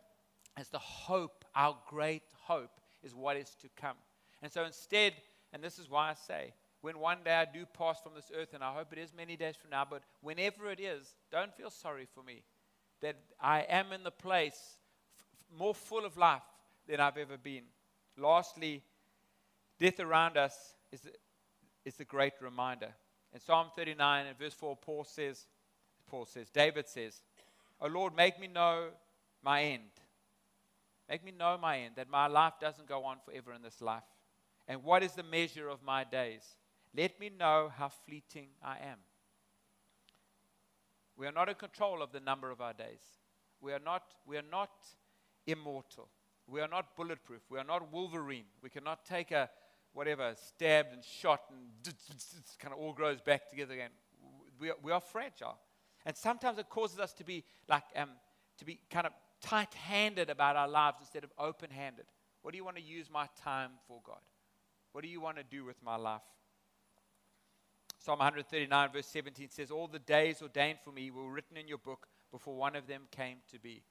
as 0.58 0.70
the 0.70 0.80
hope, 0.80 1.46
our 1.56 1.78
great 1.88 2.24
hope 2.44 2.82
is 3.04 3.16
what 3.16 3.38
is 3.38 3.56
to 3.62 3.70
come. 3.76 3.96
And 4.42 4.52
so 4.52 4.64
instead, 4.64 5.14
and 5.54 5.64
this 5.64 5.80
is 5.80 5.90
why 5.90 6.10
I 6.10 6.14
say, 6.14 6.54
when 6.82 7.00
one 7.00 7.20
day 7.24 7.36
I 7.36 7.46
do 7.46 7.66
pass 7.66 8.02
from 8.02 8.14
this 8.16 8.32
earth, 8.36 8.54
and 8.54 8.64
I 8.64 8.74
hope 8.74 8.92
it 8.92 9.00
is 9.00 9.14
many 9.16 9.36
days 9.36 9.56
from 9.56 9.70
now, 9.70 9.86
but 9.90 10.02
whenever 10.22 10.70
it 10.70 10.80
is, 10.80 11.16
don't 11.32 11.54
feel 11.54 11.70
sorry 11.70 12.08
for 12.14 12.24
me. 12.24 12.44
That 13.02 13.18
I 13.40 13.62
am 13.62 13.92
in 13.92 14.04
the 14.04 14.12
place 14.12 14.78
f- 15.20 15.58
more 15.58 15.76
full 15.76 16.06
of 16.06 16.18
life 16.18 16.42
than 16.88 17.00
I've 17.00 17.18
ever 17.18 17.38
been. 17.38 17.64
Lastly, 18.18 18.84
death 19.80 20.00
around 20.00 20.38
us 20.38 20.76
is, 20.92 21.08
is 21.86 22.00
a 22.00 22.06
great 22.06 22.34
reminder. 22.42 22.94
In 23.34 23.40
Psalm 23.40 23.68
39 23.76 24.26
and 24.28 24.38
verse 24.38 24.54
4, 24.54 24.76
Paul 24.78 25.04
says, 25.04 25.46
Paul 26.10 26.26
says, 26.26 26.50
David 26.50 26.88
says, 26.88 27.22
Oh 27.80 27.88
Lord, 27.88 28.16
make 28.16 28.40
me 28.40 28.48
know 28.48 28.90
my 29.44 29.64
end. 29.64 29.90
Make 31.10 31.24
me 31.24 31.32
know 31.38 31.58
my 31.58 31.80
end, 31.80 31.96
that 31.96 32.10
my 32.10 32.28
life 32.28 32.54
doesn't 32.60 32.88
go 32.88 33.04
on 33.04 33.18
forever 33.26 33.54
in 33.54 33.62
this 33.62 33.82
life. 33.82 34.04
And 34.68 34.84
what 34.84 35.04
is 35.04 35.14
the 35.14 35.24
measure 35.24 35.68
of 35.68 35.84
my 35.84 36.04
days? 36.04 36.44
Let 36.96 37.20
me 37.20 37.30
know 37.38 37.72
how 37.76 37.90
fleeting 37.90 38.48
I 38.64 38.78
am. 38.78 39.00
We 41.18 41.28
are 41.28 41.32
not 41.32 41.50
in 41.50 41.56
control 41.56 42.02
of 42.02 42.12
the 42.12 42.20
number 42.20 42.52
of 42.52 42.62
our 42.62 42.74
days. 42.74 43.02
We 43.60 43.74
are 43.74 43.80
not, 43.80 44.04
we 44.26 44.38
are 44.38 44.44
not 44.50 44.72
immortal. 45.46 46.10
We 46.48 46.62
are 46.62 46.68
not 46.68 46.96
bulletproof. 46.96 47.42
We 47.50 47.60
are 47.60 47.64
not 47.64 47.92
Wolverine. 47.92 48.46
We 48.62 48.70
cannot 48.70 49.06
take 49.06 49.32
a, 49.32 49.50
whatever, 49.94 50.34
stabbed 50.36 50.94
and 50.94 51.04
shot 51.04 51.42
and 51.50 51.94
kind 52.60 52.74
of 52.74 52.80
all 52.80 52.94
grows 52.94 53.22
back 53.22 53.50
together 53.50 53.74
again. 53.74 53.90
We 54.60 54.70
are, 54.70 54.76
we 54.82 54.92
are 54.92 55.02
fragile. 55.02 55.58
And 56.06 56.16
sometimes 56.16 56.58
it 56.58 56.70
causes 56.70 57.00
us 57.00 57.14
to 57.14 57.24
be 57.24 57.44
like, 57.68 57.84
um, 57.96 58.10
to 58.58 58.66
be 58.66 58.80
kind 58.90 59.06
of 59.06 59.14
tight 59.42 59.74
handed 59.74 60.30
about 60.30 60.56
our 60.56 60.68
lives 60.68 60.98
instead 61.00 61.24
of 61.24 61.32
open 61.38 61.70
handed. 61.70 62.06
What 62.42 62.52
do 62.52 62.58
you 62.58 62.66
want 62.66 62.78
to 62.78 62.84
use 62.84 63.10
my 63.12 63.28
time 63.44 63.72
for, 63.88 64.02
God? 64.06 64.22
What 64.94 65.04
do 65.04 65.10
you 65.10 65.22
want 65.22 65.38
to 65.38 65.44
do 65.44 65.64
with 65.64 65.82
my 65.84 65.96
life? 65.96 66.22
Psalm 68.00 68.18
139, 68.18 68.90
verse 68.92 69.06
17 69.08 69.50
says, 69.52 69.70
All 69.70 69.88
the 69.88 70.00
days 70.00 70.42
ordained 70.42 70.80
for 70.84 70.92
me 70.92 71.12
were 71.12 71.30
written 71.30 71.56
in 71.56 71.68
your 71.68 71.78
book 71.78 72.08
before 72.32 72.56
one 72.56 72.76
of 72.76 72.88
them 72.88 73.04
came 73.12 73.38
to 73.52 73.60
be. 73.60 73.84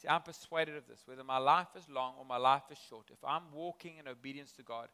See, 0.00 0.08
I'm 0.08 0.22
persuaded 0.22 0.76
of 0.76 0.86
this. 0.86 1.02
Whether 1.06 1.24
my 1.24 1.38
life 1.38 1.68
is 1.76 1.88
long 1.88 2.14
or 2.18 2.24
my 2.24 2.36
life 2.36 2.62
is 2.70 2.78
short, 2.88 3.06
if 3.12 3.18
I'm 3.24 3.42
walking 3.52 3.96
in 3.98 4.06
obedience 4.06 4.52
to 4.52 4.62
God, 4.62 4.88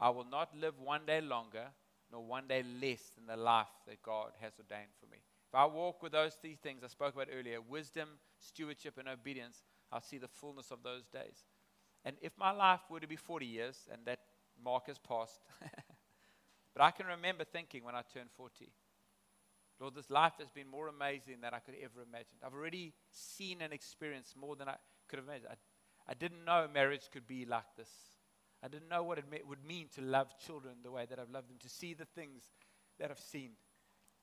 I 0.00 0.10
will 0.10 0.24
not 0.24 0.56
live 0.56 0.78
one 0.80 1.06
day 1.06 1.20
longer 1.20 1.66
nor 2.10 2.24
one 2.24 2.48
day 2.48 2.64
less 2.80 3.10
than 3.16 3.26
the 3.26 3.36
life 3.36 3.70
that 3.86 4.02
God 4.02 4.32
has 4.40 4.52
ordained 4.58 4.90
for 5.00 5.06
me. 5.06 5.18
If 5.48 5.54
I 5.54 5.64
walk 5.66 6.02
with 6.02 6.12
those 6.12 6.34
three 6.34 6.56
things 6.56 6.82
I 6.84 6.88
spoke 6.88 7.14
about 7.14 7.28
earlier 7.32 7.60
wisdom, 7.60 8.08
stewardship, 8.38 8.98
and 8.98 9.08
obedience 9.08 9.62
I'll 9.92 10.00
see 10.00 10.18
the 10.18 10.28
fullness 10.28 10.70
of 10.70 10.82
those 10.82 11.06
days. 11.06 11.44
And 12.04 12.16
if 12.22 12.32
my 12.38 12.50
life 12.50 12.80
were 12.88 12.98
to 12.98 13.06
be 13.06 13.16
40 13.16 13.46
years, 13.46 13.78
and 13.92 14.04
that 14.06 14.20
mark 14.64 14.86
has 14.86 14.98
passed, 14.98 15.40
but 16.74 16.82
I 16.82 16.90
can 16.90 17.06
remember 17.06 17.44
thinking 17.44 17.84
when 17.84 17.94
I 17.94 18.02
turned 18.12 18.30
40, 18.36 18.72
Lord, 19.82 19.96
this 19.96 20.10
life 20.10 20.34
has 20.38 20.48
been 20.48 20.68
more 20.68 20.86
amazing 20.86 21.38
than 21.42 21.52
I 21.52 21.58
could 21.58 21.74
ever 21.82 22.02
imagine. 22.08 22.38
I've 22.46 22.54
already 22.54 22.92
seen 23.10 23.60
and 23.62 23.72
experienced 23.72 24.36
more 24.36 24.54
than 24.54 24.68
I 24.68 24.76
could 25.08 25.18
have 25.18 25.26
imagined. 25.26 25.48
I, 25.50 26.12
I 26.12 26.14
didn't 26.14 26.44
know 26.44 26.68
marriage 26.72 27.10
could 27.12 27.26
be 27.26 27.44
like 27.44 27.64
this. 27.76 27.90
I 28.62 28.68
didn't 28.68 28.88
know 28.88 29.02
what 29.02 29.18
it 29.18 29.24
would 29.48 29.64
mean 29.66 29.88
to 29.96 30.00
love 30.00 30.38
children 30.38 30.74
the 30.84 30.92
way 30.92 31.04
that 31.10 31.18
I've 31.18 31.30
loved 31.30 31.50
them, 31.50 31.56
to 31.60 31.68
see 31.68 31.94
the 31.94 32.04
things 32.04 32.44
that 33.00 33.10
I've 33.10 33.18
seen. 33.18 33.50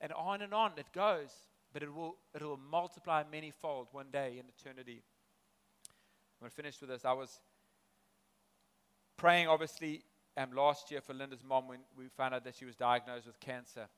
And 0.00 0.12
on 0.14 0.40
and 0.40 0.54
on 0.54 0.72
it 0.78 0.86
goes, 0.94 1.28
but 1.74 1.82
it 1.82 1.92
will, 1.92 2.16
it 2.34 2.42
will 2.42 2.58
multiply 2.70 3.22
manyfold 3.22 3.88
one 3.92 4.06
day 4.10 4.38
in 4.38 4.46
eternity. 4.48 5.02
I'm 6.40 6.46
going 6.46 6.50
to 6.50 6.56
finish 6.56 6.80
with 6.80 6.88
this. 6.88 7.04
I 7.04 7.12
was 7.12 7.38
praying, 9.18 9.46
obviously, 9.48 10.04
um, 10.38 10.52
last 10.54 10.90
year 10.90 11.02
for 11.02 11.12
Linda's 11.12 11.44
mom 11.46 11.68
when 11.68 11.80
we 11.98 12.06
found 12.16 12.34
out 12.34 12.44
that 12.44 12.54
she 12.54 12.64
was 12.64 12.76
diagnosed 12.76 13.26
with 13.26 13.38
cancer. 13.40 13.88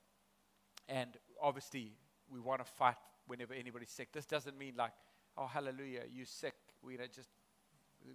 And 0.88 1.16
obviously, 1.42 1.92
we 2.30 2.40
want 2.40 2.64
to 2.64 2.70
fight 2.70 2.96
whenever 3.26 3.54
anybody's 3.54 3.90
sick. 3.90 4.12
This 4.12 4.26
doesn't 4.26 4.58
mean 4.58 4.74
like, 4.76 4.92
oh, 5.36 5.46
hallelujah, 5.46 6.02
you're 6.14 6.26
sick. 6.26 6.54
We 6.82 6.96
know, 6.96 7.04
just 7.14 7.28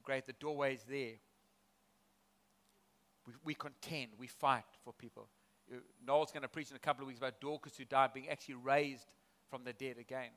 great, 0.04 0.26
the 0.26 0.34
doorway's 0.34 0.84
there. 0.90 1.14
We, 3.26 3.34
we 3.44 3.54
contend, 3.54 4.12
we 4.18 4.28
fight 4.28 4.64
for 4.84 4.94
people. 4.94 5.28
Uh, 5.72 5.80
Noel's 6.06 6.32
going 6.32 6.44
to 6.44 6.48
preach 6.48 6.70
in 6.70 6.76
a 6.76 6.80
couple 6.80 7.04
of 7.04 7.08
weeks 7.08 7.20
about 7.20 7.42
Dorcas 7.42 7.76
who 7.78 7.86
died 7.86 8.14
being 8.14 8.30
actually 8.30 8.56
raised 8.56 9.06
from 9.50 9.64
the 9.64 9.74
dead 9.74 9.98
again. 10.00 10.32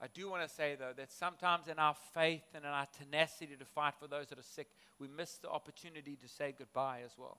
I 0.00 0.06
do 0.12 0.28
want 0.28 0.46
to 0.46 0.54
say, 0.54 0.76
though, 0.78 0.92
that 0.96 1.10
sometimes 1.10 1.68
in 1.68 1.78
our 1.78 1.96
faith 2.12 2.44
and 2.54 2.64
in 2.64 2.70
our 2.70 2.86
tenacity 2.98 3.56
to 3.56 3.64
fight 3.64 3.94
for 3.98 4.06
those 4.06 4.26
that 4.26 4.38
are 4.38 4.42
sick, 4.42 4.68
we 4.98 5.08
miss 5.08 5.38
the 5.38 5.48
opportunity 5.48 6.16
to 6.16 6.28
say 6.28 6.54
goodbye 6.56 7.00
as 7.04 7.12
well. 7.16 7.38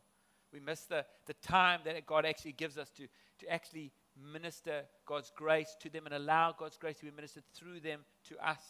We 0.52 0.60
miss 0.60 0.82
the, 0.82 1.06
the 1.28 1.36
time 1.36 1.82
that 1.86 2.06
God 2.06 2.26
actually 2.26 2.54
gives 2.54 2.78
us 2.78 2.90
to, 2.92 3.08
to 3.40 3.50
actually 3.50 3.92
minister 4.32 4.84
God's 5.06 5.32
grace 5.36 5.76
to 5.82 5.90
them 5.90 6.06
and 6.06 6.16
allow 6.16 6.54
God's 6.58 6.78
grace 6.78 6.98
to 6.98 7.06
be 7.06 7.12
ministered 7.12 7.44
through 7.54 7.80
them 7.80 8.02
to 8.30 8.38
us 8.48 8.62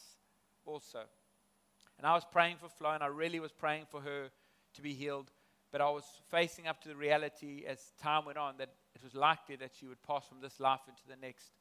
also. 0.65 1.01
And 1.97 2.05
I 2.05 2.13
was 2.13 2.25
praying 2.31 2.57
for 2.57 2.69
Flo, 2.69 2.91
and 2.91 3.03
I 3.03 3.07
really 3.07 3.39
was 3.39 3.51
praying 3.51 3.85
for 3.89 4.01
her 4.01 4.29
to 4.75 4.81
be 4.81 4.93
healed. 4.93 5.31
But 5.71 5.81
I 5.81 5.89
was 5.89 6.05
facing 6.29 6.67
up 6.67 6.81
to 6.81 6.89
the 6.89 6.95
reality 6.95 7.65
as 7.67 7.79
time 8.01 8.25
went 8.25 8.37
on 8.37 8.55
that 8.57 8.69
it 8.95 9.03
was 9.03 9.15
likely 9.15 9.55
that 9.57 9.71
she 9.77 9.85
would 9.87 10.01
pass 10.01 10.25
from 10.27 10.39
this 10.41 10.59
life 10.59 10.81
into 10.87 11.01
the 11.07 11.15
next. 11.15 11.51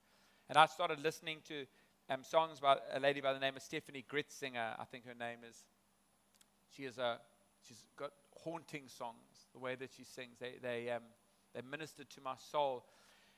And 0.48 0.56
I 0.56 0.66
started 0.66 1.02
listening 1.02 1.38
to 1.48 1.66
um, 2.08 2.22
songs 2.22 2.60
by 2.60 2.76
a 2.94 3.00
lady 3.00 3.20
by 3.20 3.32
the 3.32 3.40
name 3.40 3.56
of 3.56 3.62
Steffany 3.62 4.04
Gretzinger, 4.06 4.78
I 4.78 4.84
think 4.84 5.06
her 5.06 5.14
name 5.14 5.38
is. 5.48 5.56
She 6.76 6.84
is 6.84 6.98
a, 6.98 7.18
she's 7.66 7.84
got 7.96 8.12
haunting 8.30 8.86
songs, 8.86 9.48
the 9.52 9.58
way 9.58 9.74
that 9.74 9.90
she 9.96 10.04
sings. 10.04 10.38
They, 10.38 10.54
they, 10.62 10.90
um, 10.90 11.02
they 11.54 11.62
ministered 11.68 12.10
to 12.10 12.20
my 12.20 12.34
soul. 12.50 12.84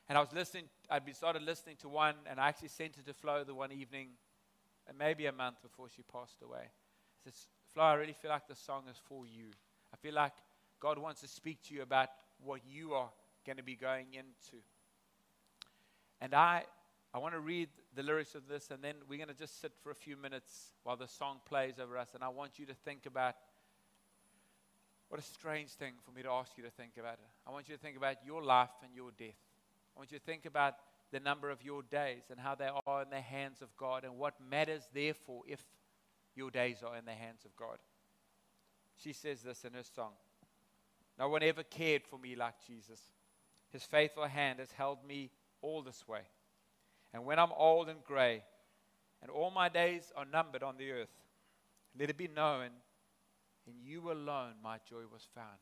And 0.09 0.17
I 0.17 0.21
was 0.21 0.33
listening, 0.33 0.63
I'd 0.89 1.15
started 1.15 1.43
listening 1.43 1.75
to 1.81 1.87
one, 1.87 2.15
and 2.27 2.39
I 2.39 2.49
actually 2.49 2.69
sent 2.69 2.97
it 2.97 3.05
to 3.05 3.13
Flo 3.13 3.43
the 3.43 3.53
one 3.53 3.71
evening, 3.71 4.09
maybe 4.97 5.27
a 5.27 5.31
month 5.31 5.61
before 5.61 5.87
she 5.87 6.01
passed 6.01 6.41
away. 6.41 6.63
I 6.63 7.23
said, 7.23 7.33
Flo, 7.71 7.83
I 7.83 7.93
really 7.93 8.13
feel 8.13 8.31
like 8.31 8.47
the 8.47 8.55
song 8.55 8.85
is 8.89 8.97
for 9.07 9.27
you. 9.27 9.51
I 9.93 9.97
feel 9.97 10.15
like 10.15 10.33
God 10.79 10.97
wants 10.97 11.21
to 11.21 11.27
speak 11.27 11.61
to 11.67 11.75
you 11.75 11.83
about 11.83 12.09
what 12.43 12.61
you 12.67 12.93
are 12.93 13.09
going 13.45 13.57
to 13.57 13.63
be 13.63 13.75
going 13.75 14.07
into. 14.13 14.63
And 16.19 16.33
I, 16.33 16.63
I 17.13 17.19
want 17.19 17.35
to 17.35 17.39
read 17.39 17.69
the 17.95 18.01
lyrics 18.01 18.33
of 18.33 18.47
this, 18.47 18.71
and 18.71 18.83
then 18.83 18.95
we're 19.07 19.17
going 19.17 19.29
to 19.29 19.35
just 19.35 19.61
sit 19.61 19.73
for 19.83 19.91
a 19.91 19.95
few 19.95 20.17
minutes 20.17 20.71
while 20.83 20.97
the 20.97 21.07
song 21.07 21.37
plays 21.45 21.75
over 21.79 21.99
us. 21.99 22.15
And 22.15 22.23
I 22.23 22.29
want 22.29 22.57
you 22.57 22.65
to 22.65 22.73
think 22.73 23.05
about 23.05 23.35
what 25.09 25.19
a 25.19 25.23
strange 25.23 25.69
thing 25.69 25.93
for 26.03 26.11
me 26.11 26.23
to 26.23 26.29
ask 26.31 26.57
you 26.57 26.63
to 26.63 26.71
think 26.71 26.93
about 26.99 27.13
it. 27.13 27.29
I 27.45 27.51
want 27.51 27.69
you 27.69 27.75
to 27.75 27.81
think 27.81 27.95
about 27.95 28.15
your 28.25 28.41
life 28.41 28.69
and 28.83 28.95
your 28.95 29.11
death. 29.15 29.48
I 29.99 30.01
want 30.01 30.13
you 30.13 30.19
to 30.19 30.23
think 30.23 30.45
about 30.45 30.75
the 31.11 31.19
number 31.19 31.49
of 31.49 31.61
your 31.61 31.83
days 31.83 32.23
and 32.31 32.39
how 32.39 32.55
they 32.55 32.69
are 32.87 33.01
in 33.01 33.09
the 33.09 33.19
hands 33.19 33.61
of 33.61 33.75
God 33.75 34.05
and 34.05 34.17
what 34.17 34.33
matters, 34.49 34.87
therefore, 34.93 35.41
if 35.45 35.61
your 36.37 36.49
days 36.49 36.83
are 36.87 36.95
in 36.95 37.03
the 37.03 37.11
hands 37.11 37.43
of 37.43 37.53
God. 37.57 37.79
She 38.95 39.11
says 39.11 39.41
this 39.41 39.65
in 39.65 39.73
her 39.73 39.83
song 39.83 40.13
No 41.17 41.27
one 41.27 41.43
ever 41.43 41.63
cared 41.63 42.03
for 42.05 42.17
me 42.17 42.37
like 42.37 42.65
Jesus. 42.65 43.01
His 43.73 43.83
faithful 43.83 44.23
hand 44.23 44.59
has 44.59 44.71
held 44.71 44.99
me 45.05 45.31
all 45.61 45.81
this 45.81 46.07
way. 46.07 46.21
And 47.13 47.25
when 47.25 47.37
I'm 47.37 47.51
old 47.51 47.89
and 47.89 48.01
gray, 48.05 48.45
and 49.21 49.29
all 49.29 49.51
my 49.51 49.67
days 49.67 50.13
are 50.15 50.23
numbered 50.23 50.63
on 50.63 50.77
the 50.77 50.91
earth, 50.91 51.11
let 51.99 52.09
it 52.09 52.17
be 52.17 52.29
known, 52.29 52.69
in 53.67 53.73
you 53.83 54.13
alone 54.13 54.53
my 54.63 54.77
joy 54.89 55.03
was 55.11 55.27
found. 55.35 55.59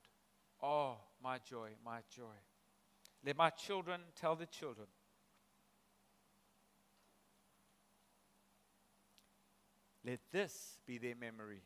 Oh, 0.62 0.98
my 1.24 1.40
joy, 1.40 1.70
my 1.84 2.02
joy. 2.16 2.38
Let 3.26 3.38
my 3.38 3.49
children 3.49 4.01
tell 4.15 4.36
the 4.36 4.45
children. 4.45 4.88
Let 10.05 10.20
this 10.32 10.78
be 10.86 10.97
their 10.97 11.15
memory 11.15 11.63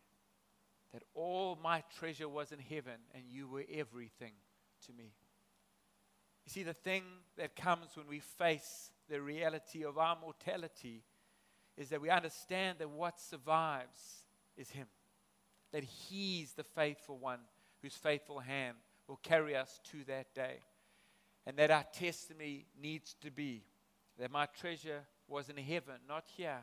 that 0.94 1.04
all 1.14 1.58
my 1.62 1.84
treasure 1.98 2.28
was 2.28 2.52
in 2.52 2.60
heaven 2.60 3.00
and 3.14 3.24
you 3.30 3.48
were 3.48 3.64
everything 3.72 4.34
to 4.86 4.94
me. 4.94 5.14
You 6.46 6.50
see, 6.50 6.64
the 6.64 6.74
thing 6.74 7.04
that 7.38 7.56
comes 7.56 7.96
when 7.96 8.08
we 8.08 8.20
face 8.20 8.92
the 9.10 9.22
reality 9.22 9.84
of 9.84 9.98
our 9.98 10.18
mortality 10.20 11.04
is 11.78 11.90
that 11.90 12.02
we 12.02 12.10
understand 12.10 12.80
that 12.80 12.90
what 12.90 13.20
survives 13.20 14.26
is 14.58 14.72
Him. 14.72 14.88
That 15.72 15.84
He's 15.84 16.54
the 16.54 16.64
faithful 16.64 17.18
one 17.18 17.40
whose 17.82 17.96
faithful 17.96 18.40
hand 18.40 18.78
will 19.08 19.18
carry 19.18 19.56
us 19.56 19.80
to 19.92 20.04
that 20.06 20.34
day. 20.34 20.60
And 21.46 21.58
that 21.58 21.72
our 21.72 21.86
testimony 21.92 22.66
needs 22.80 23.16
to 23.22 23.32
be 23.32 23.64
that 24.20 24.32
my 24.32 24.46
treasure 24.46 25.02
was 25.28 25.50
in 25.50 25.58
heaven, 25.58 25.96
not 26.08 26.26
here. 26.38 26.60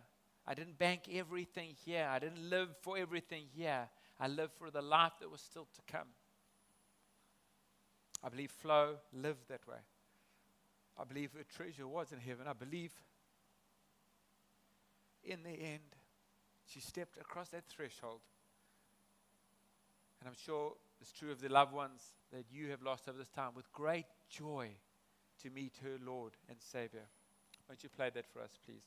I 0.46 0.54
didn't 0.54 0.78
bank 0.78 1.02
everything 1.12 1.74
here. 1.84 2.08
I 2.10 2.18
didn't 2.18 2.48
live 2.48 2.68
for 2.82 2.96
everything 2.96 3.44
here. 3.54 3.88
I 4.20 4.28
lived 4.28 4.52
for 4.58 4.70
the 4.70 4.82
life 4.82 5.12
that 5.20 5.30
was 5.30 5.40
still 5.40 5.66
to 5.74 5.92
come. 5.92 6.08
I 8.22 8.28
believe 8.28 8.50
Flo 8.50 8.96
lived 9.12 9.48
that 9.48 9.66
way. 9.66 9.78
I 10.98 11.04
believe 11.04 11.32
her 11.32 11.44
treasure 11.44 11.86
was 11.86 12.12
in 12.12 12.18
heaven. 12.18 12.46
I 12.48 12.52
believe 12.52 12.92
in 15.22 15.42
the 15.42 15.50
end, 15.50 15.96
she 16.66 16.80
stepped 16.80 17.18
across 17.18 17.48
that 17.50 17.64
threshold. 17.68 18.20
And 20.20 20.28
I'm 20.28 20.34
sure 20.34 20.72
it's 21.00 21.12
true 21.12 21.30
of 21.30 21.40
the 21.40 21.48
loved 21.48 21.72
ones 21.72 22.12
that 22.32 22.44
you 22.50 22.70
have 22.70 22.82
lost 22.82 23.08
over 23.08 23.18
this 23.18 23.28
time 23.28 23.52
with 23.54 23.72
great 23.72 24.06
joy 24.28 24.70
to 25.42 25.50
meet 25.50 25.74
her 25.82 25.96
Lord 26.04 26.32
and 26.48 26.58
Savior. 26.60 27.06
Won't 27.68 27.82
you 27.82 27.88
play 27.88 28.10
that 28.14 28.26
for 28.32 28.40
us, 28.40 28.58
please? 28.64 28.84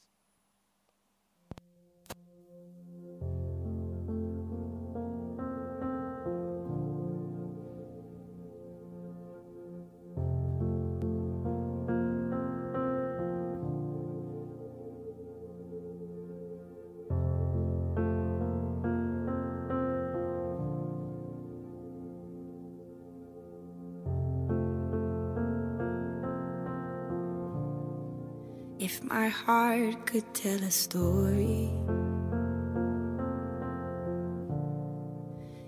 My 29.22 29.30
heart 29.30 30.08
could 30.08 30.34
tell 30.34 30.64
a 30.64 30.72
story, 30.72 31.70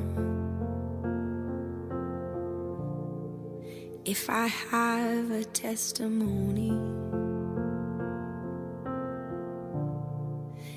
if 4.04 4.30
I 4.30 4.46
have 4.46 5.32
a 5.32 5.44
testimony, 5.44 6.74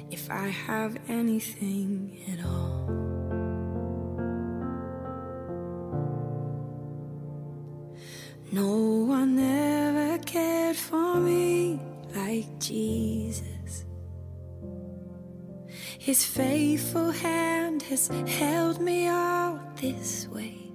if 0.10 0.32
I 0.32 0.48
have 0.48 0.98
anything 1.08 2.18
at 2.34 2.44
all. 2.44 2.77
His 16.08 16.24
faithful 16.24 17.12
hand 17.12 17.82
has 17.84 18.08
held 18.08 18.80
me 18.80 19.10
all 19.10 19.60
this 19.76 20.26
way. 20.30 20.67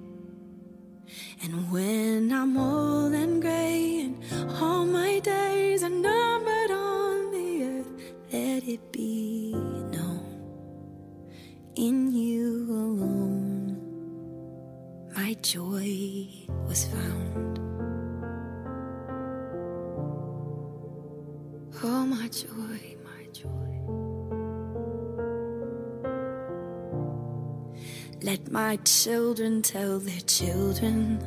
Let 28.23 28.49
my 28.49 28.77
children 28.85 29.61
tell 29.61 29.99
their 29.99 30.21
children. 30.21 31.19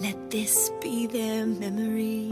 Let 0.00 0.30
this 0.30 0.70
be 0.80 1.08
their 1.08 1.44
memory. 1.44 2.30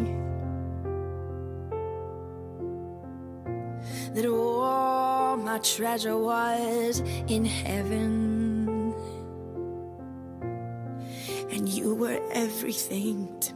That 4.15 4.27
all 4.27 5.37
my 5.37 5.59
treasure 5.59 6.17
was 6.17 7.01
in 7.27 7.45
heaven. 7.45 8.95
And 11.51 11.69
you 11.69 11.97
were 11.97 12.21
everything 12.31 13.37
to 13.41 13.55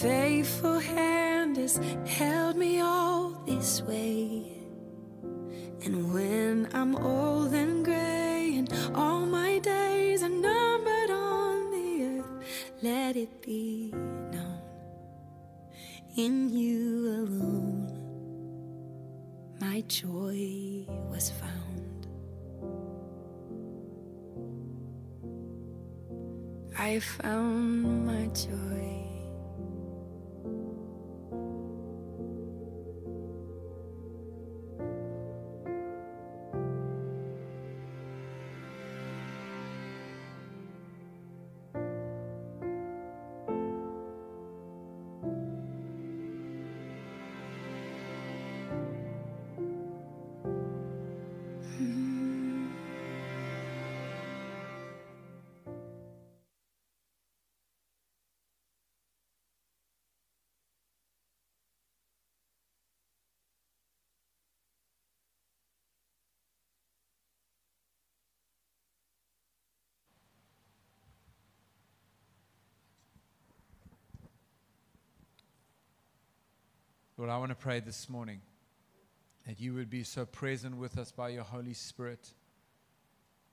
faithful 0.00 0.78
hand 0.78 1.56
has 1.56 1.80
held 2.06 2.56
me 2.56 2.80
all 2.80 3.30
this 3.46 3.80
way. 3.82 4.52
And 5.84 6.12
when 6.12 6.68
I'm 6.74 6.94
old 6.96 7.54
and 7.54 7.82
gray 7.82 8.56
and 8.58 8.70
all 8.94 9.24
my 9.24 9.58
days 9.58 10.22
are 10.22 10.28
numbered 10.28 11.10
on 11.10 11.70
the 11.70 12.20
earth, 12.20 12.44
let 12.82 13.16
it 13.16 13.40
be 13.40 13.90
known 14.32 14.60
in 16.16 16.50
you 16.50 17.08
alone 17.22 17.86
my 19.60 19.80
joy 19.88 20.84
was 21.10 21.30
found. 21.40 22.06
I 26.78 26.98
found 27.00 28.06
my 28.06 28.26
joy. 28.28 28.75
Lord, 77.18 77.30
I 77.30 77.38
want 77.38 77.48
to 77.48 77.56
pray 77.56 77.80
this 77.80 78.10
morning 78.10 78.42
that 79.46 79.58
you 79.58 79.72
would 79.72 79.88
be 79.88 80.02
so 80.02 80.26
present 80.26 80.76
with 80.76 80.98
us 80.98 81.12
by 81.12 81.30
your 81.30 81.44
Holy 81.44 81.72
Spirit. 81.72 82.34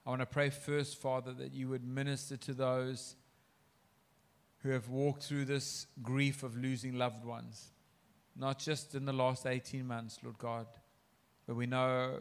I 0.06 0.10
want 0.10 0.22
to 0.22 0.26
pray 0.26 0.50
first, 0.50 0.98
Father, 0.98 1.32
that 1.32 1.54
you 1.54 1.70
would 1.70 1.86
minister 1.86 2.36
to 2.36 2.54
those 2.54 3.16
who 4.64 4.70
have 4.72 4.90
walked 4.90 5.24
through 5.24 5.46
this 5.46 5.88
grief 6.02 6.44
of 6.44 6.58
losing 6.58 6.98
loved 6.98 7.24
ones, 7.24 7.72
not 8.36 8.60
just 8.60 8.96
in 8.96 9.06
the 9.06 9.14
last 9.14 9.46
18 9.46 9.88
months, 9.88 10.20
Lord 10.22 10.38
God, 10.40 10.68
but 11.48 11.56
we 11.56 11.66
know 11.66 12.20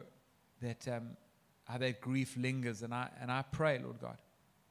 that 0.61 0.86
um, 0.86 1.16
how 1.64 1.78
that 1.78 2.01
grief 2.01 2.36
lingers. 2.36 2.82
And 2.82 2.95
I, 2.95 3.09
and 3.20 3.32
I 3.32 3.43
pray, 3.43 3.80
Lord 3.82 4.01
God, 4.01 4.18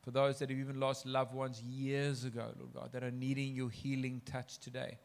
for 0.04 0.12
those 0.12 0.40
that 0.40 0.50
have 0.50 0.58
even 0.58 0.80
lost 0.80 1.06
loved 1.06 1.34
ones 1.34 1.62
years 1.62 2.24
ago, 2.24 2.54
Lord 2.58 2.74
God, 2.74 2.94
that 2.94 3.04
are 3.04 3.12
needing 3.12 3.54
your 3.56 3.70
healing 3.70 4.22
touch 4.24 4.58
today 4.58 5.00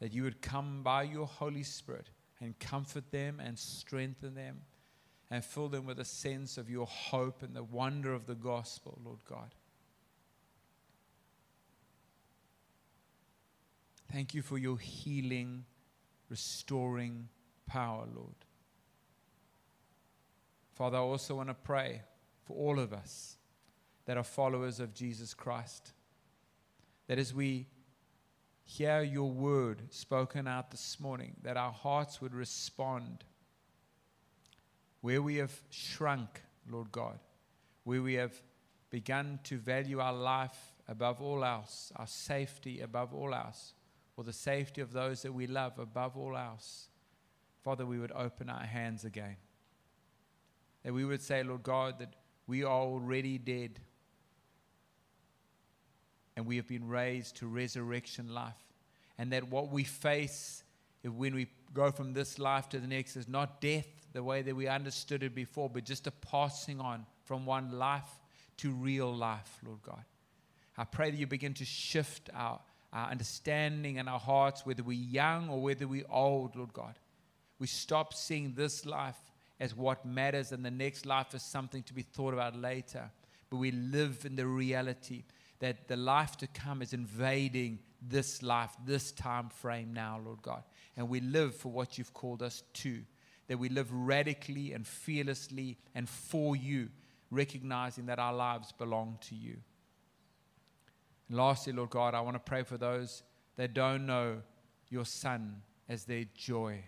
that 0.00 0.12
you 0.12 0.22
would 0.22 0.42
come 0.42 0.82
by 0.82 1.02
your 1.02 1.26
Holy 1.26 1.62
Spirit 1.62 2.10
and 2.40 2.58
comfort 2.58 3.10
them 3.10 3.40
and 3.40 3.58
strengthen 3.58 4.34
them 4.34 4.60
and 5.30 5.44
fill 5.44 5.68
them 5.68 5.86
with 5.86 5.98
a 5.98 6.04
sense 6.04 6.58
of 6.58 6.68
your 6.68 6.86
hope 6.86 7.42
and 7.42 7.54
the 7.54 7.62
wonder 7.62 8.12
of 8.12 8.26
the 8.26 8.34
gospel, 8.34 8.98
Lord 9.04 9.20
God. 9.28 9.54
Thank 14.12 14.34
you 14.34 14.42
for 14.42 14.58
your 14.58 14.78
healing, 14.78 15.64
restoring 16.28 17.28
power, 17.66 18.04
Lord. 18.14 18.34
Father, 20.74 20.98
I 20.98 21.00
also 21.00 21.36
want 21.36 21.48
to 21.48 21.54
pray 21.54 22.02
for 22.44 22.56
all 22.56 22.78
of 22.78 22.92
us 22.92 23.36
that 24.06 24.16
are 24.16 24.24
followers 24.24 24.80
of 24.80 24.94
Jesus 24.94 25.34
Christ. 25.34 25.92
That 27.06 27.18
as 27.18 27.34
we 27.34 27.66
hear 28.64 29.02
your 29.02 29.30
word 29.30 29.82
spoken 29.90 30.48
out 30.48 30.70
this 30.70 30.98
morning, 30.98 31.36
that 31.42 31.56
our 31.56 31.72
hearts 31.72 32.20
would 32.20 32.34
respond 32.34 33.24
where 35.00 35.20
we 35.20 35.36
have 35.36 35.52
shrunk, 35.70 36.40
Lord 36.68 36.90
God, 36.90 37.18
where 37.84 38.02
we 38.02 38.14
have 38.14 38.32
begun 38.90 39.38
to 39.44 39.58
value 39.58 40.00
our 40.00 40.14
life 40.14 40.72
above 40.88 41.20
all 41.20 41.44
else, 41.44 41.92
our 41.96 42.06
safety 42.06 42.80
above 42.80 43.12
all 43.12 43.34
else, 43.34 43.74
or 44.16 44.24
the 44.24 44.32
safety 44.32 44.80
of 44.80 44.92
those 44.92 45.22
that 45.22 45.32
we 45.32 45.46
love 45.46 45.78
above 45.78 46.16
all 46.16 46.36
else. 46.36 46.88
Father, 47.62 47.84
we 47.84 47.98
would 47.98 48.12
open 48.12 48.48
our 48.48 48.64
hands 48.64 49.04
again. 49.04 49.36
That 50.84 50.94
we 50.94 51.04
would 51.04 51.22
say, 51.22 51.42
Lord 51.42 51.62
God, 51.62 51.98
that 51.98 52.14
we 52.46 52.62
are 52.62 52.70
already 52.70 53.38
dead 53.38 53.80
and 56.36 56.46
we 56.46 56.56
have 56.56 56.66
been 56.66 56.88
raised 56.88 57.36
to 57.36 57.46
resurrection 57.46 58.32
life. 58.32 58.52
And 59.18 59.32
that 59.32 59.48
what 59.48 59.70
we 59.70 59.84
face 59.84 60.64
when 61.04 61.34
we 61.34 61.48
go 61.72 61.90
from 61.90 62.12
this 62.12 62.38
life 62.38 62.68
to 62.70 62.78
the 62.78 62.86
next 62.86 63.16
is 63.16 63.28
not 63.28 63.60
death 63.60 63.86
the 64.12 64.22
way 64.22 64.42
that 64.42 64.54
we 64.54 64.68
understood 64.68 65.22
it 65.22 65.34
before, 65.34 65.68
but 65.68 65.84
just 65.84 66.06
a 66.06 66.10
passing 66.10 66.80
on 66.80 67.04
from 67.24 67.44
one 67.44 67.72
life 67.72 68.08
to 68.58 68.70
real 68.70 69.12
life, 69.12 69.58
Lord 69.64 69.82
God. 69.82 70.04
I 70.78 70.84
pray 70.84 71.10
that 71.10 71.16
you 71.16 71.26
begin 71.26 71.54
to 71.54 71.64
shift 71.64 72.30
our, 72.34 72.60
our 72.92 73.10
understanding 73.10 73.98
and 73.98 74.08
our 74.08 74.18
hearts, 74.18 74.64
whether 74.64 74.82
we're 74.82 74.98
young 74.98 75.48
or 75.48 75.60
whether 75.60 75.86
we're 75.86 76.06
old, 76.08 76.56
Lord 76.56 76.72
God. 76.72 76.94
We 77.58 77.66
stop 77.66 78.14
seeing 78.14 78.54
this 78.54 78.86
life 78.86 79.18
as 79.60 79.74
what 79.74 80.04
matters 80.04 80.52
and 80.52 80.64
the 80.64 80.70
next 80.70 81.06
life 81.06 81.34
is 81.34 81.42
something 81.42 81.82
to 81.84 81.94
be 81.94 82.02
thought 82.02 82.34
about 82.34 82.56
later. 82.56 83.10
But 83.50 83.56
we 83.56 83.70
live 83.70 84.24
in 84.24 84.36
the 84.36 84.46
reality 84.46 85.24
that 85.60 85.88
the 85.88 85.96
life 85.96 86.36
to 86.38 86.46
come 86.46 86.82
is 86.82 86.92
invading 86.92 87.78
this 88.02 88.42
life, 88.42 88.76
this 88.84 89.12
time 89.12 89.48
frame 89.48 89.92
now, 89.92 90.20
Lord 90.24 90.42
God. 90.42 90.62
And 90.96 91.08
we 91.08 91.20
live 91.20 91.54
for 91.54 91.70
what 91.70 91.98
you've 91.98 92.12
called 92.12 92.42
us 92.42 92.62
to. 92.74 93.00
That 93.48 93.58
we 93.58 93.68
live 93.68 93.92
radically 93.92 94.72
and 94.72 94.86
fearlessly 94.86 95.78
and 95.94 96.08
for 96.08 96.56
you, 96.56 96.88
recognizing 97.30 98.06
that 98.06 98.18
our 98.18 98.32
lives 98.32 98.72
belong 98.72 99.18
to 99.28 99.34
you. 99.34 99.56
And 101.28 101.38
lastly, 101.38 101.72
Lord 101.72 101.90
God, 101.90 102.14
I 102.14 102.20
want 102.20 102.34
to 102.36 102.40
pray 102.40 102.62
for 102.62 102.78
those 102.78 103.22
that 103.56 103.74
don't 103.74 104.06
know 104.06 104.42
your 104.88 105.04
Son 105.04 105.62
as 105.88 106.04
their 106.04 106.24
joy. 106.34 106.84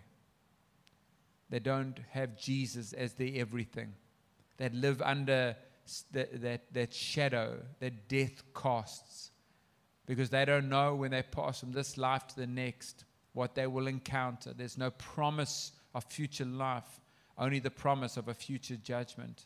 They 1.49 1.59
don't 1.59 1.99
have 2.11 2.37
Jesus 2.37 2.93
as 2.93 3.13
their 3.13 3.31
everything. 3.35 3.93
That 4.57 4.73
live 4.73 5.01
under 5.01 5.55
that, 6.11 6.41
that, 6.41 6.73
that 6.73 6.93
shadow 6.93 7.57
that 7.79 8.07
death 8.07 8.43
casts 8.53 9.31
because 10.05 10.29
they 10.29 10.45
don't 10.45 10.69
know 10.69 10.95
when 10.95 11.11
they 11.11 11.21
pass 11.21 11.59
from 11.59 11.73
this 11.73 11.97
life 11.97 12.25
to 12.27 12.35
the 12.35 12.47
next 12.47 13.03
what 13.33 13.55
they 13.55 13.67
will 13.67 13.87
encounter. 13.87 14.53
There's 14.53 14.77
no 14.77 14.89
promise 14.91 15.71
of 15.93 16.03
future 16.05 16.45
life, 16.45 16.99
only 17.37 17.59
the 17.59 17.69
promise 17.69 18.17
of 18.17 18.27
a 18.27 18.33
future 18.33 18.77
judgment. 18.77 19.45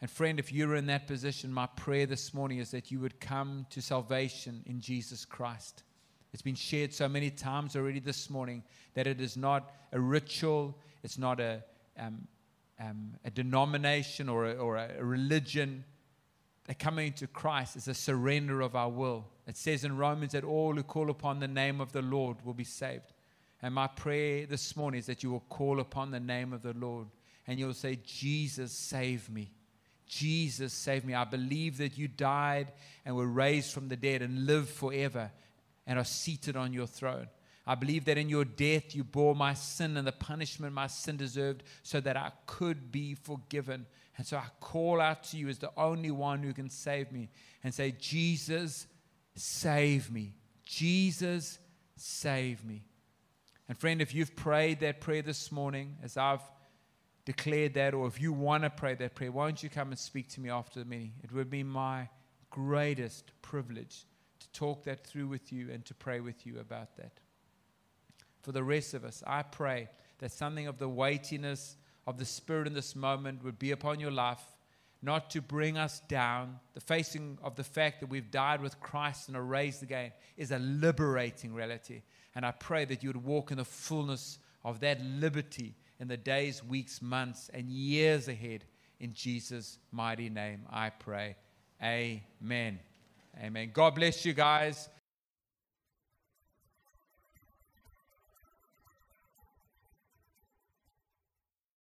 And 0.00 0.10
friend, 0.10 0.38
if 0.38 0.52
you're 0.52 0.76
in 0.76 0.86
that 0.86 1.06
position, 1.06 1.52
my 1.52 1.66
prayer 1.66 2.06
this 2.06 2.34
morning 2.34 2.58
is 2.58 2.70
that 2.70 2.90
you 2.90 3.00
would 3.00 3.18
come 3.18 3.66
to 3.70 3.80
salvation 3.80 4.62
in 4.66 4.80
Jesus 4.80 5.24
Christ. 5.24 5.82
It's 6.32 6.42
been 6.42 6.54
shared 6.54 6.92
so 6.92 7.08
many 7.08 7.30
times 7.30 7.76
already 7.76 8.00
this 8.00 8.28
morning 8.28 8.62
that 8.94 9.06
it 9.06 9.20
is 9.20 9.36
not 9.36 9.72
a 9.92 10.00
ritual, 10.00 10.78
it's 11.02 11.18
not 11.18 11.40
a, 11.40 11.62
um, 11.98 12.28
um, 12.80 13.14
a 13.24 13.30
denomination 13.30 14.28
or 14.28 14.46
a, 14.46 14.54
or 14.54 14.76
a 14.76 15.02
religion. 15.02 15.84
Coming 16.78 17.12
to 17.14 17.28
Christ 17.28 17.76
is 17.76 17.86
a 17.86 17.94
surrender 17.94 18.60
of 18.60 18.74
our 18.74 18.88
will. 18.88 19.26
It 19.46 19.56
says 19.56 19.84
in 19.84 19.96
Romans 19.96 20.32
that 20.32 20.42
all 20.42 20.74
who 20.74 20.82
call 20.82 21.10
upon 21.10 21.38
the 21.38 21.46
name 21.46 21.80
of 21.80 21.92
the 21.92 22.02
Lord 22.02 22.44
will 22.44 22.54
be 22.54 22.64
saved. 22.64 23.12
And 23.62 23.74
my 23.74 23.86
prayer 23.86 24.46
this 24.46 24.76
morning 24.76 24.98
is 24.98 25.06
that 25.06 25.22
you 25.22 25.30
will 25.30 25.44
call 25.48 25.80
upon 25.80 26.10
the 26.10 26.20
name 26.20 26.52
of 26.52 26.62
the 26.62 26.74
Lord 26.74 27.06
and 27.46 27.58
you'll 27.58 27.74
say, 27.74 27.98
Jesus, 28.04 28.72
save 28.72 29.30
me. 29.30 29.52
Jesus, 30.06 30.72
save 30.72 31.04
me. 31.04 31.14
I 31.14 31.24
believe 31.24 31.78
that 31.78 31.96
you 31.96 32.08
died 32.08 32.72
and 33.04 33.16
were 33.16 33.26
raised 33.26 33.72
from 33.72 33.88
the 33.88 33.96
dead 33.96 34.22
and 34.22 34.46
live 34.46 34.68
forever 34.68 35.30
and 35.86 35.98
are 35.98 36.04
seated 36.04 36.56
on 36.56 36.72
your 36.72 36.86
throne. 36.86 37.28
I 37.66 37.74
believe 37.74 38.04
that 38.04 38.16
in 38.16 38.28
your 38.28 38.44
death 38.44 38.94
you 38.94 39.02
bore 39.02 39.34
my 39.34 39.54
sin 39.54 39.96
and 39.96 40.06
the 40.06 40.12
punishment 40.12 40.72
my 40.72 40.86
sin 40.86 41.16
deserved 41.16 41.64
so 41.82 42.00
that 42.00 42.16
I 42.16 42.30
could 42.46 42.92
be 42.92 43.14
forgiven. 43.14 43.86
And 44.16 44.26
so 44.26 44.36
I 44.36 44.46
call 44.60 45.00
out 45.00 45.24
to 45.24 45.36
you 45.36 45.48
as 45.48 45.58
the 45.58 45.72
only 45.76 46.12
one 46.12 46.42
who 46.42 46.52
can 46.52 46.70
save 46.70 47.10
me 47.10 47.28
and 47.64 47.74
say, 47.74 47.92
Jesus, 47.98 48.86
save 49.34 50.12
me. 50.12 50.34
Jesus, 50.64 51.58
save 51.96 52.64
me. 52.64 52.84
And 53.68 53.76
friend, 53.76 54.00
if 54.00 54.14
you've 54.14 54.36
prayed 54.36 54.78
that 54.80 55.00
prayer 55.00 55.22
this 55.22 55.50
morning, 55.50 55.96
as 56.04 56.16
I've 56.16 56.42
declared 57.24 57.74
that, 57.74 57.94
or 57.94 58.06
if 58.06 58.20
you 58.20 58.32
want 58.32 58.62
to 58.62 58.70
pray 58.70 58.94
that 58.94 59.16
prayer, 59.16 59.32
why 59.32 59.46
don't 59.46 59.60
you 59.60 59.68
come 59.68 59.88
and 59.88 59.98
speak 59.98 60.28
to 60.30 60.40
me 60.40 60.50
after 60.50 60.78
the 60.78 60.84
meeting? 60.84 61.14
It 61.24 61.32
would 61.32 61.50
be 61.50 61.64
my 61.64 62.08
greatest 62.48 63.32
privilege 63.42 64.06
to 64.38 64.52
talk 64.52 64.84
that 64.84 65.04
through 65.04 65.26
with 65.26 65.52
you 65.52 65.68
and 65.72 65.84
to 65.86 65.94
pray 65.94 66.20
with 66.20 66.46
you 66.46 66.60
about 66.60 66.96
that 66.96 67.18
for 68.46 68.52
the 68.52 68.62
rest 68.62 68.94
of 68.94 69.04
us. 69.04 69.24
I 69.26 69.42
pray 69.42 69.88
that 70.20 70.30
something 70.30 70.68
of 70.68 70.78
the 70.78 70.88
weightiness 70.88 71.76
of 72.06 72.16
the 72.16 72.24
Spirit 72.24 72.68
in 72.68 72.74
this 72.74 72.94
moment 72.94 73.42
would 73.42 73.58
be 73.58 73.72
upon 73.72 73.98
your 73.98 74.12
life, 74.12 74.40
not 75.02 75.30
to 75.30 75.42
bring 75.42 75.76
us 75.76 75.98
down. 76.06 76.60
The 76.74 76.80
facing 76.80 77.38
of 77.42 77.56
the 77.56 77.64
fact 77.64 77.98
that 77.98 78.08
we've 78.08 78.30
died 78.30 78.60
with 78.60 78.78
Christ 78.78 79.26
and 79.26 79.36
are 79.36 79.42
raised 79.42 79.82
again 79.82 80.12
is 80.36 80.52
a 80.52 80.60
liberating 80.60 81.54
reality. 81.54 82.02
And 82.36 82.46
I 82.46 82.52
pray 82.52 82.84
that 82.84 83.02
you 83.02 83.08
would 83.08 83.24
walk 83.24 83.50
in 83.50 83.56
the 83.56 83.64
fullness 83.64 84.38
of 84.64 84.78
that 84.78 85.02
liberty 85.02 85.74
in 85.98 86.06
the 86.06 86.16
days, 86.16 86.62
weeks, 86.62 87.02
months, 87.02 87.50
and 87.52 87.68
years 87.68 88.28
ahead. 88.28 88.62
In 89.00 89.12
Jesus' 89.12 89.80
mighty 89.90 90.28
name, 90.30 90.60
I 90.70 90.90
pray. 90.90 91.34
Amen. 91.82 92.78
Amen. 93.42 93.70
God 93.74 93.96
bless 93.96 94.24
you 94.24 94.34
guys. 94.34 94.88